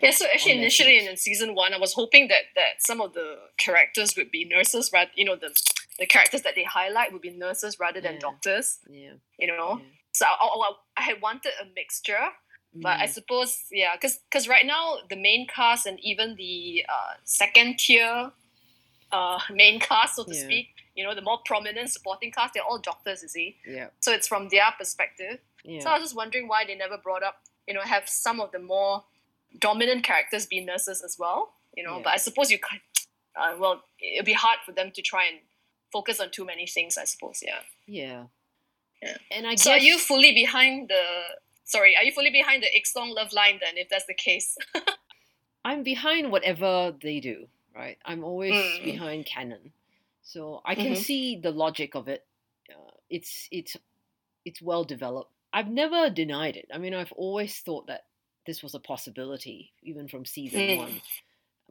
Yeah, 0.02 0.12
so 0.12 0.26
actually, 0.34 0.54
initially 0.58 1.00
feet. 1.00 1.10
in 1.10 1.18
season 1.18 1.56
one, 1.56 1.74
I 1.74 1.78
was 1.78 1.94
hoping 1.94 2.28
that 2.28 2.44
that 2.56 2.82
some 2.82 3.02
of 3.02 3.14
the 3.14 3.38
characters 3.58 4.16
would 4.18 4.32
be 4.32 4.44
nurses, 4.46 4.92
rather 4.92 5.12
you 5.16 5.26
know 5.26 5.36
the 5.36 5.52
the 6.00 6.06
characters 6.06 6.42
that 6.42 6.56
they 6.56 6.64
highlight 6.64 7.14
would 7.14 7.22
be 7.22 7.30
nurses 7.32 7.80
rather 7.80 8.02
than 8.02 8.16
Yeah. 8.16 8.20
doctors. 8.20 8.80
Yeah. 8.90 9.14
You 9.38 9.48
know, 9.48 9.80
yeah. 9.80 9.86
so 10.12 10.26
I, 10.26 10.32
I, 10.46 10.72
I 10.98 11.02
had 11.02 11.22
wanted 11.22 11.54
a 11.62 11.66
mixture, 11.76 12.26
but 12.82 12.98
I 13.00 13.06
Mm, 13.06 13.14
suppose 13.18 13.66
yeah, 13.72 13.96
because 13.96 14.18
because 14.30 14.48
right 14.48 14.66
now 14.66 14.98
the 15.10 15.16
main 15.16 15.48
cast 15.48 15.86
and 15.86 16.00
even 16.02 16.36
the 16.36 16.86
uh, 16.90 17.14
second 17.24 17.80
tier 17.80 18.32
uh, 19.12 19.40
main 19.52 19.80
cast, 19.80 20.16
so 20.16 20.24
to 20.26 20.34
Yeah. 20.34 20.42
speak, 20.44 20.68
you 20.96 21.04
know, 21.04 21.16
the 21.16 21.22
more 21.22 21.40
prominent 21.46 21.90
supporting 21.90 22.32
cast, 22.32 22.54
they're 22.54 22.64
all 22.64 22.80
doctors, 22.80 23.22
you 23.24 23.30
see. 23.30 23.58
yeah. 23.66 23.88
So 24.02 24.12
it's 24.12 24.28
from 24.28 24.50
their 24.50 24.72
perspective. 24.78 25.40
Yeah. 25.66 25.82
So 25.82 25.90
I 25.90 25.94
was 25.94 26.04
just 26.04 26.16
wondering 26.16 26.48
why 26.48 26.64
they 26.66 26.76
never 26.76 26.98
brought 26.98 27.24
up, 27.24 27.42
you 27.68 27.74
know, 27.74 27.82
have 27.82 28.08
some 28.08 28.40
of 28.40 28.52
the 28.52 28.60
more 28.60 29.04
dominant 29.60 30.04
characters 30.04 30.46
be 30.46 30.60
nurses 30.62 31.02
as 31.04 31.18
well, 31.20 31.54
you 31.76 31.84
know. 31.84 31.98
Yeah. 31.98 32.04
But 32.04 32.14
I 32.14 32.18
suppose 32.18 32.52
you 32.52 32.60
can't. 32.60 32.82
Uh, 33.38 33.54
well, 33.60 33.84
it'd 34.00 34.26
be 34.26 34.32
hard 34.32 34.60
for 34.66 34.72
them 34.72 34.92
to 34.96 35.02
try 35.02 35.26
and 35.26 35.40
focus 35.92 36.22
on 36.22 36.32
too 36.32 36.46
many 36.46 36.66
things. 36.66 36.98
I 36.98 37.04
suppose, 37.04 37.42
yeah. 37.46 37.60
yeah. 37.86 38.24
Yeah. 39.04 39.18
And 39.30 39.46
I 39.46 39.56
So 39.56 39.72
guess 39.72 39.82
are 39.82 39.86
you 39.86 39.98
fully 39.98 40.34
behind 40.34 40.88
the? 40.88 41.04
Sorry, 41.66 41.98
are 41.98 42.04
you 42.04 42.14
fully 42.14 42.30
behind 42.30 42.64
the 42.64 42.68
Iksong 42.68 43.14
love 43.14 43.34
line 43.34 43.60
then? 43.62 43.76
If 43.76 43.90
that's 43.90 44.06
the 44.06 44.14
case, 44.14 44.58
I'm 45.66 45.84
behind 45.84 46.32
whatever 46.32 46.94
they 47.02 47.20
do, 47.20 47.48
right? 47.76 47.98
I'm 48.06 48.24
always 48.24 48.54
Mm. 48.56 48.84
behind 48.86 49.26
canon, 49.26 49.74
so 50.24 50.62
I 50.64 50.76
can 50.76 50.94
Mhm. 50.94 50.98
see 51.04 51.36
the 51.36 51.52
logic 51.52 51.94
of 51.96 52.08
it. 52.08 52.26
Uh, 52.72 52.92
it's 53.10 53.50
it's 53.52 53.76
it's 54.46 54.62
well 54.62 54.86
developed. 54.86 55.34
I've 55.56 55.70
never 55.70 56.10
denied 56.10 56.58
it. 56.58 56.68
I 56.74 56.78
mean, 56.78 56.94
I've 56.94 57.14
always 57.14 57.58
thought 57.60 57.88
that 57.88 58.02
this 58.46 58.62
was 58.62 58.76
a 58.76 58.80
possibility, 58.80 59.72
even 59.82 60.10
from 60.10 60.26
season 60.26 60.68
Mm. 60.68 60.78
one. 60.78 61.02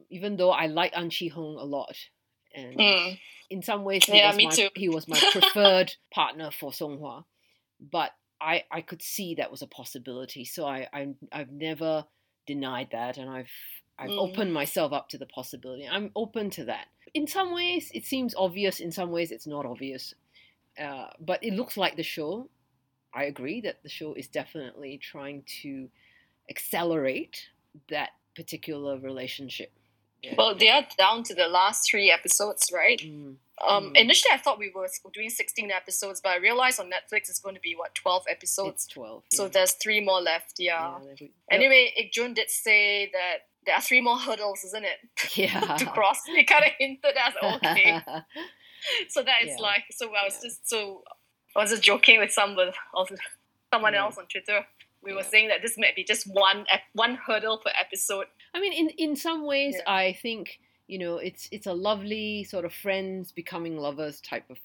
Even 0.09 0.37
though 0.37 0.49
I 0.49 0.65
like 0.65 0.91
An 0.95 1.11
Chi 1.11 1.27
Hong 1.27 1.55
a 1.57 1.63
lot, 1.63 1.95
and 2.53 2.77
Mm. 2.79 3.19
in 3.51 3.61
some 3.61 3.83
ways 3.85 4.05
he 4.05 4.13
Yeah, 4.13 4.27
was 4.27 4.37
me 4.37 4.45
my 4.45 4.55
too. 4.55 4.69
he 4.73 4.89
was 4.89 5.07
my 5.07 5.19
preferred 5.31 5.93
partner 6.11 6.49
for 6.49 6.71
Songhwa, 6.71 7.25
but 7.79 8.11
I 8.41 8.63
I 8.71 8.81
could 8.81 9.03
see 9.03 9.35
that 9.35 9.51
was 9.51 9.61
a 9.61 9.67
possibility. 9.67 10.45
So 10.45 10.65
I 10.65 10.89
I 10.91 11.15
I've 11.31 11.51
never 11.51 12.05
denied 12.47 12.89
that, 12.91 13.17
and 13.17 13.29
I've 13.29 13.51
I've 13.99 14.11
Mm. 14.11 14.19
opened 14.19 14.53
myself 14.53 14.93
up 14.93 15.09
to 15.09 15.17
the 15.19 15.27
possibility. 15.27 15.87
I'm 15.87 16.11
open 16.15 16.49
to 16.51 16.65
that. 16.65 16.87
In 17.13 17.27
some 17.27 17.53
ways, 17.53 17.91
it 17.93 18.03
seems 18.03 18.33
obvious. 18.35 18.79
In 18.79 18.91
some 18.91 19.11
ways, 19.11 19.31
it's 19.31 19.47
not 19.47 19.65
obvious. 19.65 20.13
Uh, 20.77 21.07
but 21.19 21.41
it 21.43 21.53
looks 21.53 21.77
like 21.77 21.95
the 21.95 22.03
show. 22.03 22.49
I 23.15 23.23
agree 23.23 23.61
that 23.61 23.81
the 23.83 23.89
show 23.89 24.13
is 24.13 24.27
definitely 24.27 24.97
trying 24.97 25.43
to 25.63 25.89
accelerate 26.49 27.49
that 27.89 28.09
particular 28.35 28.97
relationship. 28.99 29.71
Yeah. 30.21 30.33
well, 30.37 30.55
they 30.55 30.69
are 30.69 30.85
down 30.97 31.21
to 31.23 31.35
the 31.35 31.47
last 31.47 31.87
three 31.89 32.09
episodes, 32.11 32.71
right? 32.73 32.99
Mm, 32.99 33.35
Um, 33.65 33.93
Mm. 33.93 33.97
initially 33.97 34.33
I 34.33 34.37
thought 34.37 34.57
we 34.59 34.69
were 34.69 34.89
doing 35.13 35.29
sixteen 35.29 35.71
episodes, 35.71 36.19
but 36.19 36.29
I 36.33 36.37
realized 36.37 36.77
on 36.79 36.87
Netflix 36.91 37.29
it's 37.29 37.39
going 37.39 37.55
to 37.55 37.61
be 37.61 37.73
what 37.75 37.95
twelve 37.95 38.25
episodes. 38.29 38.83
it's 38.83 38.87
twelve. 38.87 39.23
So 39.31 39.47
there's 39.47 39.73
three 39.83 40.01
more 40.01 40.21
left. 40.21 40.55
Yeah. 40.59 40.99
Yeah, 41.05 41.13
they- 41.19 41.31
Anyway, 41.49 41.93
Ikjun 42.01 42.33
did 42.35 42.49
say 42.49 43.09
that 43.13 43.37
there 43.65 43.75
are 43.75 43.81
three 43.81 44.01
more 44.01 44.17
hurdles, 44.19 44.63
isn't 44.65 44.83
it, 44.93 44.99
yeah. 45.37 45.59
to 45.81 45.85
cross? 45.85 46.19
He 46.25 46.43
kind 46.43 46.65
of 46.65 46.71
hinted 46.79 47.15
at 47.25 47.33
okay. 47.55 48.01
so 49.09 49.23
that 49.23 49.39
is 49.43 49.53
Yeah. 49.57 49.69
like 49.69 49.85
so. 49.91 50.05
I 50.13 50.25
was 50.25 50.35
Yeah. 50.35 50.49
just 50.49 50.67
so 50.67 51.03
I 51.55 51.59
was 51.61 51.69
just 51.71 51.83
joking 51.83 52.19
with 52.19 52.31
someone 52.31 52.71
someone 53.73 53.93
Yeah. 53.93 54.03
else 54.03 54.17
on 54.17 54.25
Twitter. 54.27 54.65
We 55.01 55.13
were 55.13 55.23
saying 55.23 55.49
that 55.49 55.61
this 55.61 55.77
might 55.77 55.95
be 55.95 56.03
just 56.03 56.25
one 56.27 56.65
one 56.93 57.15
hurdle 57.15 57.57
per 57.59 57.71
episode. 57.79 58.27
I 58.53 58.59
mean, 58.59 58.73
in 58.73 58.89
in 58.97 59.15
some 59.15 59.45
ways, 59.45 59.75
Yeah. 59.77 59.91
I 59.93 60.13
think 60.13 60.59
you 60.87 60.97
know 60.99 61.17
it's 61.17 61.47
it's 61.51 61.67
a 61.67 61.73
lovely 61.73 62.43
sort 62.43 62.65
of 62.65 62.73
friends 62.73 63.31
becoming 63.31 63.77
lovers 63.77 64.19
type 64.21 64.49
of 64.49 64.57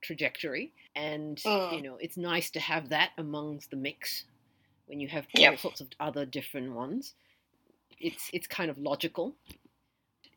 trajectory, 0.00 0.72
and 0.96 1.36
Mm. 1.38 1.76
you 1.76 1.82
know 1.82 1.96
it's 1.96 2.16
nice 2.16 2.50
to 2.50 2.60
have 2.60 2.88
that 2.88 3.10
amongst 3.18 3.70
the 3.70 3.76
mix 3.76 4.24
when 4.86 4.98
you 5.00 5.08
have 5.08 5.26
all 5.36 5.42
Yep. 5.42 5.58
sorts 5.58 5.80
of 5.80 5.88
other 6.00 6.24
different 6.26 6.72
ones. 6.72 7.14
It's 8.00 8.30
it's 8.32 8.46
kind 8.48 8.70
of 8.70 8.78
logical, 8.78 9.36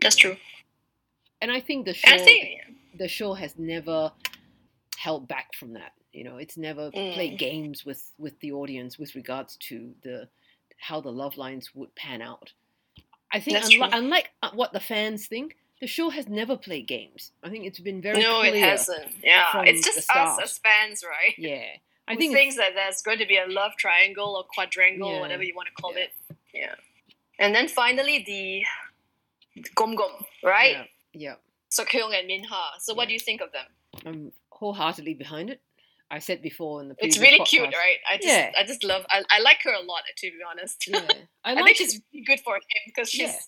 That's 0.02 0.16
true. 0.18 0.38
and 1.42 1.52
I 1.52 1.60
think 1.62 1.86
the 1.86 1.94
show 1.94 2.18
think 2.18 2.62
the 2.94 3.08
show 3.08 3.34
has 3.34 3.58
never 3.58 4.12
held 5.06 5.28
back 5.28 5.54
from 5.60 5.74
that. 5.74 5.94
You 6.18 6.24
know, 6.24 6.38
it's 6.44 6.58
never 6.58 6.90
played 6.92 7.34
Mm. 7.36 7.38
games 7.50 7.78
with 7.88 8.02
with 8.18 8.36
the 8.44 8.52
audience 8.60 8.92
with 9.02 9.12
regards 9.22 9.52
to 9.68 9.76
the 10.06 10.18
how 10.90 11.00
the 11.08 11.12
love 11.22 11.36
lines 11.38 11.66
would 11.76 11.94
pan 11.96 12.22
out. 12.32 12.48
I 13.36 13.40
think 13.40 13.54
That's 13.58 13.70
unli- 13.74 13.90
true. 13.90 14.00
unlike 14.00 14.28
uh, 14.44 14.52
what 14.60 14.72
the 14.74 14.80
fans 14.80 15.28
think, 15.34 15.50
the 15.82 15.88
show 15.98 16.10
has 16.18 16.26
never 16.42 16.56
played 16.68 16.88
games. 16.88 17.22
I 17.46 17.50
think 17.52 17.66
it's 17.70 17.80
been 17.90 18.02
very 18.02 18.20
no, 18.22 18.42
it 18.42 18.56
hasn't. 18.56 19.12
Yeah, 19.24 19.62
it's 19.70 19.84
just 19.90 20.10
us 20.10 20.40
as 20.46 20.58
fans, 20.68 21.04
right? 21.16 21.36
Yeah, 21.38 21.68
I 22.08 22.14
Who 22.14 22.20
think 22.20 22.34
thinks 22.38 22.56
that 22.62 22.72
there's 22.80 23.02
going 23.08 23.20
to 23.26 23.30
be 23.34 23.38
a 23.38 23.48
love 23.62 23.74
triangle 23.84 24.32
or 24.38 24.44
quadrangle 24.56 25.12
Yeah. 25.14 25.20
whatever 25.24 25.44
you 25.44 25.56
want 25.60 25.68
to 25.72 25.76
call 25.82 25.94
Yeah. 25.96 26.04
it. 26.06 26.12
Yeah. 26.62 26.76
And 27.44 27.54
then 27.56 27.68
finally 27.68 28.18
the 28.32 28.66
Gom 29.76 29.96
Gom, 29.96 30.26
right? 30.44 30.78
Yeah, 30.78 30.86
yeah. 31.26 31.36
Seokhyeong 31.76 32.18
and 32.18 32.28
Minha. 32.28 32.64
So 32.80 32.94
what 32.98 33.08
do 33.10 33.14
you 33.14 33.20
think 33.20 33.42
of 33.42 33.52
them? 33.52 33.68
I'm 34.06 34.32
wholeheartily 34.60 35.14
behind 35.14 35.50
it. 35.50 35.62
I 36.12 36.20
said 36.20 36.42
before 36.42 36.82
in 36.82 36.90
the 36.90 36.96
It's 37.00 37.18
really 37.18 37.40
podcast, 37.40 37.48
cute, 37.48 37.64
right? 37.86 37.98
I 38.12 38.16
just 38.18 38.28
Yeah. 38.28 38.52
I 38.60 38.64
just 38.64 38.84
love 38.84 39.06
I, 39.10 39.24
I 39.32 39.40
like 39.40 39.62
her 39.64 39.74
a 39.74 39.82
lot 39.82 40.04
to 40.18 40.26
be 40.30 40.38
honest. 40.50 40.78
Yeah, 40.88 41.02
I 41.44 41.54
I, 41.56 41.64
think 41.64 41.78
she's 41.78 42.00
really 42.14 42.24
good 42.26 42.40
for 42.42 42.56
him 42.56 42.62
because 42.86 43.10
she's 43.10 43.22
Yeah. 43.34 43.40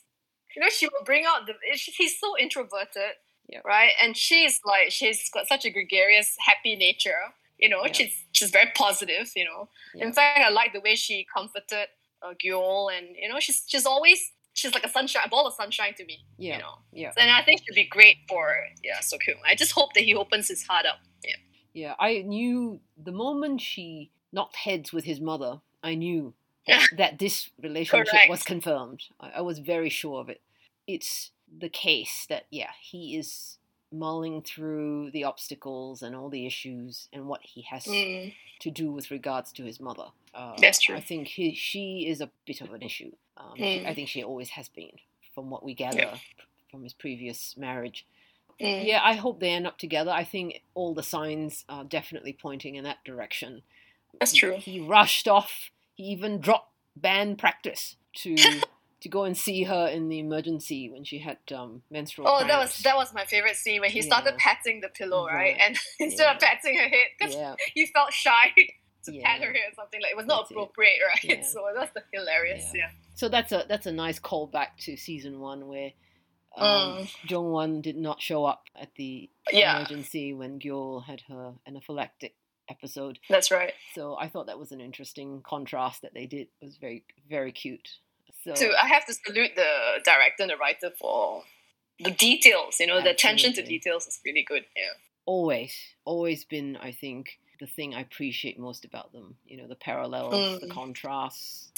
you 0.56 0.62
know 0.64 0.70
she 0.70 0.88
will 0.88 1.04
bring 1.06 1.24
out 1.26 1.46
the 1.48 1.54
she- 1.78 1.92
he's 1.92 2.20
so 2.20 2.30
introverted 2.38 3.14
Yeah. 3.48 3.60
right 3.64 3.92
and 4.02 4.18
she's 4.18 4.60
like 4.66 4.90
she's 4.90 5.30
got 5.30 5.48
such 5.48 5.66
a 5.66 5.70
gregarious 5.70 6.36
happy 6.40 6.76
nature 6.76 7.22
you 7.60 7.70
know 7.70 7.82
she's 7.92 8.14
she's 8.32 8.50
very 8.50 8.72
positive 8.76 9.28
you 9.36 9.46
know 9.46 9.70
in 10.06 10.12
fact 10.14 10.40
I 10.40 10.50
like 10.50 10.74
the 10.74 10.82
way 10.88 10.96
she 10.96 11.26
comforted 11.38 11.88
uh, 12.24 12.34
Gyul 12.44 12.90
and 12.98 13.06
you 13.22 13.30
know 13.30 13.40
she's 13.40 13.64
she's 13.68 13.86
always 13.86 14.20
she's 14.58 14.74
like 14.74 14.84
a 14.84 14.90
sunshine 14.90 15.24
a 15.26 15.30
ball 15.30 15.46
of 15.48 15.54
sunshine 15.54 15.94
to 15.96 16.04
me 16.06 16.26
Yeah, 16.38 16.56
you 16.58 16.62
know 16.64 16.76
yeah. 16.92 17.12
and 17.18 17.30
I 17.32 17.42
think 17.44 17.62
she'd 17.66 17.76
be 17.76 17.86
great 17.88 18.18
for 18.30 18.54
yeah 18.84 19.00
Seokhyeong 19.00 19.42
I 19.46 19.56
just 19.56 19.72
hope 19.72 19.94
that 19.94 20.04
he 20.04 20.14
opens 20.16 20.48
his 20.48 20.64
heart 20.64 20.86
up 20.86 21.00
yeah 21.24 21.36
Yeah, 21.74 21.94
I 22.00 22.24
knew 22.24 22.80
the 23.10 23.12
moment 23.12 23.62
she 23.62 24.12
knocked 24.34 24.56
heads 24.58 24.92
with 24.92 25.06
his 25.06 25.20
mother, 25.22 25.62
I 25.84 25.94
knew 25.96 26.34
that, 26.68 26.84
that 26.98 27.20
this 27.20 27.50
relationship 27.62 28.08
Correct. 28.12 28.30
was 28.30 28.44
confirmed. 28.44 29.02
I, 29.22 29.28
I 29.38 29.42
was 29.42 29.60
very 29.60 29.90
sure 29.90 30.20
of 30.20 30.28
it. 30.30 30.42
It's 30.88 31.32
the 31.66 31.70
case 31.70 32.26
that, 32.30 32.44
yeah, 32.52 32.72
he 32.82 33.16
is 33.16 33.58
mulling 33.92 34.42
through 34.42 35.12
the 35.12 35.24
obstacles 35.24 36.02
and 36.02 36.14
all 36.16 36.30
the 36.30 36.46
issues 36.46 37.08
and 37.14 37.26
what 37.28 37.42
he 37.44 37.62
has 37.72 37.86
Mm, 37.86 38.34
to 38.60 38.70
do 38.72 38.92
with 38.92 39.12
regards 39.12 39.52
to 39.54 39.64
his 39.64 39.80
mother. 39.80 40.08
Uh, 40.34 40.56
That's 40.60 40.80
true. 40.82 40.96
I 40.96 41.00
think 41.02 41.28
he, 41.28 41.54
she 41.56 42.06
is 42.12 42.20
a 42.22 42.30
bit 42.46 42.60
of 42.62 42.74
an 42.74 42.82
issue. 42.82 43.12
Um, 43.38 43.56
she- 43.58 43.86
I 43.86 43.92
Mm. 43.92 43.96
think 43.96 44.10
she 44.10 44.24
always 44.24 44.50
has 44.50 44.68
been, 44.70 45.00
from 45.34 45.50
what 45.50 45.64
we 45.64 45.74
gather 45.74 46.20
from 46.72 46.84
his 46.84 46.94
previous 46.94 47.56
marriage. 47.56 48.06
mm. 48.60 48.86
Yeah, 48.86 49.02
I 49.04 49.14
hope 49.14 49.40
they 49.40 49.52
end 49.52 49.68
up 49.68 49.78
together. 49.78 50.12
I 50.12 50.24
think 50.24 50.64
all 50.74 50.94
the 50.96 51.04
signs 51.04 51.64
are 51.70 51.84
definitely 51.84 52.34
pointing 52.34 52.76
in 52.76 52.84
that 52.86 53.04
direction. 53.04 53.64
that's 54.20 54.34
true 54.34 54.58
He 54.58 54.80
rushed 54.80 55.28
off. 55.28 55.70
He 55.96 56.06
even 56.06 56.40
dropped 56.42 56.74
band 56.96 57.38
practice 57.38 57.96
to 58.24 58.36
to 59.02 59.10
go 59.10 59.24
and 59.26 59.38
see 59.38 59.64
her 59.64 59.88
in 59.88 60.10
the 60.10 60.18
emergency 60.18 60.90
when 60.90 61.04
she 61.04 61.20
had 61.20 61.38
um, 61.54 61.84
menstrual. 61.92 62.28
Oh, 62.28 62.40
that 62.48 62.58
was 62.58 62.76
that 62.80 62.96
was 62.96 63.14
my 63.14 63.26
favorite 63.26 63.56
scene 63.56 63.82
when 63.82 63.92
he 63.92 64.02
started 64.02 64.36
patting 64.40 64.82
the 64.82 64.90
pillow, 64.90 65.28
right? 65.28 65.54
Right. 65.54 65.58
And 65.62 65.78
instead 66.00 66.34
of 66.34 66.40
patting 66.42 66.76
her 66.76 66.88
head, 66.90 67.08
because 67.20 67.36
Yeah, 67.36 67.56
he 67.76 67.86
felt 67.86 68.12
shy 68.12 68.54
to 69.08 69.14
Yeah. 69.16 69.38
her 69.38 69.46
head 69.54 69.72
or 69.72 69.76
something 69.76 70.02
like 70.02 70.12
it 70.12 70.18
was 70.18 70.26
not 70.26 70.42
That's 70.44 70.52
it. 70.52 70.54
appropriate, 70.54 71.00
right? 71.08 71.24
Yeah. 71.40 71.42
So 71.44 71.68
that's 71.76 71.92
the 71.94 72.04
hilarious, 72.14 72.66
Yeah. 72.74 72.80
yeah. 72.82 72.90
so 73.16 73.28
that's 73.30 73.52
a 73.52 73.66
that's 73.68 73.86
a 73.88 73.92
nice 73.92 74.20
callback 74.20 74.78
to 74.86 74.96
season 74.98 75.40
one 75.40 75.68
where 75.68 75.92
um, 76.56 76.68
Mm. 77.06 77.10
Jeongwon 77.28 77.82
did 77.84 77.98
not 77.98 78.20
show 78.22 78.46
up 78.46 78.64
at 78.76 78.90
the 78.96 79.30
Yeah, 79.52 79.78
emergency 79.78 80.34
when 80.34 80.60
Gyul 80.60 81.04
had 81.06 81.22
her 81.30 81.54
anaphylactic 81.70 82.34
episode. 82.70 83.20
that's 83.30 83.52
right. 83.52 83.74
So 83.96 84.16
I 84.18 84.28
thought 84.28 84.48
that 84.48 84.58
was 84.60 84.72
an 84.72 84.82
interesting 84.82 85.42
contrast 85.44 86.02
that 86.02 86.14
they 86.14 86.26
did. 86.26 86.48
It 86.62 86.66
was 86.66 86.78
very 86.78 87.04
very 87.30 87.52
cute. 87.52 87.90
So 88.44 88.56
So 88.56 88.72
I 88.82 88.88
have 88.88 89.06
to 89.06 89.14
salute 89.14 89.52
the 89.56 89.72
director 90.04 90.44
and 90.44 90.50
the 90.50 90.58
writer 90.58 90.90
for 91.00 91.44
the 92.00 92.12
details. 92.12 92.80
You 92.80 92.88
know, 92.88 93.02
the 93.02 93.12
attention 93.12 93.54
to 93.54 93.62
details 93.64 94.08
is 94.08 94.20
really 94.26 94.44
good. 94.44 94.66
Yeah. 94.76 94.94
always 95.26 95.74
always 96.06 96.46
been 96.46 96.78
I 96.78 96.92
think 96.92 97.38
the 97.60 97.68
thing 97.68 97.94
I 97.96 98.02
appreciate 98.02 98.60
most 98.60 98.86
about 98.86 99.12
them. 99.14 99.38
You 99.46 99.58
know 99.58 99.68
the 99.68 99.76
parallels, 99.76 100.60
the 100.62 100.68
Mm. 100.68 100.72
contrasts. 100.72 101.72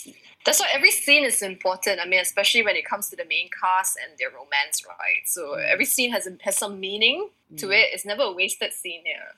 That's 0.46 0.60
why 0.60 0.68
every 0.74 0.92
scene 0.92 1.24
is 1.26 1.42
important. 1.42 2.00
I 2.00 2.06
mean, 2.06 2.20
especially 2.22 2.64
when 2.64 2.76
it 2.76 2.86
comes 2.86 3.10
to 3.10 3.16
the 3.16 3.26
main 3.26 3.50
cast 3.62 3.98
and 4.02 4.18
their 4.18 4.30
romance, 4.32 4.86
right? 4.88 5.24
So 5.26 5.42
Mm. 5.56 5.66
every 5.74 5.86
scene 5.86 6.12
has 6.12 6.28
has 6.42 6.58
some 6.58 6.80
meaning 6.80 7.30
to 7.58 7.68
Mm. 7.68 7.80
it. 7.80 7.94
It's 7.94 8.06
never 8.06 8.24
a 8.24 8.32
wasted 8.32 8.74
scene. 8.74 9.04
Yeah. 9.06 9.32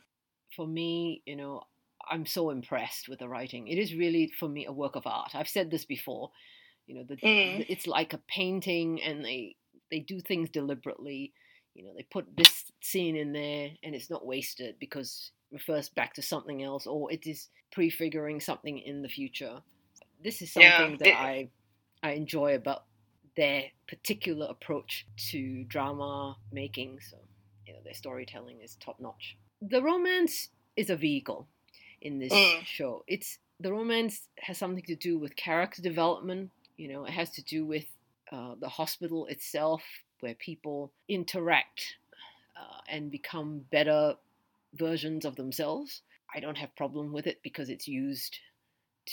For 0.55 0.67
me, 0.67 1.21
you 1.25 1.35
know, 1.35 1.63
I'm 2.09 2.25
so 2.25 2.49
impressed 2.49 3.07
with 3.07 3.19
the 3.19 3.29
writing. 3.29 3.67
It 3.67 3.77
is 3.77 3.93
really 3.93 4.27
for 4.27 4.49
me 4.49 4.65
a 4.65 4.71
work 4.71 4.95
of 4.95 5.07
art. 5.07 5.33
I've 5.35 5.47
said 5.49 5.71
this 5.71 5.85
before. 5.85 6.31
You 6.87 6.95
know, 6.95 7.03
the, 7.03 7.15
Mm. 7.17 7.57
the- 7.59 7.71
it's 7.71 7.87
like 7.87 8.11
a 8.13 8.17
painting, 8.27 9.01
and 9.01 9.23
they 9.23 9.55
they 9.89 9.99
do 9.99 10.19
things 10.21 10.49
deliberately. 10.49 11.33
You 11.73 11.83
know, 11.83 11.93
they 11.93 12.03
put 12.03 12.35
this 12.35 12.65
scene 12.81 13.15
in 13.15 13.31
there, 13.33 13.71
and 13.83 13.93
it's 13.95 14.09
not 14.09 14.25
wasted 14.25 14.77
because 14.79 15.31
refers 15.51 15.89
back 15.89 16.13
to 16.15 16.21
something 16.21 16.63
else, 16.63 16.87
or 16.87 17.11
it 17.11 17.27
is 17.27 17.49
prefiguring 17.71 18.39
something 18.39 18.79
in 18.79 19.01
the 19.01 19.09
future. 19.09 19.61
This 20.23 20.41
is 20.41 20.53
Yeah, 20.55 20.77
something 20.77 20.97
that 20.97 21.05
they- 21.05 21.11
I 21.11 21.51
I 22.03 22.11
enjoy 22.13 22.55
about 22.55 22.85
their 23.35 23.71
particular 23.87 24.47
approach 24.47 25.05
to 25.29 25.63
drama 25.65 26.37
making. 26.51 26.99
So, 26.99 27.17
you 27.67 27.73
know, 27.73 27.81
their 27.83 27.93
storytelling 27.93 28.59
is 28.61 28.75
top 28.75 28.99
notch. 28.99 29.37
The 29.61 29.81
romance 29.83 30.49
is 30.75 30.89
a 30.89 30.95
vehicle 30.95 31.47
in 32.01 32.17
this 32.17 32.33
Mm. 32.33 32.65
show. 32.65 33.03
It's 33.07 33.37
the 33.59 33.71
romance 33.71 34.29
has 34.39 34.57
something 34.57 34.83
to 34.85 34.95
do 34.95 35.19
with 35.19 35.35
character 35.35 35.81
development. 35.81 36.51
You 36.77 36.87
know, 36.87 37.05
it 37.05 37.11
has 37.11 37.29
to 37.31 37.43
do 37.43 37.65
with 37.65 37.85
uh, 38.31 38.55
the 38.55 38.69
hospital 38.69 39.27
itself, 39.27 39.83
where 40.21 40.33
people 40.35 40.91
interact 41.07 41.97
uh, 42.55 42.81
and 42.87 43.11
become 43.11 43.59
better 43.69 44.17
versions 44.75 45.25
of 45.25 45.35
themselves. 45.35 46.01
I 46.33 46.39
don't 46.39 46.57
have 46.57 46.75
problem 46.75 47.11
with 47.11 47.27
it 47.27 47.41
because 47.43 47.69
it's 47.69 47.87
used 47.87 48.37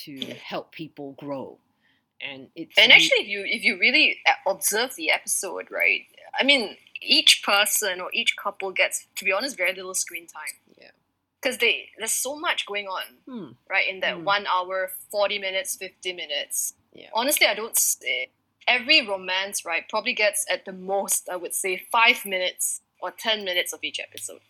to 0.05 0.21
help 0.35 0.73
people 0.73 1.13
grow, 1.19 1.59
and 2.21 2.49
it's 2.55 2.77
And 2.79 2.93
actually, 2.93 3.23
if 3.23 3.29
you 3.29 3.45
if 3.45 3.65
you 3.65 3.79
really 3.79 4.19
observe 4.47 4.95
the 4.97 5.11
episode, 5.11 5.71
right? 5.71 6.03
I 6.39 6.45
mean, 6.45 6.77
each 7.01 7.43
person 7.43 8.01
or 8.01 8.11
each 8.13 8.37
couple 8.37 8.71
gets, 8.71 9.07
to 9.17 9.25
be 9.25 9.33
honest, 9.33 9.57
very 9.57 9.73
little 9.75 9.95
screen 9.95 10.27
time. 10.27 10.55
Yeah. 10.81 10.91
Because 11.41 11.59
they 11.59 11.89
there's 11.99 12.13
so 12.13 12.37
much 12.39 12.67
going 12.67 12.87
on, 12.87 13.03
Hmm. 13.27 13.53
right? 13.69 13.89
In 13.89 14.01
that 14.01 14.17
Mm. 14.17 14.25
one 14.25 14.47
hour, 14.47 14.93
forty 15.11 15.39
minutes, 15.39 15.77
fifty 15.77 16.13
minutes. 16.13 16.75
Yeah. 16.93 17.11
Honestly, 17.15 17.47
I 17.47 17.55
don't. 17.55 17.77
Every 18.67 19.01
romance, 19.07 19.65
right, 19.65 19.89
probably 19.89 20.13
gets 20.13 20.45
at 20.51 20.67
the 20.67 20.73
most, 20.73 21.29
I 21.31 21.37
would 21.37 21.55
say, 21.55 21.79
five 21.91 22.27
minutes 22.27 22.83
or 23.01 23.11
ten 23.11 23.43
minutes 23.43 23.73
of 23.73 23.83
each 23.83 23.99
episode. 23.99 24.43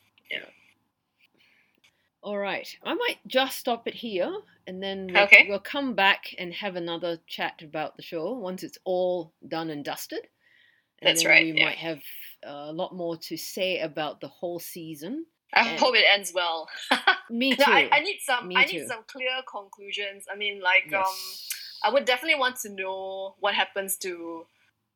All 2.23 2.39
right. 2.39 2.69
I 2.83 2.95
might 2.95 3.19
just 3.27 3.59
stop 3.59 3.87
it 3.87 3.95
here 3.95 4.33
and 4.67 4.83
then 4.83 5.09
we'll, 5.13 5.23
Okay. 5.25 5.47
we'll 5.49 5.61
come 5.61 5.95
back 5.95 6.35
and 6.39 6.53
have 6.53 6.77
another 6.77 7.19
chat 7.27 7.63
about 7.63 7.97
the 7.97 8.03
show 8.03 8.33
once 8.33 8.63
it's 8.63 8.79
all 8.85 9.33
done 9.47 9.71
and 9.71 9.85
dusted. 9.85 10.27
And 11.01 11.09
That's 11.09 11.23
then 11.23 11.31
right, 11.31 11.45
We 11.55 11.61
yeah. 11.61 11.67
might 11.67 11.79
have 11.79 12.01
a 12.43 12.73
lot 12.73 12.95
more 12.95 13.17
to 13.17 13.37
say 13.37 13.81
about 13.81 14.21
the 14.21 14.29
whole 14.29 14.59
season. 14.59 15.27
I 15.55 15.69
And- 15.71 15.79
hope 15.81 15.95
it 15.95 16.05
ends 16.13 16.33
well. 16.35 16.69
Me 17.31 17.55
too. 17.55 17.63
I, 17.67 17.89
I 17.93 18.01
need 18.01 18.19
some. 18.21 18.49
Me 18.49 18.57
I 18.57 18.65
too. 18.65 18.79
need 18.81 18.89
some 18.89 19.05
clear 19.07 19.31
conclusions. 19.51 20.25
I 20.33 20.37
mean, 20.37 20.61
like, 20.61 20.93
um. 20.93 21.05
I 21.85 21.91
would 21.93 22.05
definitely 22.05 22.41
want 22.41 22.57
to 22.63 22.71
know 22.71 23.37
what 23.39 23.55
happens 23.55 23.97
to 23.99 24.47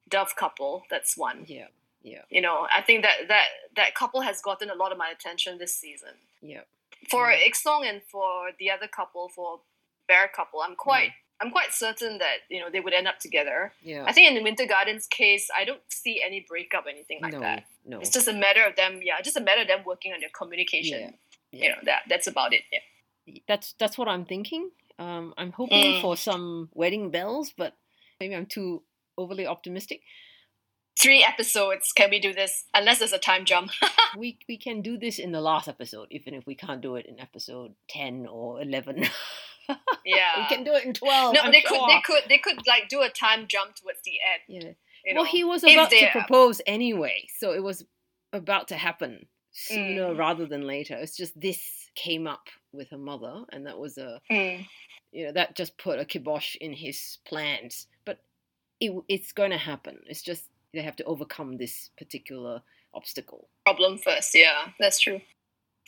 Dove 0.09 0.35
couple. 0.35 0.83
That's 0.91 1.17
one. 1.17 1.45
yeah. 1.47 1.69
Yeah. 2.03 2.23
You 2.29 2.41
know, 2.41 2.67
I 2.77 2.83
think 2.83 3.05
that 3.05 3.29
that 3.29 3.47
that 3.77 3.95
couple 3.95 4.23
has 4.23 4.43
gotten 4.43 4.69
a 4.69 4.75
lot 4.75 4.91
of 4.91 4.99
my 4.99 5.09
attention 5.11 5.59
this 5.59 5.77
season. 5.77 6.09
Yeah. 6.41 6.63
For 7.11 7.31
Yeah. 7.31 7.49
Iksong 7.49 7.89
and 7.89 8.03
for 8.11 8.51
the 8.59 8.71
other 8.71 8.87
couple, 8.89 9.29
for 9.29 9.61
Bear 10.09 10.29
couple, 10.29 10.61
I'm 10.63 10.75
quite 10.77 11.11
I'm 11.41 11.51
quite 11.51 11.73
certain 11.73 12.19
that 12.19 12.39
you 12.49 12.61
know 12.61 12.71
they 12.71 12.81
would 12.81 12.93
end 12.93 13.09
up 13.09 13.19
together. 13.19 13.73
Yeah. 13.83 14.05
I 14.07 14.13
think 14.13 14.29
in 14.29 14.35
the 14.37 14.43
Winter 14.43 14.67
Gardens 14.67 15.07
case, 15.09 15.49
I 15.57 15.65
don't 15.65 15.81
see 15.89 16.23
any 16.25 16.45
breakup, 16.49 16.85
anything 16.89 17.19
like 17.21 17.33
no. 17.33 17.41
that. 17.41 17.65
No. 17.85 17.99
It's 18.01 18.11
just 18.11 18.29
a 18.29 18.33
matter 18.33 18.63
of 18.65 18.77
them, 18.77 19.01
yeah, 19.03 19.21
just 19.21 19.37
a 19.37 19.41
matter 19.41 19.63
of 19.63 19.69
them 19.69 19.81
working 19.85 20.13
on 20.13 20.21
their 20.21 20.31
communication. 20.31 21.15
Yeah. 21.51 21.63
You 21.63 21.69
know 21.71 21.81
that 21.85 22.03
that's 22.09 22.27
about 22.29 22.53
it. 22.53 22.63
Yeah. 22.73 23.39
That's 23.49 23.75
that's 23.79 23.97
what 23.99 24.09
I'm 24.09 24.25
thinking. 24.25 24.71
Um, 24.99 25.35
I'm 25.37 25.53
hoping 25.53 25.83
Mm. 25.95 26.01
for 26.03 26.17
some 26.17 26.69
wedding 26.75 27.11
bells, 27.11 27.53
but 27.57 27.75
maybe 28.21 28.37
I'm 28.37 28.47
too 28.47 28.83
overly 29.19 29.47
optimistic. 29.47 30.03
Three 30.99 31.25
episodes. 31.25 31.93
Can 31.93 32.11
we 32.11 32.21
do 32.21 32.33
this? 32.33 32.65
Unless 32.75 32.99
there's 32.99 33.13
a 33.13 33.19
time 33.19 33.45
jump. 33.45 33.71
we 34.19 34.39
we 34.49 34.57
can 34.57 34.83
do 34.83 34.99
this 34.99 35.19
in 35.19 35.33
the 35.33 35.41
last 35.41 35.69
episode, 35.69 36.09
even 36.11 36.35
if 36.35 36.47
we 36.47 36.55
can't 36.55 36.81
do 36.81 36.97
it 36.97 37.07
in 37.07 37.19
episode 37.19 37.75
ten 37.89 38.27
or 38.27 38.61
eleven. 38.61 39.05
yeah. 40.05 40.39
we 40.39 40.45
can 40.55 40.65
do 40.65 40.73
it 40.73 40.85
in 40.85 40.93
twelve. 40.95 41.35
no, 41.35 41.41
I'm 41.41 41.53
they 41.53 41.63
could. 41.63 41.81
They 41.89 42.01
could. 42.05 42.23
They 42.29 42.39
could 42.39 42.67
like 42.67 42.89
do 42.89 43.01
a 43.01 43.09
time 43.09 43.47
jump 43.49 43.75
towards 43.77 44.01
the 44.05 44.13
end. 44.33 44.65
Yeah. 44.65 44.71
You 45.05 45.15
well, 45.17 45.25
know, 45.25 45.31
he 45.31 45.43
was 45.45 45.65
about 45.65 45.91
to 45.91 46.09
propose 46.13 46.61
anyway, 46.67 47.27
so 47.39 47.53
it 47.53 47.63
was 47.63 47.85
about 48.33 48.69
to 48.69 48.77
happen 48.77 49.27
sooner 49.51 50.15
Mm. 50.15 50.19
rather 50.19 50.47
than 50.47 50.67
later. 50.67 50.95
It's 50.97 51.17
just 51.17 51.39
this 51.41 51.91
came 51.95 52.27
up 52.27 52.49
with 52.73 52.91
her 52.91 52.99
mother, 52.99 53.45
and 53.51 53.67
that 53.67 53.79
was 53.79 53.99
a 53.99 54.21
Mm. 54.31 54.67
you 55.11 55.27
know 55.27 55.33
that 55.33 55.57
just 55.57 55.77
put 55.79 55.99
a 55.99 56.05
kibosh 56.05 56.55
in 56.61 56.73
his 56.73 57.19
plans. 57.27 57.87
But 58.05 58.21
it, 58.81 58.93
it's 59.09 59.33
going 59.33 59.51
to 59.51 59.59
happen. 59.59 59.99
It's 60.07 60.23
just 60.23 60.45
they 60.73 60.83
have 60.83 60.97
to 60.97 61.05
overcome 61.05 61.57
this 61.57 61.91
particular 61.99 62.63
obstacle. 62.95 63.49
problem 63.65 63.99
first. 63.99 64.35
Yeah, 64.35 64.69
that's 64.79 65.01
true. 65.01 65.21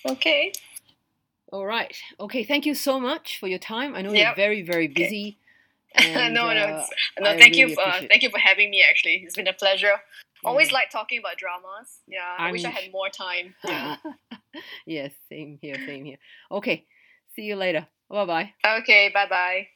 Okay. 0.07 0.53
All 1.53 1.67
right. 1.67 1.97
Okay. 2.19 2.45
Thank 2.45 2.67
you 2.67 2.75
so 2.75 2.99
much 2.99 3.39
for 3.39 3.47
your 3.47 3.59
time. 3.59 3.95
I 3.95 4.03
know 4.03 4.13
Yep. 4.13 4.25
you're 4.27 4.35
very, 4.35 4.63
very 4.63 4.89
busy. 4.89 5.39
and, 5.95 6.35
no, 6.35 6.53
no, 6.53 6.65
uh, 6.65 6.87
no. 7.21 7.31
I 7.31 7.39
thank 7.39 7.57
you. 7.57 7.75
For, 7.75 7.81
uh, 7.81 8.03
thank 8.09 8.23
you 8.23 8.31
for 8.31 8.39
having 8.39 8.71
me. 8.71 8.85
Actually, 8.89 9.23
it's 9.25 9.37
been 9.37 9.47
a 9.47 9.53
pleasure. 9.53 10.01
Always 10.45 10.69
yeah. 10.69 10.75
like 10.75 10.91
talking 10.91 11.19
about 11.19 11.37
dramas. 11.39 12.01
Yeah, 12.07 12.35
I 12.37 12.51
wish 12.53 12.65
I 12.65 12.71
had 12.71 12.93
more 12.93 13.09
time. 13.09 13.55
Yeah. 13.65 13.97
yes. 14.87 15.13
Same 15.29 15.59
here. 15.61 15.77
Same 15.87 16.05
here. 16.05 16.19
Okay. 16.51 16.87
See 17.35 17.43
you 17.43 17.57
later. 17.57 17.87
Bye 18.11 18.27
bye. 18.27 18.55
okay. 18.79 19.11
Bye 19.13 19.29
bye. 19.29 19.69